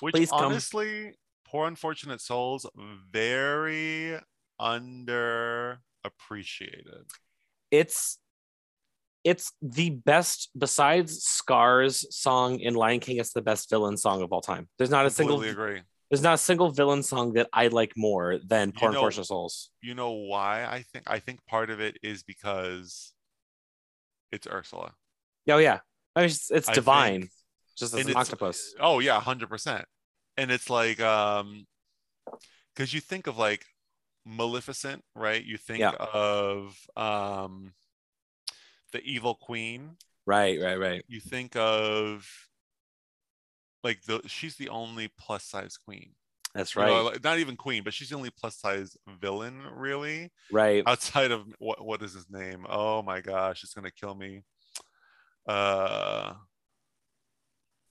which 0.00 0.14
Please 0.14 0.30
come. 0.30 0.44
honestly 0.46 1.14
poor 1.46 1.66
unfortunate 1.66 2.20
souls 2.20 2.66
very 3.10 4.18
under 4.58 5.78
appreciated 6.04 7.06
it's 7.70 8.18
it's 9.24 9.52
the 9.62 9.90
best 9.90 10.50
besides 10.56 11.22
scar's 11.24 12.04
song 12.14 12.60
in 12.60 12.74
lion 12.74 13.00
king 13.00 13.16
it's 13.16 13.32
the 13.32 13.42
best 13.42 13.70
villain 13.70 13.96
song 13.96 14.22
of 14.22 14.32
all 14.32 14.40
time. 14.42 14.68
There's 14.78 14.90
not 14.90 15.06
a 15.06 15.10
single 15.10 15.40
agree. 15.42 15.80
there's 16.10 16.22
not 16.22 16.34
a 16.34 16.38
single 16.38 16.70
villain 16.70 17.02
song 17.02 17.32
that 17.32 17.48
i 17.52 17.68
like 17.68 17.92
more 17.96 18.38
than 18.46 18.72
poor 18.72 18.90
know- 18.90 18.98
unfortunate 18.98 19.24
souls. 19.26 19.70
You 19.82 19.94
know 19.94 20.12
why 20.12 20.64
i 20.64 20.82
think 20.92 21.04
i 21.08 21.18
think 21.18 21.44
part 21.46 21.70
of 21.70 21.80
it 21.80 21.96
is 22.02 22.22
because 22.22 23.12
it's 24.30 24.46
ursula. 24.46 24.92
Oh 25.48 25.58
yeah. 25.58 25.78
I 26.16 26.20
mean, 26.20 26.26
it's, 26.30 26.50
it's 26.50 26.68
divine 26.68 27.20
think- 27.22 27.30
just 27.76 27.94
as 27.94 28.06
an 28.06 28.16
octopus. 28.16 28.74
oh 28.80 28.98
yeah 29.00 29.20
100% 29.20 29.84
and 30.36 30.50
it's 30.50 30.68
like 30.70 31.00
um 31.00 31.66
because 32.74 32.92
you 32.92 33.00
think 33.00 33.26
of 33.26 33.38
like 33.38 33.64
maleficent 34.26 35.02
right? 35.14 35.42
You 35.44 35.56
think 35.56 35.80
Yeah. 35.80 35.92
of 36.12 36.76
um 36.96 37.72
the 38.94 39.02
evil 39.04 39.34
queen, 39.34 39.98
Right, 40.26 40.58
right, 40.62 40.78
right. 40.78 41.04
you 41.06 41.20
think 41.20 41.54
of 41.56 42.26
like 43.82 44.02
the 44.04 44.22
she's 44.26 44.56
the 44.56 44.70
only 44.70 45.08
plus 45.18 45.44
size 45.44 45.76
queen. 45.76 46.14
That's 46.54 46.74
You 46.76 46.82
right. 46.82 46.88
know, 46.90 47.02
like, 47.04 47.24
not 47.24 47.38
even 47.40 47.56
queen, 47.56 47.82
but 47.84 47.92
she's 47.92 48.08
the 48.10 48.16
only 48.16 48.30
plus 48.30 48.56
size 48.56 48.96
villain, 49.20 49.60
really, 49.76 50.30
right. 50.50 50.82
outside 50.86 51.30
of 51.32 51.42
what 51.58 51.84
what 51.84 52.02
is 52.02 52.14
his 52.14 52.30
name? 52.30 52.64
Oh 52.68 53.02
my 53.02 53.20
gosh, 53.20 53.62
it's 53.64 53.74
gonna 53.74 53.90
kill 53.90 54.14
me. 54.14 54.42
Uh, 55.46 56.34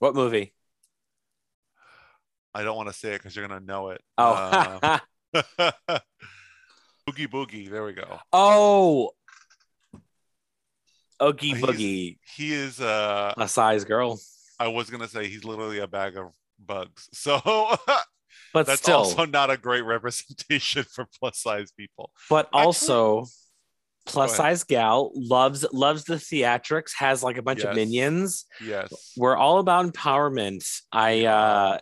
What 0.00 0.14
movie? 0.14 0.52
I 2.54 2.62
don't 2.62 2.76
want 2.76 2.88
to 2.88 2.94
say 2.94 3.10
it 3.14 3.18
because 3.18 3.34
you're 3.36 3.46
gonna 3.46 3.60
know 3.64 3.90
it. 3.90 4.00
Oh. 4.18 4.32
Uh, 4.82 4.98
Boogie 7.08 7.28
Boogie. 7.28 7.68
There 7.70 7.84
we 7.84 7.92
go. 7.92 8.18
oh. 8.32 9.10
Oogie 11.22 11.54
Boogie. 11.54 12.18
He 12.36 12.52
is. 12.52 12.80
Uh, 12.80 13.32
A 13.36 13.48
size 13.48 13.84
girl. 13.84 14.18
I 14.58 14.68
was 14.68 14.90
gonna 14.90 15.08
say 15.08 15.26
he's 15.28 15.44
literally 15.44 15.78
a 15.80 15.86
bag 15.86 16.16
of 16.16 16.32
bugs. 16.58 17.08
So 17.14 17.40
But 18.52 18.66
that's 18.66 18.82
still. 18.82 18.98
also 18.98 19.24
not 19.26 19.50
a 19.50 19.56
great 19.56 19.82
representation 19.82 20.84
for 20.94 21.06
plus 21.18 21.38
size 21.40 21.72
people. 21.72 22.10
but 22.30 22.46
Actually- 22.46 22.60
also 22.62 23.24
plus 24.06 24.36
size 24.36 24.64
gal 24.64 25.10
loves 25.14 25.64
loves 25.72 26.04
the 26.04 26.16
theatrics, 26.16 26.90
has 26.98 27.22
like 27.22 27.38
a 27.38 27.42
bunch 27.42 27.62
of 27.62 27.74
minions. 27.74 28.44
Yes. 28.62 28.92
we're 29.16 29.36
all 29.36 29.58
about 29.60 29.86
empowerment 29.90 30.62
i 30.92 31.24
uh 31.24 31.78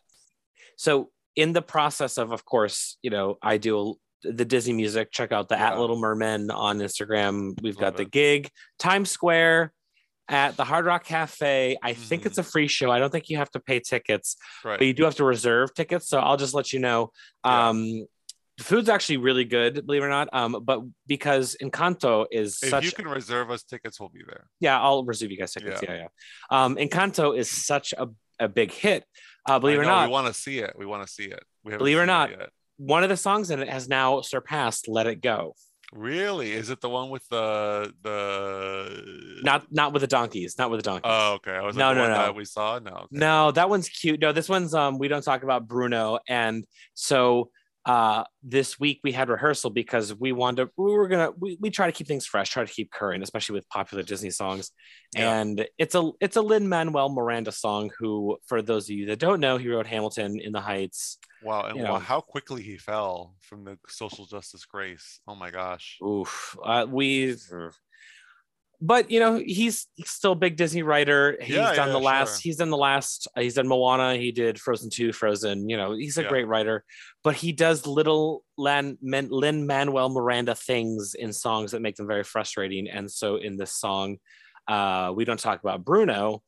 so 0.76 1.10
in 1.36 1.52
the 1.52 1.62
process 1.62 2.18
of 2.18 2.30
of 2.32 2.44
course 2.44 2.96
you 3.02 3.10
know 3.10 3.38
i 3.42 3.56
do 3.58 3.96
the 4.24 4.44
disney 4.44 4.72
music 4.72 5.10
check 5.12 5.32
out 5.32 5.48
the 5.48 5.58
at 5.58 5.78
little 5.78 5.98
mermen 5.98 6.50
on 6.50 6.78
instagram 6.78 7.60
we've 7.62 7.76
got 7.78 7.96
the 7.96 8.02
it. 8.02 8.10
gig 8.10 8.50
times 8.78 9.10
square 9.10 9.72
at 10.28 10.56
the 10.56 10.64
hard 10.64 10.84
rock 10.86 11.04
cafe 11.04 11.76
i 11.82 11.92
think 11.94 12.24
it's 12.26 12.38
a 12.38 12.42
free 12.42 12.68
show 12.68 12.90
i 12.90 12.98
don't 12.98 13.10
think 13.10 13.28
you 13.28 13.36
have 13.36 13.50
to 13.50 13.60
pay 13.60 13.80
tickets 13.80 14.36
Right. 14.64 14.78
but 14.78 14.86
you 14.86 14.92
do 14.92 15.04
have 15.04 15.16
to 15.16 15.24
reserve 15.24 15.74
tickets 15.74 16.08
so 16.08 16.18
i'll 16.20 16.36
just 16.36 16.54
let 16.54 16.72
you 16.72 16.78
know 16.78 17.10
Yeah. 17.44 17.68
um 17.70 18.06
the 18.58 18.64
food's 18.64 18.88
actually 18.90 19.16
really 19.16 19.44
good 19.44 19.84
believe 19.86 20.02
it 20.02 20.06
or 20.06 20.10
not 20.10 20.28
um 20.32 20.58
but 20.62 20.82
because 21.06 21.56
encanto 21.62 22.26
is 22.30 22.58
if 22.62 22.68
such 22.68 22.84
you 22.84 22.92
can 22.92 23.08
reserve 23.08 23.50
us 23.50 23.62
tickets, 23.62 23.98
we'll 23.98 24.10
be 24.10 24.22
there. 24.26 24.46
yeah, 24.60 24.78
I'll 24.80 25.04
reserve 25.04 25.30
you 25.30 25.38
guys 25.38 25.52
tickets. 25.52 25.80
Yeah, 25.82 25.94
yeah. 25.94 26.06
yeah. 26.50 26.64
Um, 26.64 26.76
Encanto 26.76 27.36
is 27.36 27.50
such 27.50 27.94
a, 27.96 28.08
a 28.38 28.48
big 28.48 28.70
hit. 28.70 29.04
Uh, 29.48 29.58
believe 29.58 29.78
it 29.78 29.82
or 29.82 29.84
not, 29.86 30.06
we 30.06 30.12
want 30.12 30.26
to 30.28 30.34
see 30.34 30.58
it. 30.58 30.74
We 30.78 30.84
want 30.86 31.04
to 31.06 31.12
see 31.12 31.24
it. 31.24 31.42
We 31.64 31.76
Believe 31.76 31.96
it 31.96 32.00
or 32.00 32.06
not, 32.06 32.30
yet. 32.30 32.50
One 32.84 33.02
of 33.02 33.08
the 33.08 33.16
songs 33.16 33.50
in 33.50 33.60
it 33.60 33.68
has 33.68 33.88
now 33.88 34.20
surpassed 34.22 34.88
"Let 34.88 35.06
It 35.06 35.20
Go." 35.20 35.54
Really? 35.92 36.52
Is 36.52 36.70
it 36.70 36.80
the 36.80 36.88
one 36.88 37.10
with 37.10 37.26
the 37.28 37.92
the? 38.02 39.40
Not 39.44 39.66
not 39.70 39.92
with 39.92 40.00
the 40.00 40.06
donkeys, 40.06 40.56
not 40.58 40.70
with 40.70 40.80
the 40.80 40.84
donkeys. 40.90 41.02
Oh, 41.04 41.34
okay. 41.34 41.52
I 41.52 41.60
was 41.62 41.76
No, 41.76 41.88
like, 41.88 41.96
no, 41.96 42.08
no. 42.08 42.14
that 42.14 42.34
we 42.34 42.44
saw. 42.44 42.78
No. 42.78 42.90
okay. 42.92 43.06
No, 43.10 43.50
that 43.52 43.68
one's 43.68 43.88
cute. 43.88 44.20
No, 44.20 44.32
this 44.32 44.48
one's 44.48 44.74
um 44.74 44.98
we 44.98 45.08
don't 45.08 45.22
talk 45.22 45.42
about 45.42 45.66
Bruno. 45.68 46.18
And 46.28 46.64
so 46.94 47.50
uh 47.84 48.22
this 48.44 48.78
week 48.78 49.00
we 49.02 49.10
had 49.10 49.28
rehearsal 49.28 49.68
because 49.68 50.14
we 50.14 50.30
wanted 50.30 50.66
to 50.66 50.70
we 50.76 50.92
were 50.92 51.08
gonna 51.08 51.32
we, 51.38 51.58
we 51.60 51.68
try 51.68 51.86
to 51.86 51.92
keep 51.92 52.06
things 52.06 52.26
fresh, 52.26 52.50
try 52.50 52.64
to 52.64 52.72
keep 52.72 52.90
current, 52.92 53.22
especially 53.22 53.54
with 53.54 53.68
popular 53.68 54.02
Disney 54.02 54.30
songs. 54.30 54.70
Yeah. 55.14 55.40
And 55.40 55.66
it's 55.78 55.94
a 55.94 56.10
it's 56.20 56.36
a 56.36 56.42
Lin 56.42 56.68
Manuel 56.68 57.08
Miranda 57.08 57.50
song 57.52 57.90
who, 57.98 58.38
for 58.46 58.62
those 58.62 58.84
of 58.86 58.96
you 58.96 59.06
that 59.06 59.18
don't 59.18 59.40
know, 59.40 59.56
he 59.56 59.68
wrote 59.68 59.86
Hamilton 59.86 60.38
in 60.40 60.52
the 60.52 60.60
Heights. 60.60 61.18
Wow. 61.42 61.64
And 61.64 61.82
wow, 61.82 61.98
how 61.98 62.20
quickly 62.20 62.62
he 62.62 62.76
fell 62.76 63.34
from 63.40 63.64
the 63.64 63.76
social 63.88 64.26
justice 64.26 64.64
grace. 64.64 65.20
Oh 65.26 65.34
my 65.34 65.50
gosh. 65.50 65.98
Oof. 66.04 66.56
Uh, 66.62 66.86
we 66.88 67.34
but 68.84 69.10
you 69.12 69.20
know, 69.20 69.36
he's 69.36 69.86
still 70.04 70.32
a 70.32 70.36
big 70.36 70.56
Disney 70.56 70.82
writer. 70.82 71.38
He's 71.40 71.54
Yeah, 71.54 71.74
done 71.76 71.88
yeah, 71.88 71.92
the 71.92 72.00
last, 72.00 72.28
sure. 72.34 72.40
he's 72.42 72.56
done 72.56 72.70
the 72.70 72.76
last, 72.76 73.28
uh, 73.36 73.40
he's 73.40 73.54
done 73.54 73.68
Moana, 73.68 74.16
he 74.16 74.32
did 74.32 74.60
Frozen 74.60 74.90
2, 74.90 75.12
Frozen, 75.12 75.68
you 75.68 75.76
know, 75.76 75.92
he's 75.92 76.18
a 76.18 76.22
Yeah. 76.22 76.28
great 76.28 76.48
writer, 76.48 76.84
but 77.22 77.36
he 77.36 77.52
does 77.52 77.86
little 77.86 78.44
Lin 78.58 78.98
Manuel 79.00 80.08
Miranda 80.08 80.56
things 80.56 81.14
in 81.14 81.32
songs 81.32 81.70
that 81.70 81.80
make 81.80 81.94
them 81.94 82.08
very 82.08 82.24
frustrating. 82.24 82.88
And 82.88 83.08
so 83.08 83.36
in 83.36 83.56
this 83.56 83.72
song, 83.72 84.18
uh, 84.66 85.12
we 85.14 85.24
don't 85.24 85.40
talk 85.40 85.60
about 85.60 85.84
Bruno. 85.84 86.42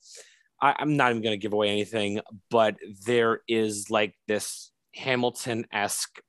I, 0.60 0.74
I'm 0.78 0.96
not 0.96 1.10
even 1.12 1.22
going 1.22 1.38
to 1.38 1.42
give 1.42 1.52
away 1.52 1.70
anything, 1.70 2.20
but 2.50 2.76
there 3.06 3.42
is 3.46 3.90
like 3.90 4.14
this 4.26 4.72
Hamilton 4.96 5.66
esque 5.72 6.20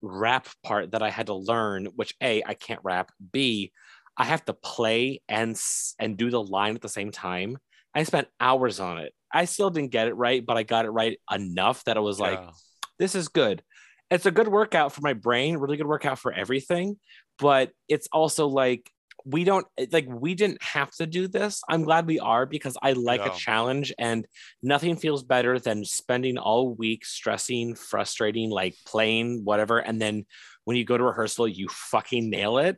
rap 0.00 0.48
part 0.64 0.92
that 0.92 1.02
I 1.02 1.10
had 1.10 1.26
to 1.26 1.34
learn, 1.34 1.86
which 1.96 2.14
A, 2.22 2.42
I 2.44 2.54
can't 2.54 2.80
rap. 2.82 3.10
B, 3.32 3.70
I 4.16 4.24
have 4.24 4.44
to 4.46 4.52
play 4.54 5.22
and 5.28 5.58
and 5.98 6.16
do 6.16 6.30
the 6.30 6.42
line 6.42 6.74
at 6.74 6.80
the 6.82 6.88
same 6.88 7.10
time. 7.10 7.58
I 7.94 8.02
spent 8.04 8.28
hours 8.40 8.80
on 8.80 8.98
it. 8.98 9.12
I 9.32 9.44
still 9.46 9.70
didn't 9.70 9.90
get 9.92 10.08
it 10.08 10.14
right, 10.14 10.44
but 10.44 10.56
I 10.56 10.62
got 10.62 10.84
it 10.84 10.90
right 10.90 11.18
enough 11.32 11.84
that 11.84 11.96
it 11.96 12.00
was 12.00 12.20
like, 12.20 12.38
Yeah. 12.38 12.50
this 12.98 13.14
is 13.14 13.28
good. 13.28 13.62
It's 14.10 14.26
a 14.26 14.30
good 14.30 14.48
workout 14.48 14.92
for 14.92 15.00
my 15.00 15.14
brain, 15.14 15.56
really 15.56 15.76
good 15.78 15.86
workout 15.86 16.18
for 16.18 16.32
everything. 16.32 16.98
But 17.38 17.70
it's 17.88 18.08
also 18.12 18.46
like 18.48 18.90
we 19.24 19.44
don't 19.44 19.66
like 19.92 20.06
we 20.08 20.34
didn't 20.34 20.62
have 20.62 20.90
to 20.96 21.06
do 21.06 21.28
this. 21.28 21.62
I'm 21.68 21.84
glad 21.84 22.06
we 22.06 22.18
are 22.18 22.44
because 22.44 22.76
I 22.82 22.92
like 22.92 23.20
Yeah. 23.24 23.32
a 23.32 23.36
challenge 23.36 23.92
and 23.98 24.26
nothing 24.62 24.96
feels 24.96 25.22
better 25.22 25.58
than 25.58 25.84
spending 25.84 26.38
all 26.38 26.74
week 26.74 27.04
stressing, 27.06 27.74
frustrating, 27.76 28.50
like 28.50 28.74
playing 28.84 29.44
whatever. 29.44 29.78
And 29.78 30.00
then 30.00 30.26
when 30.64 30.76
you 30.76 30.84
go 30.84 30.98
to 30.98 31.04
rehearsal, 31.04 31.46
you 31.48 31.68
fucking 31.68 32.28
nail 32.30 32.58
it. 32.58 32.76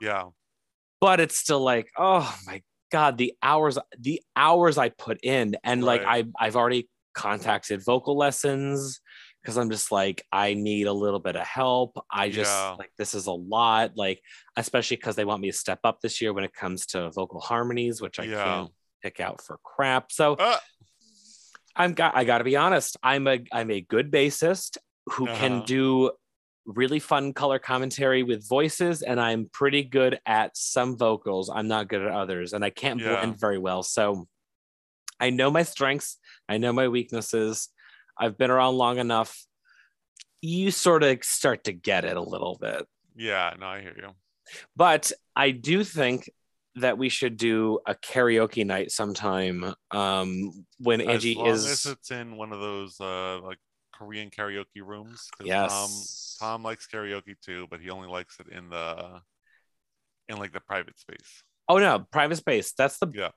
yeah. 0.00 0.24
But 1.00 1.20
it's 1.20 1.38
still 1.38 1.60
like, 1.60 1.88
oh 1.96 2.34
my 2.46 2.62
God, 2.90 3.18
the 3.18 3.34
hours, 3.42 3.78
the 3.98 4.20
hours 4.34 4.78
I 4.78 4.88
put 4.88 5.18
in. 5.22 5.56
And 5.62 5.84
like 5.84 6.02
I 6.04 6.24
I've 6.38 6.56
already 6.56 6.88
contacted 7.14 7.84
vocal 7.84 8.16
lessons 8.16 9.00
because 9.42 9.56
I'm 9.56 9.70
just 9.70 9.92
like, 9.92 10.24
I 10.32 10.54
need 10.54 10.86
a 10.86 10.92
little 10.92 11.20
bit 11.20 11.36
of 11.36 11.46
help. 11.46 11.98
I 12.10 12.28
just 12.28 12.50
Yeah. 12.50 12.74
like 12.78 12.90
this 12.98 13.14
is 13.14 13.26
a 13.26 13.32
lot, 13.32 13.92
like, 13.96 14.20
especially 14.56 14.96
because 14.96 15.16
they 15.16 15.24
want 15.24 15.40
me 15.42 15.50
to 15.50 15.56
step 15.56 15.80
up 15.84 16.00
this 16.00 16.20
year 16.20 16.32
when 16.32 16.44
it 16.44 16.52
comes 16.54 16.86
to 16.86 17.10
vocal 17.10 17.40
harmonies, 17.40 18.00
which 18.00 18.18
I 18.18 18.26
Yeah. 18.26 18.44
can't 18.44 18.70
pick 19.02 19.20
out 19.20 19.40
for 19.42 19.58
crap. 19.62 20.10
So 20.10 20.36
Ah, 20.38 20.60
I'm 21.76 21.92
got 21.94 22.16
I 22.16 22.24
gotta 22.24 22.44
be 22.44 22.56
honest. 22.56 22.96
I'm 23.02 23.26
a 23.26 23.38
I'm 23.52 23.70
a 23.70 23.80
good 23.80 24.10
bassist 24.10 24.78
who 25.06 25.26
can 25.26 25.52
Uh-huh. 25.52 25.64
do 25.66 26.10
really 26.68 26.98
fun 27.00 27.32
color 27.32 27.58
commentary 27.58 28.22
with 28.22 28.46
voices, 28.48 29.02
and 29.02 29.18
I'm 29.20 29.48
pretty 29.52 29.82
good 29.82 30.20
at 30.26 30.56
some 30.56 30.96
vocals. 30.96 31.50
I'm 31.52 31.66
not 31.66 31.88
good 31.88 32.02
at 32.02 32.12
others, 32.12 32.52
and 32.52 32.64
I 32.64 32.70
can't 32.70 33.00
Yeah. 33.00 33.16
blend 33.16 33.40
very 33.40 33.58
well. 33.58 33.82
So 33.82 34.28
I 35.18 35.30
know 35.30 35.50
my 35.50 35.62
strengths, 35.64 36.18
I 36.48 36.58
know 36.58 36.72
my 36.72 36.88
weaknesses. 36.88 37.68
I've 38.18 38.36
been 38.38 38.50
around 38.50 38.76
long 38.76 38.98
enough. 38.98 39.44
You 40.42 40.70
sort 40.70 41.02
of 41.02 41.24
start 41.24 41.64
to 41.64 41.72
get 41.72 42.04
it 42.04 42.16
a 42.16 42.22
little 42.22 42.56
bit. 42.60 42.86
yeah. 43.16 43.54
No, 43.58 43.66
I 43.66 43.80
hear 43.80 43.94
you. 43.96 44.10
But 44.76 45.10
I 45.34 45.50
do 45.50 45.82
think 45.84 46.30
that 46.76 46.96
we 46.98 47.08
should 47.08 47.36
do 47.36 47.80
a 47.86 47.94
karaoke 47.96 48.64
night 48.64 48.92
sometime 48.92 49.74
um, 49.90 50.64
when 50.78 51.00
Angie 51.00 51.32
as 51.32 51.36
long 51.36 51.46
is 51.48 51.66
as 51.66 51.86
it's 51.86 52.10
in 52.12 52.36
one 52.36 52.52
of 52.52 52.60
those 52.60 53.00
uh 53.00 53.40
like 53.40 53.58
Korean 53.98 54.30
karaoke 54.30 54.82
rooms. 54.84 55.28
yes. 55.42 56.36
Tom, 56.38 56.48
Tom 56.48 56.62
likes 56.62 56.86
karaoke 56.86 57.34
too, 57.44 57.66
but 57.70 57.80
he 57.80 57.90
only 57.90 58.08
likes 58.08 58.38
it 58.40 58.46
in 58.56 58.70
the 58.70 59.20
in 60.28 60.36
like 60.36 60.52
the 60.52 60.60
private 60.60 60.98
space. 60.98 61.42
Oh 61.68 61.78
no, 61.78 62.06
private 62.12 62.36
space. 62.36 62.72
That's 62.72 62.98
the 62.98 63.08
Yeah. 63.12 63.30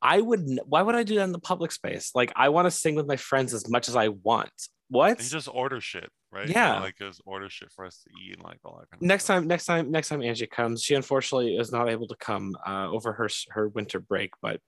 I 0.00 0.20
would 0.20 0.46
why 0.66 0.82
would 0.82 0.94
I 0.94 1.02
do 1.02 1.16
that 1.16 1.24
in 1.24 1.32
the 1.32 1.38
public 1.38 1.72
space? 1.72 2.10
Like 2.14 2.32
I 2.36 2.48
want 2.50 2.66
to 2.66 2.70
sing 2.70 2.94
with 2.94 3.06
my 3.06 3.16
friends 3.16 3.54
as 3.54 3.68
much 3.68 3.88
as 3.88 3.96
I 3.96 4.08
want. 4.08 4.50
What? 4.88 5.18
And 5.18 5.28
just 5.28 5.48
order 5.52 5.80
shit, 5.80 6.08
right? 6.32 6.48
Yeah. 6.48 6.74
You 6.74 6.78
know, 6.78 6.84
like 6.84 6.96
just 6.98 7.20
order 7.26 7.50
shit 7.50 7.72
for 7.74 7.84
us 7.84 8.02
to 8.04 8.10
eat 8.22 8.34
and 8.34 8.44
like 8.44 8.58
all 8.64 8.78
that 8.78 8.90
kind 8.90 9.02
of 9.02 9.06
next 9.06 9.24
stuff. 9.24 9.38
time 9.38 9.46
next 9.48 9.64
time 9.66 9.90
next 9.90 10.08
time 10.08 10.22
Angie 10.22 10.46
comes, 10.46 10.82
she 10.82 10.94
unfortunately 10.94 11.56
is 11.56 11.72
not 11.72 11.88
able 11.88 12.06
to 12.08 12.16
come 12.16 12.54
uh, 12.66 12.88
over 12.88 13.12
her 13.14 13.28
her 13.50 13.68
winter 13.68 13.98
break, 14.00 14.30
but 14.40 14.60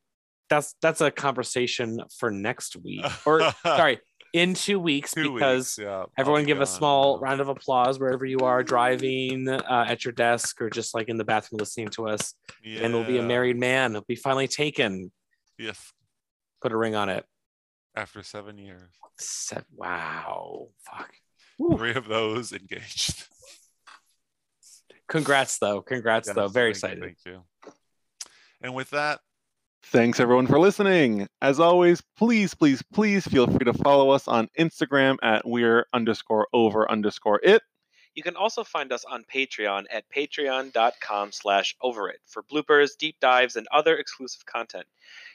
that's 0.51 0.74
that's 0.83 1.01
a 1.01 1.11
conversation 1.11 2.01
for 2.18 2.31
next 2.31 2.76
week. 2.83 3.05
Or 3.26 3.53
sorry, 3.64 4.01
in 4.33 4.55
2 4.55 4.79
weeks 4.79 5.12
Two 5.14 5.35
because 5.35 5.76
weeks, 5.76 5.79
yeah. 5.79 6.05
Everyone 6.18 6.43
be 6.43 6.47
give 6.47 6.61
a 6.61 6.66
small 6.66 7.18
round 7.18 7.41
of 7.41 7.49
applause 7.49 7.99
wherever 7.99 8.24
you 8.24 8.41
are 8.41 8.62
driving 8.62 9.49
uh, 9.49 9.85
at 9.89 10.05
your 10.05 10.12
desk 10.12 10.61
or 10.61 10.68
just 10.70 10.95
like 10.95 11.09
in 11.09 11.16
the 11.16 11.24
bathroom 11.24 11.59
listening 11.59 11.89
to 11.89 12.09
us. 12.09 12.35
yeah. 12.62 12.81
And 12.83 12.95
we'll 12.95 13.05
be 13.05 13.18
a 13.18 13.22
married 13.22 13.57
man. 13.57 13.93
He'll 13.93 14.05
be 14.07 14.16
finally 14.16 14.49
taken. 14.49 15.11
Yes. 15.59 15.93
Put 16.61 16.72
a 16.72 16.76
ring 16.76 16.95
on 16.95 17.09
it. 17.09 17.24
After 17.97 18.22
seven 18.22 18.59
years. 18.59 18.91
Se- 19.18 19.62
wow. 19.74 20.68
Fuck. 20.85 21.12
Three 21.76 21.95
of 21.95 22.07
those 22.07 22.53
engaged. 22.53 23.24
Congrats 25.09 25.59
though. 25.59 25.81
Congrats 25.81 26.33
though. 26.33 26.49
Very 26.49 26.74
thank 26.74 26.99
you, 26.99 27.05
excited. 27.07 27.16
Thank 27.24 27.35
you. 27.64 27.72
And 28.61 28.74
with 28.74 28.91
that, 28.91 29.20
Thanks 29.85 30.20
everyone 30.20 30.47
for 30.47 30.59
listening. 30.59 31.29
As 31.41 31.61
always, 31.61 32.03
please, 32.16 32.55
please, 32.55 32.83
please 32.93 33.26
feel 33.26 33.47
free 33.47 33.64
to 33.64 33.72
follow 33.72 34.11
us 34.11 34.29
on 34.29 34.49
Instagram 34.59 35.16
at 35.22 35.47
we're 35.47 35.87
underscore 35.93 36.47
over 36.53 36.91
underscore 36.91 37.41
it. 37.43 37.62
You 38.14 38.22
can 38.22 38.37
also 38.37 38.64
find 38.64 38.93
us 38.93 39.05
on 39.05 39.24
Patreon 39.33 39.85
at 39.93 40.05
patreon.com 40.11 41.31
slash 41.31 41.76
overit 41.83 42.18
for 42.26 42.43
bloopers, 42.43 42.99
deep 42.99 43.16
dives, 43.20 43.55
and 43.55 43.68
other 43.70 43.97
exclusive 43.97 44.45
content. 44.45 44.87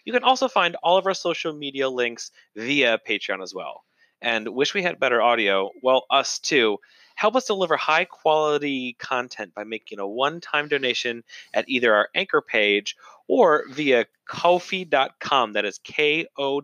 You 0.04 0.12
can 0.12 0.24
also 0.24 0.50
find 0.50 0.76
all 0.84 0.98
of 0.98 1.08
our 1.08 1.14
social 1.14 1.54
media 1.54 1.90
links 1.90 2.32
via 2.56 3.00
Patreon 3.08 3.42
as 3.42 3.54
well. 3.54 3.86
And 4.22 4.50
wish 4.50 4.74
we 4.74 4.84
had 4.84 5.00
better 5.00 5.22
audio? 5.22 5.72
Well, 5.82 6.06
us 6.10 6.40
too. 6.40 6.78
Help 7.16 7.36
us 7.36 7.46
deliver 7.46 7.76
high 7.78 8.06
quality 8.06 8.96
content 9.00 9.54
by 9.54 9.64
making 9.64 10.00
a 10.00 10.08
one 10.08 10.42
time 10.42 10.68
donation 10.68 11.24
at 11.54 11.68
either 11.68 11.94
our 11.94 12.10
anchor 12.16 12.42
page 12.42 12.96
or 13.28 13.64
via 13.70 14.06
kofi.com. 14.30 15.54
That 15.54 15.66
is 15.66 15.80
K 15.84 16.28
O 16.38 16.62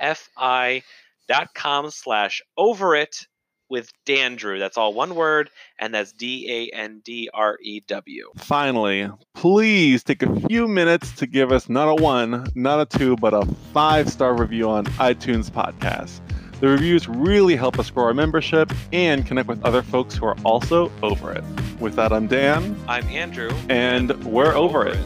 F 0.00 0.28
I 0.36 0.82
dot 1.28 1.54
com 1.54 1.90
slash 1.90 2.42
over 2.56 2.94
it 2.94 3.26
with 3.68 3.92
Dandrew. 4.06 4.58
That's 4.58 4.78
all 4.78 4.94
one 4.94 5.14
word, 5.14 5.50
and 5.78 5.94
that's 5.94 6.12
D 6.12 6.70
A 6.72 6.76
N 6.76 7.00
D 7.04 7.28
R 7.32 7.58
E 7.62 7.80
W. 7.86 8.30
Finally, 8.36 9.10
please 9.34 10.02
take 10.02 10.22
a 10.22 10.40
few 10.48 10.66
minutes 10.66 11.12
to 11.12 11.26
give 11.26 11.52
us 11.52 11.68
not 11.68 11.88
a 11.88 11.94
one, 12.02 12.48
not 12.54 12.80
a 12.80 12.98
two, 12.98 13.16
but 13.16 13.34
a 13.34 13.44
five 13.72 14.08
star 14.08 14.34
review 14.34 14.68
on 14.70 14.86
iTunes 14.86 15.50
Podcast. 15.50 16.20
The 16.60 16.68
reviews 16.68 17.06
really 17.08 17.54
help 17.54 17.78
us 17.78 17.88
grow 17.88 18.04
our 18.04 18.14
membership 18.14 18.72
and 18.92 19.24
connect 19.24 19.48
with 19.48 19.64
other 19.64 19.80
folks 19.80 20.16
who 20.16 20.26
are 20.26 20.36
also 20.44 20.90
over 21.04 21.30
it. 21.30 21.44
With 21.78 21.94
that, 21.94 22.12
I'm 22.12 22.26
Dan. 22.26 22.76
I'm 22.88 23.06
Andrew. 23.06 23.50
And 23.68 24.12
we're 24.24 24.54
over 24.54 24.84
it. 24.84 24.98